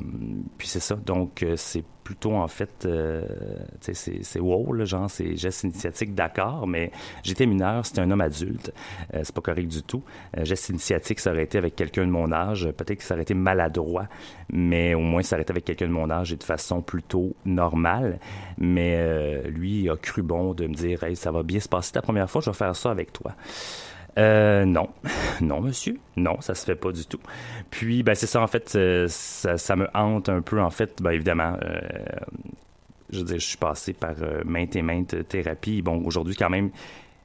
puis 0.56 0.66
c'est 0.66 0.80
ça. 0.80 0.94
Donc, 0.96 1.42
euh, 1.42 1.56
c'est 1.56 1.84
plutôt, 2.04 2.32
en 2.32 2.48
fait, 2.48 2.84
euh, 2.86 3.22
c'est- 3.80 4.40
wow, 4.40 4.72
là, 4.72 4.84
genre, 4.84 5.10
c'est 5.10 5.36
geste 5.36 5.64
initiatique, 5.64 6.14
d'accord, 6.14 6.66
mais 6.66 6.90
j'étais 7.22 7.46
mineur, 7.46 7.84
c'était 7.86 8.00
un 8.00 8.10
homme 8.10 8.20
adulte. 8.20 8.72
Euh, 9.14 9.20
c'est 9.22 9.34
pas 9.34 9.40
correct 9.40 9.68
du 9.68 9.82
tout. 9.82 10.02
Euh, 10.38 10.44
geste 10.44 10.68
initiatique, 10.70 11.20
ça 11.20 11.30
aurait 11.30 11.44
été 11.44 11.58
avec 11.58 11.76
quelqu'un 11.76 12.06
de 12.06 12.10
mon 12.10 12.32
âge. 12.32 12.68
Peut-être 12.76 12.98
que 12.98 13.04
ça 13.04 13.14
aurait 13.14 13.22
été 13.22 13.34
maladroit, 13.34 14.06
mais 14.52 14.94
au 14.94 15.00
moins, 15.00 15.22
ça 15.22 15.36
aurait 15.36 15.42
été 15.42 15.52
avec 15.52 15.64
quelqu'un 15.64 15.86
de 15.88 15.92
mon 15.92 16.10
âge 16.10 16.32
et 16.32 16.36
de 16.36 16.44
façon 16.44 16.82
plutôt 16.82 17.34
normale. 17.44 18.18
Mais 18.58 18.94
euh, 18.96 19.42
lui, 19.48 19.88
a 19.90 19.96
cru 19.96 20.22
bon 20.22 20.54
de 20.54 20.66
me 20.66 20.74
dire, 20.74 21.02
hey, 21.04 21.16
ça 21.16 21.30
va 21.30 21.42
bien 21.42 21.60
se 21.60 21.68
passer 21.68 21.92
ta 21.92 22.02
première 22.02 22.30
fois, 22.30 22.40
je 22.40 22.50
vais 22.50 22.56
faire 22.56 22.74
ça 22.76 22.90
avec 22.90 23.12
toi. 23.12 23.32
Euh, 24.18 24.64
non, 24.64 24.88
non, 25.40 25.60
monsieur, 25.60 25.98
non, 26.16 26.40
ça 26.40 26.54
se 26.54 26.64
fait 26.64 26.74
pas 26.74 26.92
du 26.92 27.04
tout. 27.06 27.20
Puis, 27.70 28.02
ben, 28.02 28.14
c'est 28.14 28.26
ça, 28.26 28.42
en 28.42 28.46
fait, 28.46 28.72
euh, 28.76 29.06
ça, 29.08 29.76
me 29.76 29.88
hante 29.94 30.28
un 30.28 30.42
peu, 30.42 30.60
en 30.60 30.70
fait, 30.70 31.00
ben, 31.02 31.12
évidemment. 31.12 31.56
euh, 31.62 31.80
je 33.12 33.18
veux 33.18 33.24
dire, 33.24 33.38
je 33.38 33.46
suis 33.46 33.56
passé 33.56 33.92
par 33.92 34.14
euh, 34.22 34.42
maintes 34.44 34.76
et 34.76 34.82
maintes 34.82 35.26
thérapies. 35.28 35.82
Bon, 35.82 36.04
aujourd'hui, 36.04 36.36
quand 36.36 36.50
même, 36.50 36.70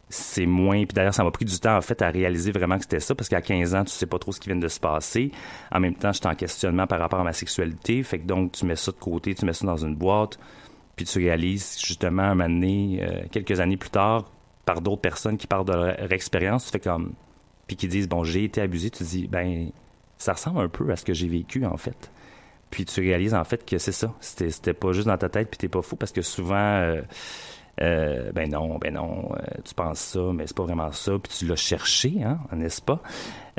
c'est 0.09 0.45
moins. 0.45 0.77
Puis 0.85 0.93
d'ailleurs, 0.93 1.13
ça 1.13 1.23
m'a 1.23 1.31
pris 1.31 1.45
du 1.45 1.59
temps, 1.59 1.77
en 1.77 1.81
fait, 1.81 2.01
à 2.01 2.09
réaliser 2.09 2.51
vraiment 2.51 2.77
que 2.77 2.83
c'était 2.83 2.99
ça, 2.99 3.15
parce 3.15 3.29
qu'à 3.29 3.41
15 3.41 3.75
ans, 3.75 3.83
tu 3.83 3.91
sais 3.91 4.05
pas 4.05 4.19
trop 4.19 4.31
ce 4.31 4.39
qui 4.39 4.49
vient 4.49 4.57
de 4.57 4.67
se 4.67 4.79
passer. 4.79 5.31
En 5.71 5.79
même 5.79 5.95
temps, 5.95 6.11
j'étais 6.11 6.27
en 6.27 6.35
questionnement 6.35 6.87
par 6.87 6.99
rapport 6.99 7.19
à 7.19 7.23
ma 7.23 7.33
sexualité. 7.33 8.01
Fait 8.03 8.19
que 8.19 8.25
donc, 8.25 8.53
tu 8.53 8.65
mets 8.65 8.75
ça 8.75 8.91
de 8.91 8.97
côté, 8.97 9.35
tu 9.35 9.45
mets 9.45 9.53
ça 9.53 9.65
dans 9.65 9.77
une 9.77 9.95
boîte, 9.95 10.39
puis 10.95 11.05
tu 11.05 11.19
réalises, 11.19 11.77
justement, 11.83 12.23
un 12.23 12.35
moment 12.35 12.67
euh, 13.01 13.23
quelques 13.31 13.59
années 13.59 13.77
plus 13.77 13.89
tard, 13.89 14.25
par 14.65 14.81
d'autres 14.81 15.01
personnes 15.01 15.37
qui 15.37 15.47
parlent 15.47 15.65
de 15.65 15.73
leur 15.73 16.11
expérience, 16.11 16.65
tu 16.65 16.71
fais 16.71 16.79
comme. 16.79 17.13
Puis 17.67 17.75
qui 17.77 17.87
disent, 17.87 18.07
bon, 18.07 18.23
j'ai 18.23 18.43
été 18.43 18.61
abusé, 18.61 18.89
tu 18.89 19.03
dis, 19.03 19.27
ben, 19.27 19.69
ça 20.17 20.33
ressemble 20.33 20.61
un 20.61 20.69
peu 20.69 20.91
à 20.91 20.95
ce 20.95 21.03
que 21.05 21.13
j'ai 21.13 21.27
vécu, 21.27 21.65
en 21.65 21.77
fait. 21.77 22.11
Puis 22.69 22.85
tu 22.85 22.99
réalises 22.99 23.33
en 23.33 23.43
fait 23.43 23.65
que 23.65 23.77
c'est 23.77 23.91
ça. 23.91 24.13
C'était, 24.19 24.73
pas 24.73 24.91
juste 24.91 25.07
dans 25.07 25.17
ta 25.17 25.29
tête, 25.29 25.49
puis 25.49 25.57
t'es 25.57 25.69
pas 25.69 25.81
fou 25.81 25.95
parce 25.95 26.11
que 26.11 26.21
souvent, 26.21 26.55
euh, 26.55 27.01
euh, 27.81 28.31
ben 28.33 28.49
non, 28.49 28.77
ben 28.79 28.93
non, 28.93 29.29
euh, 29.33 29.41
tu 29.63 29.73
penses 29.73 29.99
ça, 29.99 30.19
mais 30.33 30.45
c'est 30.47 30.57
pas 30.57 30.63
vraiment 30.63 30.91
ça. 30.91 31.13
Puis 31.19 31.31
tu 31.37 31.45
l'as 31.45 31.55
cherché, 31.55 32.21
hein, 32.23 32.39
n'est-ce 32.51 32.81
pas? 32.81 33.01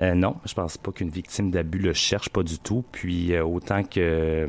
Non, 0.02 0.36
je 0.44 0.52
pense 0.52 0.76
pas 0.76 0.92
qu'une 0.92 1.09
victime 1.09 1.50
d'abus 1.50 1.78
le 1.78 1.94
cherche 1.94 2.28
pas 2.28 2.42
du 2.42 2.59
tout. 2.59 2.84
Puis 2.92 3.38
autant 3.38 3.82
que 3.84 4.48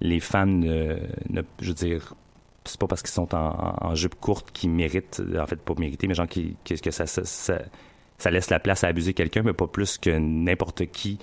les 0.00 0.20
femmes 0.20 0.60
ne, 0.60 0.96
ne- 1.28 1.42
je 1.60 1.68
veux 1.68 1.74
dire, 1.74 2.14
c'est 2.70 2.80
pas 2.80 2.86
parce 2.86 3.02
qu'ils 3.02 3.10
sont 3.10 3.34
en, 3.34 3.94
jupe 3.94 4.14
courte 4.14 4.50
qu'ils 4.52 4.70
méritent, 4.70 5.22
en 5.38 5.46
fait 5.46 5.60
pas 5.60 5.74
mériter, 5.78 6.06
mais 6.06 6.14
genre 6.14 6.28
qui, 6.28 6.56
que, 6.64 6.90
ça, 6.90 7.06
ça, 7.06 7.22
ça 7.24 8.30
laisse 8.30 8.50
la 8.50 8.60
place 8.60 8.84
à 8.84 8.88
abuser 8.88 9.14
quelqu'un, 9.14 9.42
mais 9.42 9.52
pas 9.52 9.66
plus 9.66 9.98
que 9.98 10.10
n'importe 10.10 10.86
qui. 10.86 11.18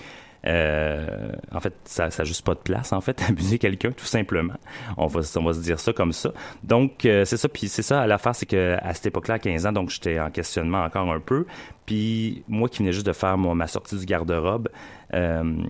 Euh, 0.46 1.32
en 1.52 1.60
fait, 1.60 1.74
ça 1.86 2.10
n'a 2.10 2.24
juste 2.24 2.46
pas 2.46 2.54
de 2.54 2.60
place, 2.60 2.94
en 2.94 3.02
fait, 3.02 3.22
abuser 3.28 3.58
quelqu'un, 3.58 3.92
tout 3.92 4.06
simplement. 4.06 4.56
On 4.98 5.08
va, 5.08 5.22
on 5.36 5.44
va 5.44 5.54
se 5.54 5.62
dire 5.62 5.80
ça 5.80 5.94
comme 5.94 6.14
ça. 6.14 6.32
Donc, 6.64 7.06
euh, 7.06 7.26
c'est 7.26 7.38
ça. 7.38 7.50
Puis 7.50 7.68
c'est 7.68 7.82
ça, 7.82 8.06
l'affaire, 8.08 8.36
c'est 8.36 8.46
que 8.46 8.78
à 8.82 8.94
cette 8.94 9.08
époque-là, 9.08 9.36
à 9.36 9.40
15 9.40 9.66
ans, 9.66 9.72
donc 9.72 9.90
j'étais 9.90 10.20
en 10.20 10.30
questionnement 10.30 10.84
encore 10.84 11.12
un 11.12 11.20
peu. 11.20 11.46
Puis 11.88 12.44
moi 12.50 12.68
qui 12.68 12.80
venais 12.80 12.92
juste 12.92 13.08
de 13.08 13.14
faire 13.14 13.38
ma 13.38 13.66
sortie 13.66 13.98
du 13.98 14.06
garde-robe, 14.06 14.68
euh, 15.14 15.64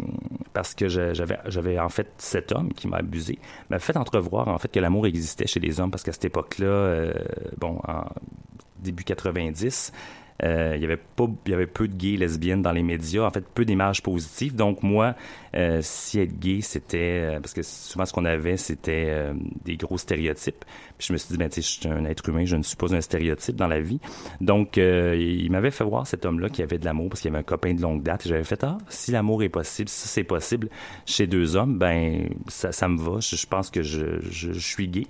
parce 0.51 0.73
que 0.73 0.87
j'avais 0.89 1.79
en 1.79 1.89
fait 1.89 2.11
cet 2.17 2.51
homme 2.51 2.73
qui 2.73 2.87
m'a 2.87 2.97
abusé, 2.97 3.37
m'a 3.69 3.77
fait 3.77 3.95
entrevoir 3.95 4.47
en 4.47 4.57
fait 4.57 4.69
que 4.69 4.79
l'amour 4.79 5.05
existait 5.05 5.45
chez 5.45 5.59
les 5.59 5.79
hommes, 5.79 5.91
parce 5.91 6.03
qu'à 6.03 6.11
cette 6.11 6.25
époque-là, 6.25 6.65
euh, 6.65 7.13
bon, 7.57 7.79
en 7.87 8.05
début 8.79 9.03
90, 9.03 9.93
euh, 10.43 10.73
il 10.75 10.81
y 10.81 10.85
avait 10.85 10.97
pas, 10.97 11.27
il 11.45 11.51
y 11.51 11.53
avait 11.53 11.67
peu 11.67 11.87
de 11.87 11.95
gays 11.95 12.17
lesbiennes 12.17 12.61
dans 12.61 12.71
les 12.71 12.83
médias, 12.83 13.23
en 13.23 13.31
fait 13.31 13.45
peu 13.47 13.65
d'images 13.65 14.03
positives. 14.03 14.55
Donc 14.55 14.83
moi, 14.83 15.15
euh, 15.55 15.79
si 15.81 16.19
être 16.19 16.37
gay, 16.37 16.59
c'était 16.61 17.21
euh, 17.23 17.39
parce 17.39 17.53
que 17.53 17.63
souvent 17.63 18.05
ce 18.05 18.13
qu'on 18.13 18.25
avait, 18.25 18.57
c'était 18.57 19.07
euh, 19.09 19.33
des 19.65 19.77
gros 19.77 19.97
stéréotypes. 19.97 20.63
Puis 20.97 21.07
je 21.07 21.13
me 21.13 21.17
suis 21.17 21.31
dit, 21.31 21.37
ben 21.37 21.49
tu 21.49 21.61
sais, 21.61 21.67
je 21.67 21.79
suis 21.79 21.89
un 21.89 22.05
être 22.05 22.27
humain, 22.29 22.45
je 22.45 22.55
ne 22.55 22.63
suis 22.63 22.75
pas 22.75 22.93
un 22.93 23.01
stéréotype 23.01 23.55
dans 23.55 23.67
la 23.67 23.79
vie. 23.79 23.99
Donc 24.41 24.77
euh, 24.77 25.15
il 25.17 25.49
m'avait 25.51 25.71
fait 25.71 25.83
voir 25.83 26.05
cet 26.05 26.25
homme-là 26.25 26.49
qui 26.49 26.61
avait 26.61 26.77
de 26.77 26.85
l'amour 26.85 27.09
parce 27.09 27.21
qu'il 27.21 27.29
avait 27.29 27.39
un 27.39 27.43
copain 27.43 27.73
de 27.73 27.81
longue 27.81 28.03
date. 28.03 28.25
Et 28.25 28.29
j'avais 28.29 28.43
fait 28.43 28.63
ah, 28.63 28.77
si 28.89 29.11
l'amour 29.11 29.41
est 29.43 29.49
possible, 29.49 29.89
si 29.89 30.07
c'est 30.07 30.23
possible 30.23 30.69
chez 31.05 31.25
deux 31.25 31.55
hommes, 31.55 31.77
ben 31.77 32.29
ça, 32.47 32.71
ça 32.71 32.87
me 32.87 32.97
va. 32.99 33.19
Je, 33.19 33.45
pense 33.47 33.71
que 33.71 33.81
je, 33.81 34.19
je 34.29 34.51
suis 34.53 34.87
gay. 34.87 35.07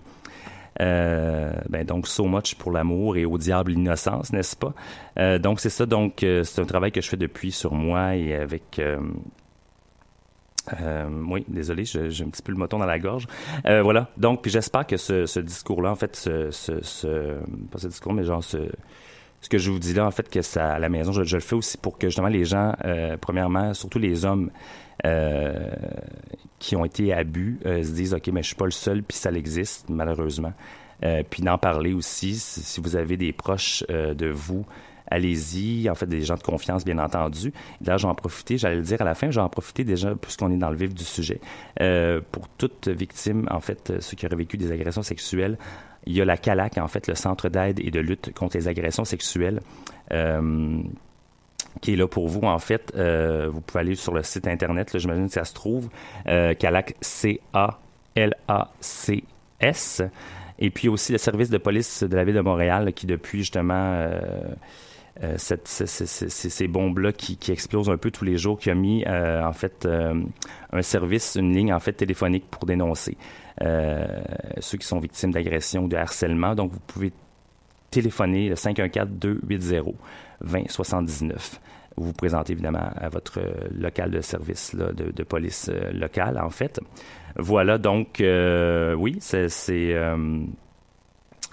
Euh, 0.80 1.52
ben 1.70 1.84
donc 1.86 2.08
so 2.08 2.26
much 2.26 2.56
pour 2.56 2.72
l'amour 2.72 3.18
et 3.18 3.26
au 3.26 3.38
diable 3.38 3.72
l'innocence, 3.72 4.32
n'est-ce 4.32 4.56
pas? 4.56 4.74
Euh, 5.18 5.40
Donc 5.40 5.60
c'est 5.60 5.70
ça. 5.70 5.86
Donc 5.86 6.24
euh, 6.24 6.44
c'est 6.44 6.62
un 6.62 6.66
travail 6.66 6.92
que 6.92 7.02
je 7.02 7.10
fais 7.10 7.18
depuis 7.18 7.52
sur 7.52 7.74
moi 7.74 8.16
et 8.16 8.36
avec. 8.36 8.80
euh, 8.80 8.98
oui, 11.30 11.46
désolé, 11.48 11.86
j'ai 11.86 12.24
un 12.24 12.30
petit 12.30 12.42
peu 12.42 12.52
le 12.52 12.58
moton 12.58 12.78
dans 12.78 12.86
la 12.86 13.00
gorge. 13.00 13.26
Euh, 13.66 13.82
voilà. 13.82 14.10
Donc, 14.18 14.42
puis 14.42 14.52
j'espère 14.52 14.86
que 14.86 14.98
ce, 14.98 15.26
ce 15.26 15.40
discours-là, 15.40 15.92
en 15.92 15.96
fait, 15.96 16.16
ce, 16.16 16.52
ce, 16.52 16.82
ce- 16.84 17.38
pas 17.72 17.78
ce 17.80 17.88
discours, 17.88 18.14
mais 18.14 18.24
genre 18.24 18.44
ce, 18.44 18.58
ce 19.40 19.48
que 19.50 19.58
je 19.58 19.72
vous 19.72 19.80
dis 19.80 19.94
là, 19.94 20.06
en 20.06 20.12
fait, 20.12 20.30
que 20.30 20.42
ça, 20.42 20.74
à 20.74 20.80
la 20.80 20.90
maison, 20.90 21.14
je, 21.14 21.24
je 21.24 21.36
le 21.38 21.42
fais 21.42 21.56
aussi 21.56 21.78
pour 21.78 21.98
que 21.98 22.08
justement 22.08 22.28
les 22.28 22.44
gens, 22.44 22.74
euh, 22.84 23.16
premièrement, 23.20 23.74
surtout 23.74 24.00
les 24.00 24.26
hommes 24.26 24.52
qui 26.60 26.76
ont 26.76 26.86
été 26.86 27.14
abus, 27.14 27.60
euh, 27.66 27.84
se 27.84 27.92
disent, 27.92 28.14
ok, 28.14 28.28
mais 28.28 28.42
je 28.42 28.48
suis 28.48 28.56
pas 28.56 28.66
le 28.66 28.72
seul, 28.72 29.04
puis 29.04 29.18
ça 29.18 29.32
existe 29.32 29.90
malheureusement. 29.90 30.54
Euh, 31.04 31.22
puis 31.30 31.44
d'en 31.44 31.58
parler 31.58 31.94
aussi, 31.94 32.36
si, 32.36 32.82
vous 32.82 32.96
avez 32.96 33.18
des 33.18 33.32
proches 33.32 33.84
euh, 33.92 34.16
de 34.16 34.28
vous, 34.28 34.66
allez-y, 35.10 35.90
en 35.90 35.96
fait, 35.96 36.08
des 36.08 36.24
gens 36.24 36.36
de 36.36 36.42
confiance, 36.42 36.84
bien 36.84 36.98
entendu. 36.98 37.54
Là, 37.86 37.98
j'en 37.98 38.16
profiter, 38.16 38.58
j'allais 38.58 38.78
le 38.78 38.82
dire 38.82 39.02
à 39.02 39.06
la 39.06 39.14
fin, 39.14 39.30
j'en 39.30 39.48
profiter 39.50 39.84
déjà, 39.84 40.16
puisqu'on 40.16 40.52
est 40.52 40.58
dans 40.58 40.72
le 40.72 40.76
vif 40.76 40.94
du 40.94 41.04
sujet, 41.04 41.40
euh, 41.82 42.20
pour 42.32 42.48
toute 42.50 42.88
victime, 42.88 43.48
en 43.52 43.60
fait, 43.60 43.92
euh, 43.92 44.02
ceux 44.02 44.18
qui 44.18 44.26
auraient 44.26 44.36
vécu 44.36 44.58
des 44.58 44.72
agressions 44.72 45.04
sexuelles, 45.04 45.58
il 46.08 46.14
y 46.14 46.22
a 46.22 46.26
la 46.26 46.38
CALAC, 46.38 46.78
en 46.78 46.88
fait, 46.88 47.08
le 47.08 47.16
Centre 47.16 47.50
d'aide 47.50 47.80
et 47.80 47.92
de 47.92 48.00
lutte 48.00 48.34
contre 48.34 48.58
les 48.58 48.68
agressions 48.68 49.06
sexuelles. 49.06 49.60
Euh, 50.12 50.82
qui 51.82 51.94
est 51.94 51.96
là 51.96 52.08
pour 52.08 52.28
vous, 52.28 52.42
en 52.42 52.60
fait. 52.60 52.92
Euh, 52.96 53.50
vous 53.52 53.62
pouvez 53.62 53.82
aller 53.82 53.96
sur 53.96 54.14
le 54.14 54.24
site 54.24 54.48
Internet, 54.48 54.98
j'imagine 54.98 55.28
que 55.28 55.34
ça 55.34 55.46
se 55.46 55.54
trouve. 55.54 55.90
Euh, 56.28 56.54
CALAC, 56.54 56.96
C-A-L-A-C-S. 57.02 57.72
Et 60.60 60.70
puis 60.72 60.90
aussi 60.90 61.12
le 61.12 61.18
service 61.20 61.50
de 61.50 61.58
police 61.58 62.04
de 62.04 62.16
la 62.16 62.24
ville 62.24 62.36
de 62.36 62.42
Montréal, 62.42 62.92
qui 62.94 63.06
depuis 63.06 63.40
justement 63.40 63.94
euh, 63.94 64.20
ces- 65.38 66.68
bombes-là 66.68 67.12
qui, 67.12 67.38
qui 67.38 67.52
explosent 67.52 67.90
un 67.90 67.98
peu 67.98 68.10
tous 68.12 68.26
les 68.26 68.38
jours, 68.38 68.60
qui 68.60 68.70
a 68.72 68.76
mis 68.76 69.06
en 69.08 69.54
fait 69.54 69.88
un 69.88 70.82
service, 70.82 71.36
une 71.40 71.56
ligne 71.56 71.74
en 71.74 71.80
fait 71.80 71.94
téléphonique 71.94 72.46
pour 72.50 72.66
dénoncer 72.66 73.18
ceux 73.62 74.78
qui 74.78 74.88
sont 74.88 75.00
victimes 75.00 75.32
d'agression 75.32 75.84
ou 75.84 75.88
de 75.88 75.96
harcèlement. 75.96 76.56
Donc 76.56 76.72
vous 76.72 76.80
pouvez 76.88 77.12
téléphoner 77.92 78.50
le 78.50 78.56
514-280-2079. 80.46 81.60
Vous 81.98 82.06
vous 82.06 82.14
présentez 82.14 82.54
évidemment 82.54 82.92
à 82.96 83.10
votre 83.10 83.40
euh, 83.40 83.68
local 83.72 84.12
de 84.12 84.22
service 84.22 84.76
de, 84.76 85.12
de 85.12 85.24
police 85.24 85.70
euh, 85.74 85.92
locale, 85.92 86.40
en 86.40 86.52
fait. 86.52 86.80
Voilà, 87.38 87.78
donc, 87.80 88.22
euh, 88.22 88.94
oui, 88.94 89.18
c'est... 89.20 89.48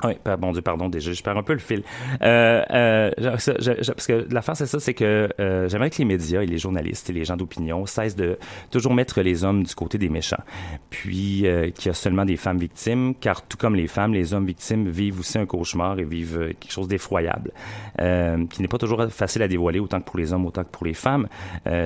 euh, 0.05 0.09
oui, 0.09 0.15
bon 0.39 0.53
Dieu, 0.53 0.63
pardon, 0.63 0.89
déjà, 0.89 1.13
je 1.13 1.23
perds 1.23 1.37
un 1.37 1.43
peu 1.43 1.53
le 1.53 1.59
fil. 1.61 1.83
Euh, 2.23 2.63
euh, 2.71 3.11
je- 3.19 3.53
je- 3.61 3.93
parce 3.93 4.07
que 4.07 4.27
l'affaire, 4.31 4.57
c'est 4.57 4.67
ça, 4.67 4.81
c'est 4.81 4.95
que 4.95 5.29
euh, 5.39 5.69
j'aimerais 5.69 5.91
que 5.91 5.99
les 5.99 6.05
médias 6.05 6.43
et 6.43 6.47
les 6.47 6.59
journalistes 6.59 7.11
et 7.11 7.13
les 7.13 7.25
gens 7.25 7.37
d'opinion 7.37 7.87
cessent 7.87 8.17
de 8.17 8.39
toujours 8.71 8.93
mettre 8.95 9.21
les 9.23 9.45
hommes 9.45 9.63
du 9.63 9.75
côté 9.75 9.97
des 9.99 10.09
méchants. 10.09 10.43
Puis 10.91 11.47
euh, 11.47 11.71
qu'il 11.71 11.87
y 11.87 11.91
a 11.91 11.95
seulement 11.95 12.25
des 12.25 12.37
femmes 12.37 12.59
victimes, 12.59 13.15
car 13.21 13.43
tout 13.47 13.57
comme 13.57 13.77
les 13.77 13.87
femmes, 13.87 14.15
les 14.15 14.35
hommes 14.35 14.47
victimes 14.47 14.89
vivent 14.89 15.21
aussi 15.21 15.39
un 15.39 15.47
cauchemar 15.47 15.99
et 15.99 16.05
vivent 16.05 16.39
euh, 16.41 16.53
quelque 16.59 16.73
chose 16.73 16.89
d'effroyable, 16.89 17.53
euh, 18.01 18.45
qui 18.47 18.63
n'est 18.63 18.69
pas 18.69 18.79
toujours 18.79 19.05
facile 19.11 19.43
à 19.43 19.49
dévoiler, 19.49 19.79
autant 19.79 20.01
que 20.01 20.07
pour 20.07 20.19
les 20.19 20.33
hommes, 20.33 20.47
autant 20.47 20.65
que 20.65 20.71
pour 20.71 20.87
les 20.87 20.95
femmes. 20.95 21.29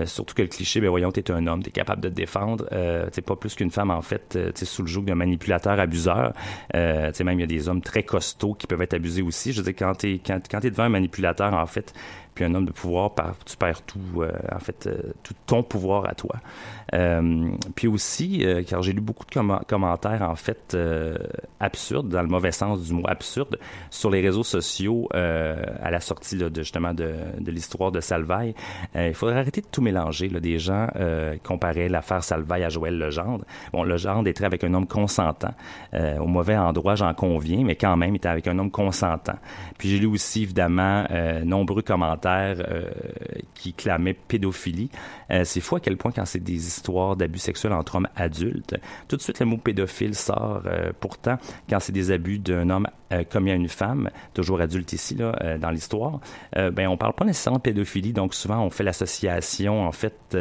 Surtout 0.06 0.34
que 0.34 0.42
le 0.42 0.48
cliché, 0.48 0.80
ben 0.80 0.88
voyons, 0.88 1.10
t'es 1.12 1.30
un 1.30 1.46
homme, 1.46 1.62
t'es 1.62 1.70
capable 1.70 2.02
de 2.02 2.08
te 2.08 2.14
défendre. 2.14 2.66
T'es 3.12 3.22
pas 3.22 3.36
plus 3.36 3.54
qu'une 3.54 3.70
femme, 3.70 3.90
en 3.90 4.02
fait, 4.02 4.38
t'es 4.54 4.64
sous 4.64 4.82
le 4.82 4.88
joug 4.88 5.02
d'un 5.02 5.14
manipulateur 5.14 5.78
abuseur. 5.78 6.32
Tu 6.72 6.78
sais, 7.12 7.24
même 7.24 7.38
il 7.38 7.40
y 7.40 7.44
a 7.44 7.46
des 7.46 7.68
hommes 7.68 7.80
très 7.80 7.97
costauds 8.02 8.54
qui 8.54 8.66
peuvent 8.66 8.82
être 8.82 8.94
abusés 8.94 9.22
aussi. 9.22 9.52
Je 9.52 9.60
veux 9.60 9.64
dire, 9.64 9.74
quand 9.78 9.94
t'es 9.94 10.20
quand, 10.24 10.40
quand 10.50 10.60
t'es 10.60 10.70
devant 10.70 10.84
un 10.84 10.88
manipulateur, 10.88 11.52
en 11.52 11.66
fait, 11.66 11.94
puis 12.38 12.44
un 12.44 12.54
homme 12.54 12.66
de 12.66 12.72
pouvoir, 12.72 13.10
tu 13.44 13.56
perds 13.56 13.82
tout, 13.82 13.98
euh, 14.22 14.30
en 14.54 14.60
fait, 14.60 14.86
euh, 14.86 15.12
tout 15.24 15.34
ton 15.44 15.64
pouvoir 15.64 16.08
à 16.08 16.14
toi. 16.14 16.36
Euh, 16.94 17.50
puis 17.74 17.88
aussi, 17.88 18.46
car 18.68 18.80
j'ai 18.80 18.92
lu 18.92 19.00
beaucoup 19.00 19.26
de 19.26 19.30
commen- 19.32 19.64
commentaires, 19.66 20.22
en 20.22 20.36
fait, 20.36 20.76
absurdes, 21.58 22.08
dans 22.08 22.22
le 22.22 22.28
mauvais 22.28 22.52
sens 22.52 22.84
du 22.84 22.92
mot 22.94 23.02
absurde, 23.08 23.58
sur 23.90 24.08
les 24.08 24.20
réseaux 24.20 24.44
sociaux 24.44 25.08
à 25.12 25.90
la 25.90 26.00
sortie 26.00 26.36
de, 26.36 26.50
justement 26.54 26.94
de, 26.94 27.10
l'histoire 27.44 27.90
de 27.90 28.00
Salvaille. 28.00 28.54
Il 28.94 29.14
faudrait 29.14 29.38
arrêter 29.38 29.60
de 29.60 29.66
tout 29.66 29.82
mélanger. 29.82 30.28
Des 30.28 30.58
gens 30.58 30.86
comparaient 31.42 31.88
l'affaire 31.88 32.22
Salvaille 32.22 32.64
à 32.64 32.68
Joël 32.68 32.96
Legendre. 32.96 33.44
Bon, 33.72 33.82
Legendre 33.82 34.28
était 34.28 34.44
avec 34.44 34.64
un 34.64 34.72
homme 34.72 34.86
consentant. 34.86 35.54
Au 35.92 36.26
mauvais 36.26 36.56
endroit, 36.56 36.94
j'en 36.94 37.12
conviens, 37.12 37.64
mais 37.64 37.74
quand 37.74 37.96
même, 37.96 38.14
il 38.14 38.18
était 38.18 38.28
avec 38.28 38.46
un 38.46 38.58
homme 38.58 38.70
consentant. 38.70 39.38
Puis 39.76 39.90
j'ai 39.90 39.98
lu 39.98 40.06
aussi, 40.06 40.44
évidemment, 40.44 41.04
nombreux 41.44 41.82
commentaires 41.82 42.27
euh, 42.36 42.90
qui 43.54 43.72
clamaient 43.72 44.14
pédophilie. 44.14 44.90
Euh, 45.30 45.44
c'est 45.44 45.60
fou 45.60 45.76
à 45.76 45.80
quel 45.80 45.96
point, 45.96 46.12
quand 46.12 46.24
c'est 46.24 46.42
des 46.42 46.66
histoires 46.66 47.16
d'abus 47.16 47.38
sexuels 47.38 47.72
entre 47.72 47.96
hommes 47.96 48.08
adultes, 48.16 48.76
tout 49.08 49.16
de 49.16 49.22
suite 49.22 49.40
le 49.40 49.46
mot 49.46 49.56
pédophile 49.56 50.14
sort. 50.14 50.62
Euh, 50.66 50.92
pourtant, 51.00 51.38
quand 51.68 51.80
c'est 51.80 51.92
des 51.92 52.10
abus 52.10 52.38
d'un 52.38 52.70
homme 52.70 52.86
commis 53.30 53.50
à 53.50 53.54
une 53.54 53.68
femme, 53.68 54.10
toujours 54.34 54.60
adulte 54.60 54.92
ici, 54.92 55.14
là, 55.14 55.56
dans 55.58 55.70
l'histoire, 55.70 56.20
ben, 56.54 56.88
on 56.88 56.98
parle 56.98 57.14
pas 57.14 57.24
nécessairement 57.24 57.56
de 57.56 57.62
pédophilie. 57.62 58.12
Donc, 58.12 58.34
souvent, 58.34 58.60
on 58.62 58.68
fait 58.68 58.84
l'association, 58.84 59.86
en 59.86 59.92
fait, 59.92 60.36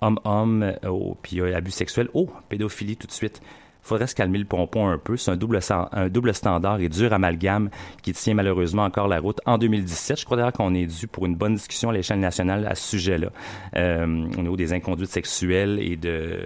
homme-homme, 0.00 0.72
au- 0.88 1.16
puis 1.22 1.40
abus 1.54 1.70
sexuel. 1.70 2.08
Oh, 2.14 2.28
pédophilie 2.48 2.96
tout 2.96 3.06
de 3.06 3.12
suite 3.12 3.40
faudrait 3.82 4.06
se 4.06 4.14
calmer 4.14 4.38
le 4.38 4.44
pompon 4.44 4.88
un 4.88 4.98
peu. 4.98 5.16
C'est 5.16 5.30
un 5.30 5.36
double, 5.36 5.60
standard 5.60 6.80
et 6.80 6.88
dur 6.88 7.12
amalgame 7.12 7.68
qui 8.02 8.12
tient 8.12 8.34
malheureusement 8.34 8.84
encore 8.84 9.08
la 9.08 9.20
route. 9.20 9.40
En 9.44 9.58
2017, 9.58 10.20
je 10.20 10.24
crois 10.24 10.36
d'ailleurs 10.36 10.52
qu'on 10.52 10.74
est 10.74 10.86
dû 10.86 11.06
pour 11.08 11.26
une 11.26 11.36
bonne 11.36 11.54
discussion 11.54 11.90
à 11.90 11.92
l'échelle 11.92 12.20
nationale 12.20 12.66
à 12.66 12.74
ce 12.74 12.90
sujet-là, 12.90 13.28
euh, 13.76 14.26
au 14.38 14.42
niveau 14.42 14.56
des 14.56 14.72
inconduites 14.72 15.10
sexuelles 15.10 15.78
et 15.80 15.96
de 15.96 16.38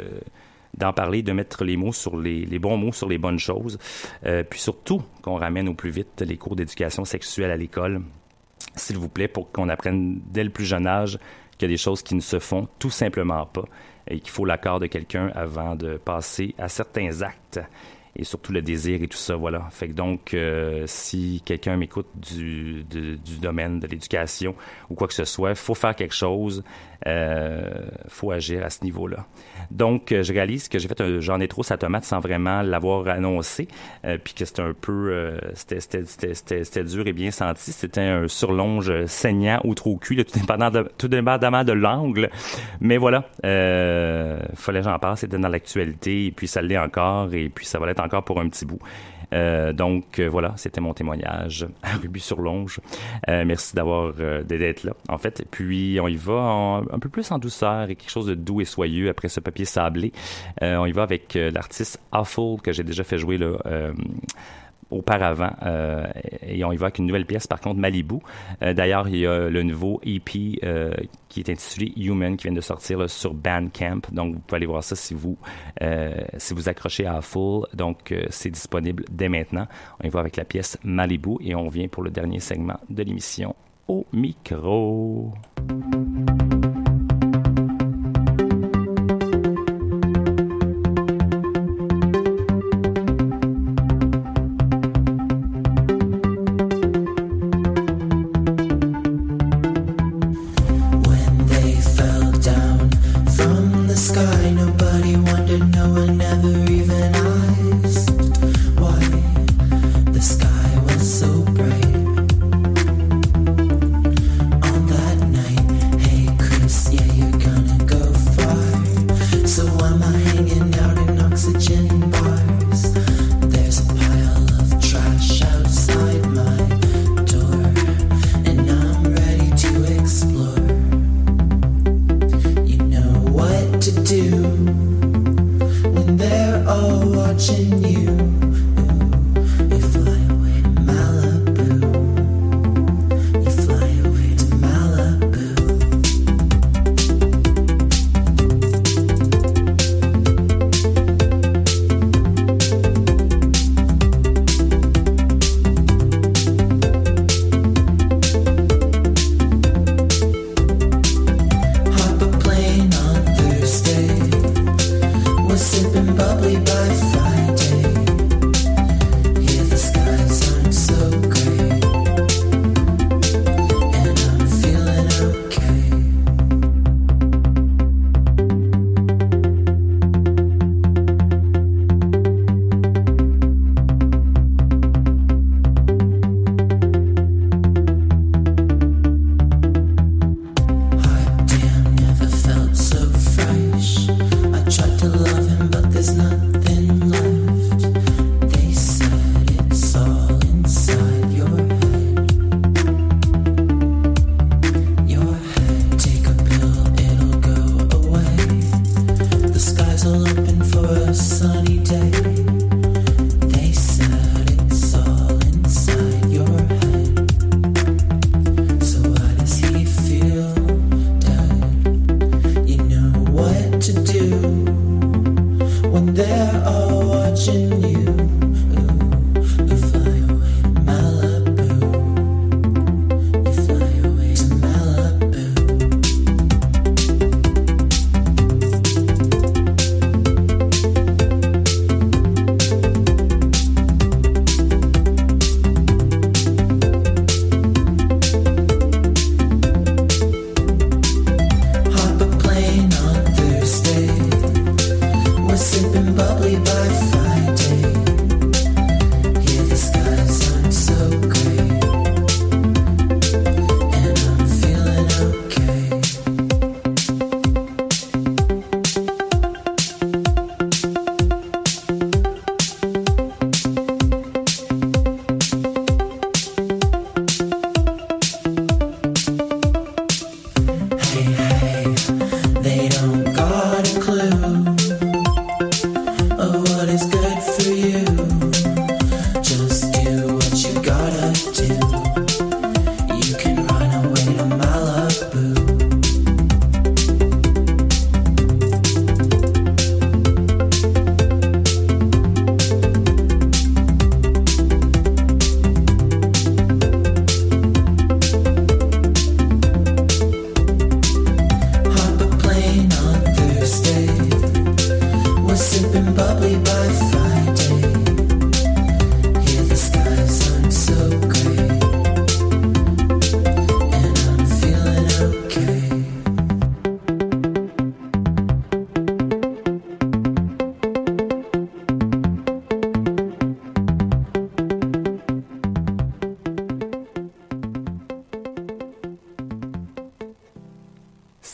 d'en 0.76 0.92
parler, 0.92 1.22
de 1.22 1.32
mettre 1.32 1.64
les 1.64 1.78
mots 1.78 1.94
sur 1.94 2.18
les, 2.18 2.44
les 2.44 2.58
bons 2.58 2.76
mots 2.76 2.92
sur 2.92 3.08
les 3.08 3.16
bonnes 3.16 3.38
choses, 3.38 3.78
euh, 4.26 4.42
puis 4.42 4.60
surtout 4.60 5.00
qu'on 5.22 5.36
ramène 5.36 5.70
au 5.70 5.74
plus 5.74 5.88
vite 5.88 6.20
les 6.20 6.36
cours 6.36 6.54
d'éducation 6.54 7.06
sexuelle 7.06 7.50
à 7.50 7.56
l'école, 7.56 8.02
s'il 8.74 8.98
vous 8.98 9.08
plaît, 9.08 9.26
pour 9.26 9.50
qu'on 9.50 9.70
apprenne 9.70 10.20
dès 10.30 10.44
le 10.44 10.50
plus 10.50 10.66
jeune 10.66 10.86
âge 10.86 11.18
qu'il 11.56 11.70
y 11.70 11.72
a 11.72 11.74
des 11.74 11.78
choses 11.78 12.02
qui 12.02 12.14
ne 12.14 12.20
se 12.20 12.38
font 12.38 12.68
tout 12.78 12.90
simplement 12.90 13.46
pas 13.46 13.64
et 14.08 14.20
qu'il 14.20 14.30
faut 14.30 14.44
l'accord 14.44 14.80
de 14.80 14.86
quelqu'un 14.86 15.30
avant 15.34 15.74
de 15.74 15.96
passer 15.96 16.54
à 16.58 16.68
certains 16.68 17.22
actes 17.22 17.60
et 18.18 18.24
surtout 18.24 18.52
le 18.52 18.62
désir 18.62 19.02
et 19.02 19.08
tout 19.08 19.18
ça, 19.18 19.36
voilà. 19.36 19.68
Fait 19.70 19.88
que 19.88 19.92
donc, 19.92 20.32
euh, 20.32 20.84
si 20.86 21.42
quelqu'un 21.44 21.76
m'écoute 21.76 22.06
du, 22.14 22.82
de- 22.84 23.16
du 23.16 23.36
domaine 23.38 23.78
de 23.78 23.86
l'éducation 23.86 24.54
ou 24.88 24.94
quoi 24.94 25.06
que 25.06 25.12
ce 25.12 25.26
soit, 25.26 25.54
faut 25.54 25.74
faire 25.74 25.94
quelque 25.94 26.14
chose, 26.14 26.64
faut 28.08 28.30
agir 28.30 28.64
à 28.64 28.70
ce 28.70 28.84
niveau-là. 28.84 29.26
Donc, 29.70 30.12
euh, 30.12 30.22
je 30.22 30.32
réalise 30.32 30.68
que 30.68 30.78
j'ai 30.78 30.86
fait 30.88 31.00
un 31.00 31.20
j'en 31.20 31.40
ai 31.40 31.48
trop 31.48 31.62
sa 31.62 31.76
tomate 31.76 32.04
sans 32.04 32.20
vraiment 32.20 32.62
l'avoir 32.62 33.08
annoncé, 33.08 33.68
euh, 34.04 34.16
puis 34.22 34.34
que 34.34 34.44
c'était 34.44 34.62
un 34.62 34.72
peu, 34.72 35.08
euh, 35.10 35.38
c'était- 35.54 36.84
dur 36.84 37.06
et 37.06 37.12
bien 37.12 37.30
senti. 37.30 37.72
C'était 37.72 38.00
un 38.00 38.28
surlonge 38.28 39.06
saignant 39.06 39.60
ou 39.64 39.74
trop 39.74 39.96
cuit, 39.96 40.24
tout 40.24 40.38
dépendant 40.38 40.70
de, 40.70 40.88
tout 40.98 41.08
dépendamment 41.08 41.64
de 41.64 41.72
l'angle. 41.72 42.30
Mais 42.80 42.96
voilà, 42.96 43.24
euh, 43.44 44.38
fallait 44.54 44.82
j'en 44.82 44.98
parle, 44.98 45.16
c'était 45.16 45.38
dans 45.38 45.48
l'actualité, 45.48 46.26
et 46.26 46.30
puis 46.30 46.46
ça 46.46 46.62
l'est 46.62 46.78
encore, 46.78 47.32
et 47.34 47.48
puis 47.48 47.66
ça 47.66 47.78
va 47.78 47.86
l'être 47.86 48.02
encore 48.02 48.24
pour 48.24 48.40
un 48.40 48.48
petit 48.48 48.64
bout. 48.66 48.78
Euh, 49.34 49.72
donc 49.72 50.20
euh, 50.20 50.28
voilà, 50.28 50.52
c'était 50.56 50.80
mon 50.80 50.94
témoignage 50.94 51.66
à 51.82 51.96
Ruby 51.96 52.20
sur 52.20 52.40
Longe. 52.40 52.78
Euh, 53.28 53.44
merci 53.44 53.74
d'avoir 53.74 54.12
euh, 54.20 54.44
d'être 54.44 54.84
là. 54.84 54.92
En 55.08 55.18
fait, 55.18 55.44
puis 55.50 55.98
on 56.00 56.06
y 56.06 56.14
va 56.14 56.34
en- 56.34 56.82
un 56.92 56.98
peu 56.98 57.08
plus 57.08 57.30
en 57.30 57.38
douceur 57.38 57.90
et 57.90 57.96
quelque 57.96 58.10
chose 58.10 58.26
de 58.26 58.34
doux 58.34 58.60
et 58.60 58.64
soyeux 58.64 59.08
après 59.08 59.28
ce 59.28 59.40
papier 59.40 59.64
sablé. 59.64 60.12
Euh, 60.62 60.76
on 60.76 60.86
y 60.86 60.92
va 60.92 61.02
avec 61.02 61.36
euh, 61.36 61.50
l'artiste 61.50 62.00
Awful 62.12 62.60
que 62.60 62.72
j'ai 62.72 62.84
déjà 62.84 63.04
fait 63.04 63.18
jouer 63.18 63.38
euh, 63.40 63.92
auparavant 64.90 65.50
et 66.46 66.64
on 66.64 66.70
y 66.70 66.76
va 66.76 66.86
avec 66.86 66.98
une 66.98 67.06
nouvelle 67.06 67.26
pièce 67.26 67.48
par 67.48 67.60
contre 67.60 67.80
Malibu. 67.80 68.18
D'ailleurs 68.60 69.08
il 69.08 69.16
y 69.16 69.26
a 69.26 69.48
le 69.48 69.62
nouveau 69.64 70.00
EP 70.04 70.60
qui 71.28 71.40
est 71.40 71.50
intitulé 71.50 71.92
Human 71.96 72.36
qui 72.36 72.46
vient 72.46 72.54
de 72.54 72.60
sortir 72.60 73.10
sur 73.10 73.34
Bandcamp. 73.34 74.02
Donc 74.12 74.34
vous 74.34 74.40
pouvez 74.40 74.56
aller 74.58 74.66
voir 74.66 74.84
ça 74.84 74.94
si 74.94 75.12
vous 75.12 75.36
si 76.38 76.54
vous 76.54 76.68
accrochez 76.68 77.04
à 77.04 77.20
Full 77.20 77.66
donc 77.74 78.14
c'est 78.30 78.50
disponible 78.50 79.04
dès 79.10 79.28
maintenant. 79.28 79.66
On 80.00 80.06
y 80.06 80.08
va 80.08 80.20
avec 80.20 80.36
la 80.36 80.44
pièce 80.44 80.78
Malibu 80.84 81.38
et 81.40 81.56
on 81.56 81.68
vient 81.68 81.88
pour 81.88 82.04
le 82.04 82.10
dernier 82.10 82.38
segment 82.38 82.78
de 82.88 83.02
l'émission 83.02 83.56
au 83.88 84.06
micro 84.12 85.32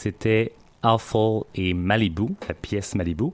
C'était 0.02 0.50
Awful 0.82 1.44
et 1.54 1.74
Malibu, 1.74 2.34
la 2.48 2.54
pièce 2.54 2.96
Malibu. 2.96 3.26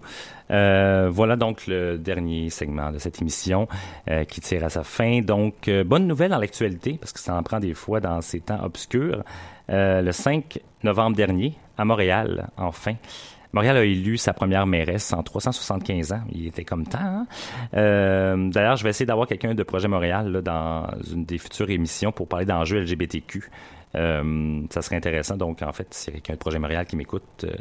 Euh, 0.50 1.08
voilà 1.10 1.36
donc 1.36 1.66
le 1.66 1.96
dernier 1.96 2.50
segment 2.50 2.92
de 2.92 2.98
cette 2.98 3.22
émission 3.22 3.68
euh, 4.10 4.24
qui 4.24 4.42
tire 4.42 4.64
à 4.64 4.68
sa 4.68 4.84
fin. 4.84 5.22
Donc, 5.22 5.66
euh, 5.68 5.82
bonne 5.82 6.06
nouvelle 6.06 6.30
dans 6.30 6.38
l'actualité, 6.38 6.98
parce 7.00 7.14
que 7.14 7.20
ça 7.20 7.34
en 7.34 7.42
prend 7.42 7.58
des 7.58 7.72
fois 7.72 8.00
dans 8.00 8.20
ces 8.20 8.40
temps 8.40 8.62
obscurs. 8.62 9.24
Le 9.70 10.12
5 10.12 10.60
novembre 10.82 11.16
dernier, 11.16 11.54
à 11.78 11.86
Montréal, 11.86 12.50
enfin, 12.58 12.96
Montréal 13.54 13.78
a 13.78 13.84
élu 13.84 14.18
sa 14.18 14.34
première 14.34 14.66
mairesse 14.66 15.10
en 15.14 15.22
375 15.22 16.12
ans. 16.12 16.20
Il 16.32 16.48
était 16.48 16.64
comme 16.64 16.86
temps. 16.86 16.98
hein? 17.00 17.26
D'ailleurs, 17.72 18.76
je 18.76 18.84
vais 18.84 18.90
essayer 18.90 19.06
d'avoir 19.06 19.26
quelqu'un 19.26 19.54
de 19.54 19.62
Projet 19.62 19.88
Montréal 19.88 20.42
dans 20.42 20.86
une 21.10 21.24
des 21.24 21.38
futures 21.38 21.70
émissions 21.70 22.12
pour 22.12 22.28
parler 22.28 22.44
d'enjeux 22.44 22.80
LGBTQ. 22.80 23.50
Euh, 23.94 24.62
ça 24.70 24.82
serait 24.82 24.96
intéressant. 24.96 25.36
Donc, 25.36 25.62
en 25.62 25.72
fait, 25.72 25.92
s'il 25.94 26.14
y 26.14 26.16
a 26.16 26.20
quelqu'un 26.20 26.34
de 26.34 26.38
Projet 26.38 26.58
Montréal 26.58 26.86
qui 26.86 26.96
m'écoute, 26.96 27.44
euh, 27.44 27.52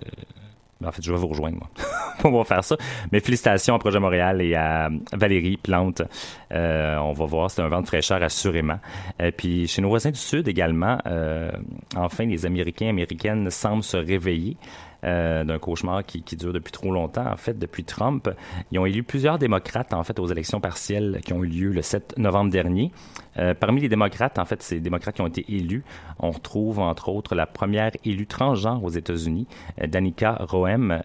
ben, 0.80 0.90
en 0.90 0.92
fait, 0.92 1.04
je 1.04 1.12
vais 1.12 1.18
vous 1.18 1.28
rejoindre, 1.28 1.58
moi. 1.58 1.70
on 2.24 2.38
va 2.38 2.44
faire 2.44 2.64
ça. 2.64 2.78
Mais 3.12 3.20
félicitations 3.20 3.76
à 3.76 3.80
Projet 3.80 4.00
Montréal 4.00 4.42
et 4.42 4.54
à 4.54 4.90
Valérie 5.14 5.58
Plante. 5.58 6.04
Euh, 6.52 6.98
on 6.98 7.14
va 7.14 7.26
voir, 7.26 7.50
c'est 7.50 7.62
un 7.62 7.68
vent 7.68 7.82
de 7.82 7.88
fraîcheur, 7.88 8.22
assurément. 8.22 8.80
Et 9.20 9.32
puis, 9.32 9.68
chez 9.68 9.82
nos 9.82 9.90
voisins 9.90 10.12
du 10.12 10.20
Sud 10.20 10.48
également, 10.48 11.00
euh, 11.08 11.52
enfin, 11.96 12.26
les 12.26 12.46
Américains 12.46 12.88
et 12.88 12.90
Américaines 12.90 13.50
semblent 13.50 13.84
se 13.84 13.98
réveiller. 13.98 14.56
Euh, 15.04 15.44
d'un 15.44 15.60
cauchemar 15.60 16.04
qui, 16.06 16.22
dure 16.36 16.54
depuis 16.54 16.72
trop 16.72 16.92
longtemps. 16.92 17.32
En 17.32 17.38
fait, 17.38 17.58
depuis 17.58 17.84
Trump, 17.84 18.30
ils 18.72 18.80
ont 18.80 18.86
élu 18.86 19.04
plusieurs 19.04 19.38
démocrates 19.38 19.94
en 19.94 20.04
fait 20.04 20.20
aux 20.20 20.28
élections 20.28 20.60
partielles 20.60 21.22
qui 21.26 21.34
ont 21.34 21.44
eu 21.44 21.48
lieu 21.48 21.72
le 21.72 21.82
7 21.82 22.18
novembre 22.18 22.52
dernier. 22.52 22.92
Euh, 23.38 23.54
parmi 23.54 23.82
les 23.82 23.90
démocrates, 23.90 24.40
en 24.40 24.46
fait, 24.46 24.64
ces 24.64 24.80
démocrates 24.80 25.16
qui 25.16 25.22
ont 25.22 25.28
été 25.28 25.46
élus, 25.50 25.84
on 26.20 26.32
retrouve 26.32 26.80
entre 26.80 27.10
autres 27.10 27.36
la 27.36 27.46
première 27.46 27.92
élue 28.04 28.26
transgenre 28.26 28.84
aux 28.84 28.90
États-Unis, 28.90 29.48
euh, 29.82 29.88
Danica 29.88 30.38
Roem, 30.40 31.02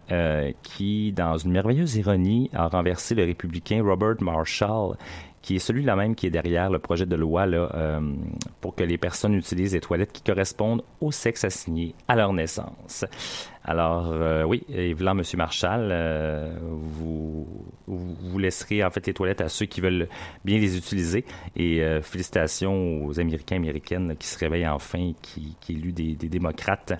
qui, 0.62 1.12
dans 1.12 1.36
une 1.36 1.53
merveilleuse 1.53 1.97
ironie, 1.97 2.51
a 2.55 2.68
renversé 2.68 3.14
le 3.14 3.24
républicain 3.24 3.82
Robert 3.82 4.16
Marshall 4.20 4.97
qui 5.43 5.57
est 5.57 5.59
celui-là 5.59 5.97
même 5.97 6.14
qui 6.14 6.28
est 6.28 6.30
derrière 6.30 6.70
le 6.70 6.78
projet 6.78 7.05
de 7.05 7.16
loi 7.16 7.47
là, 7.47 7.68
euh, 7.74 8.01
pour 8.61 8.74
que 8.76 8.84
les 8.84 8.97
personnes 8.97 9.34
utilisent 9.34 9.72
des 9.72 9.80
toilettes 9.80 10.12
qui 10.12 10.22
correspondent 10.22 10.82
au 11.01 11.11
sexe 11.11 11.45
assigné 11.45 11.95
à 12.07 12.14
leur 12.14 12.32
naissance. 12.32 13.05
Alors, 13.64 14.11
euh, 14.12 14.45
oui, 14.45 14.64
et 14.68 14.90
M. 14.90 15.22
Marshall, 15.36 15.88
euh, 15.93 16.55
vous, 16.61 17.47
laisserez 18.38 18.82
en 18.82 18.90
fait 18.90 19.07
les 19.07 19.14
toilettes 19.14 19.40
à 19.40 19.49
ceux 19.49 19.66
qui 19.66 19.80
veulent 19.80 20.09
bien 20.45 20.59
les 20.59 20.76
utiliser. 20.76 21.24
Et 21.57 21.82
félicitations 22.03 23.05
aux 23.05 23.20
Américains 23.20 23.57
et 23.57 23.59
Américaines 23.59 24.16
qui 24.16 24.26
se 24.26 24.38
réveillent 24.38 24.66
enfin, 24.66 24.99
et 24.99 25.14
qui, 25.22 25.57
qui 25.61 25.74
des, 25.74 26.14
des 26.14 26.28
démocrates. 26.28 26.95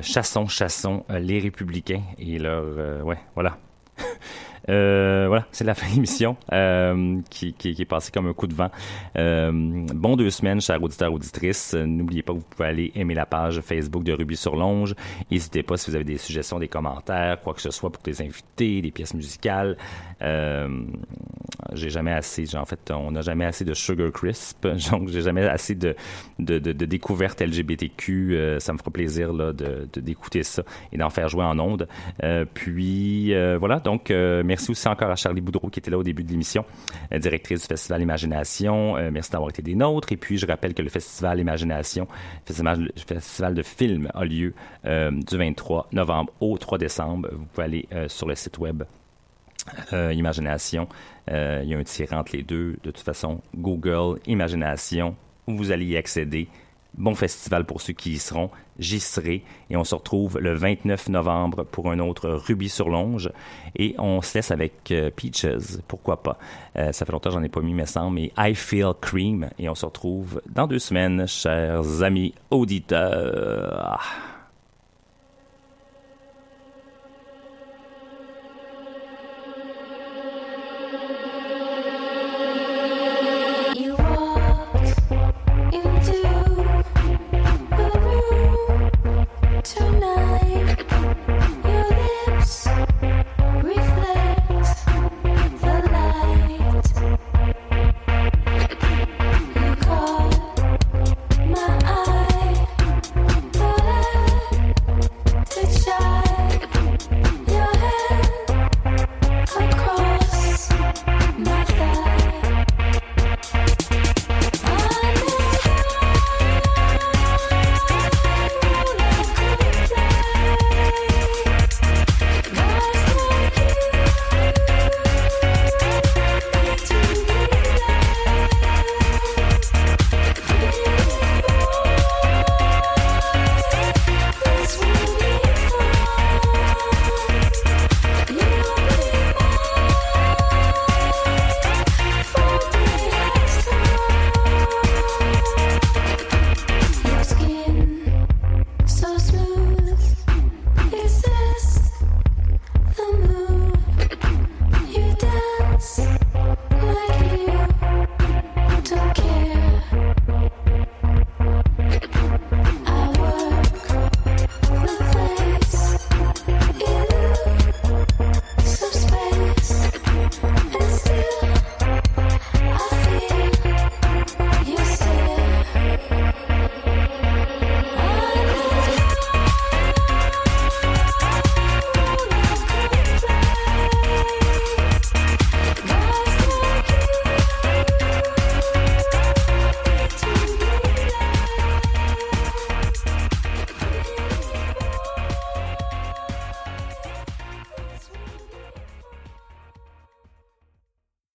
Chassons, 0.00 0.46
chassons 0.46 1.04
les 1.10 1.38
républicains 1.38 2.02
et 2.18 2.38
leur... 2.38 3.04
ouais, 3.04 3.18
voilà. 3.34 3.58
Euh, 4.68 5.26
voilà, 5.28 5.46
c'est 5.52 5.64
la 5.64 5.74
fin 5.74 5.88
de 5.88 5.94
l'émission 5.94 6.36
euh, 6.52 7.20
qui, 7.30 7.52
qui, 7.52 7.74
qui 7.74 7.82
est 7.82 7.86
passée 7.86 8.10
comme 8.12 8.26
un 8.26 8.32
coup 8.32 8.46
de 8.46 8.54
vent. 8.54 8.70
Euh, 9.16 9.50
bon 9.52 10.16
deux 10.16 10.30
semaines, 10.30 10.60
chers 10.60 10.82
auditeurs 10.82 11.12
auditrices. 11.12 11.74
N'oubliez 11.74 12.22
pas 12.22 12.32
que 12.32 12.38
vous 12.38 12.44
pouvez 12.48 12.68
aller 12.68 12.92
aimer 12.94 13.14
la 13.14 13.26
page 13.26 13.60
Facebook 13.60 14.04
de 14.04 14.12
Ruby 14.12 14.36
sur 14.36 14.56
Longe. 14.56 14.94
N'hésitez 15.30 15.62
pas 15.62 15.76
si 15.76 15.90
vous 15.90 15.96
avez 15.96 16.04
des 16.04 16.18
suggestions, 16.18 16.58
des 16.58 16.68
commentaires, 16.68 17.40
quoi 17.40 17.54
que 17.54 17.60
ce 17.60 17.70
soit 17.70 17.90
pour 17.90 18.02
des 18.02 18.22
invités, 18.22 18.80
des 18.80 18.90
pièces 18.90 19.14
musicales. 19.14 19.76
Euh, 20.22 20.68
j'ai 21.72 21.90
jamais 21.90 22.12
assez, 22.12 22.54
en 22.56 22.64
fait, 22.64 22.90
on 22.90 23.12
n'a 23.12 23.20
jamais 23.20 23.44
assez 23.44 23.64
de 23.64 23.74
Sugar 23.74 24.10
Crisp, 24.12 24.66
donc 24.90 25.08
j'ai 25.08 25.22
jamais 25.22 25.46
assez 25.46 25.74
de, 25.74 25.94
découvertes 26.38 27.40
LGBTQ. 27.40 28.36
Euh, 28.36 28.60
ça 28.60 28.72
me 28.72 28.78
fera 28.78 28.90
plaisir 28.90 29.32
de, 29.32 29.88
d'écouter 29.96 30.42
ça 30.42 30.62
et 30.92 30.98
d'en 30.98 31.10
faire 31.10 31.28
jouer 31.28 31.44
en 31.44 31.58
ondes. 31.58 31.88
Euh, 32.22 32.44
puis 32.52 33.34
voilà, 33.58 33.80
donc 33.80 34.10
merci 34.10 34.70
aussi 34.70 34.88
encore 34.88 35.10
à 35.10 35.16
Charlie 35.16 35.40
Boudreau 35.40 35.68
qui 35.68 35.78
était 35.78 35.90
là 35.90 35.98
au 35.98 36.02
début 36.02 36.24
de 36.24 36.30
l'émission, 36.30 36.64
directrice 37.12 37.62
du 37.62 37.66
Festival 37.66 38.02
Imagination. 38.02 38.94
Merci 39.10 39.30
d'avoir 39.30 39.50
été 39.50 39.62
des 39.62 39.74
nôtres. 39.74 40.12
Et 40.12 40.16
puis 40.16 40.38
je 40.38 40.46
rappelle 40.46 40.74
que 40.74 40.82
le 40.82 40.88
Festival 40.88 41.40
Imagination, 41.40 42.06
festival, 42.44 42.90
festival 42.96 43.54
de 43.54 43.62
films, 43.62 44.08
a 44.14 44.24
lieu 44.24 44.54
du 44.84 45.36
23 45.36 45.88
novembre 45.92 46.32
au 46.40 46.56
3 46.58 46.78
décembre. 46.78 47.28
Vous 47.32 47.46
pouvez 47.46 47.64
aller 47.64 47.88
sur 48.08 48.28
le 48.28 48.34
site 48.34 48.58
web 48.58 48.84
euh, 49.92 50.12
Imagination. 50.12 50.88
Euh, 51.30 51.60
il 51.62 51.70
y 51.70 51.74
a 51.74 51.78
un 51.78 51.84
tirant 51.84 52.18
entre 52.18 52.36
les 52.36 52.42
deux. 52.42 52.76
De 52.82 52.90
toute 52.90 53.04
façon, 53.04 53.40
Google, 53.56 54.20
Imagination, 54.26 55.16
vous 55.46 55.72
allez 55.72 55.86
y 55.86 55.96
accéder. 55.96 56.48
Bon 56.96 57.14
festival 57.16 57.64
pour 57.64 57.80
ceux 57.80 57.92
qui 57.92 58.12
y 58.12 58.18
seront. 58.18 58.50
J'y 58.78 59.00
serai. 59.00 59.42
Et 59.68 59.76
on 59.76 59.82
se 59.82 59.94
retrouve 59.94 60.38
le 60.38 60.54
29 60.54 61.08
novembre 61.08 61.64
pour 61.64 61.90
un 61.90 61.98
autre 61.98 62.30
Ruby 62.30 62.68
sur 62.68 62.88
Longe. 62.88 63.30
Et 63.76 63.96
on 63.98 64.22
se 64.22 64.38
laisse 64.38 64.52
avec 64.52 64.92
euh, 64.92 65.10
Peaches. 65.10 65.46
Pourquoi 65.88 66.22
pas? 66.22 66.38
Euh, 66.76 66.92
ça 66.92 67.04
fait 67.04 67.12
longtemps 67.12 67.30
que 67.30 67.34
j'en 67.34 67.42
ai 67.42 67.48
pas 67.48 67.60
mis, 67.60 67.74
mais 67.74 67.86
semble. 67.86 68.14
Mais 68.14 68.32
I 68.38 68.54
Feel 68.54 68.92
Cream. 69.00 69.48
Et 69.58 69.68
on 69.68 69.74
se 69.74 69.84
retrouve 69.84 70.40
dans 70.48 70.68
deux 70.68 70.78
semaines, 70.78 71.26
chers 71.26 72.02
amis 72.02 72.32
auditeurs. 72.50 74.33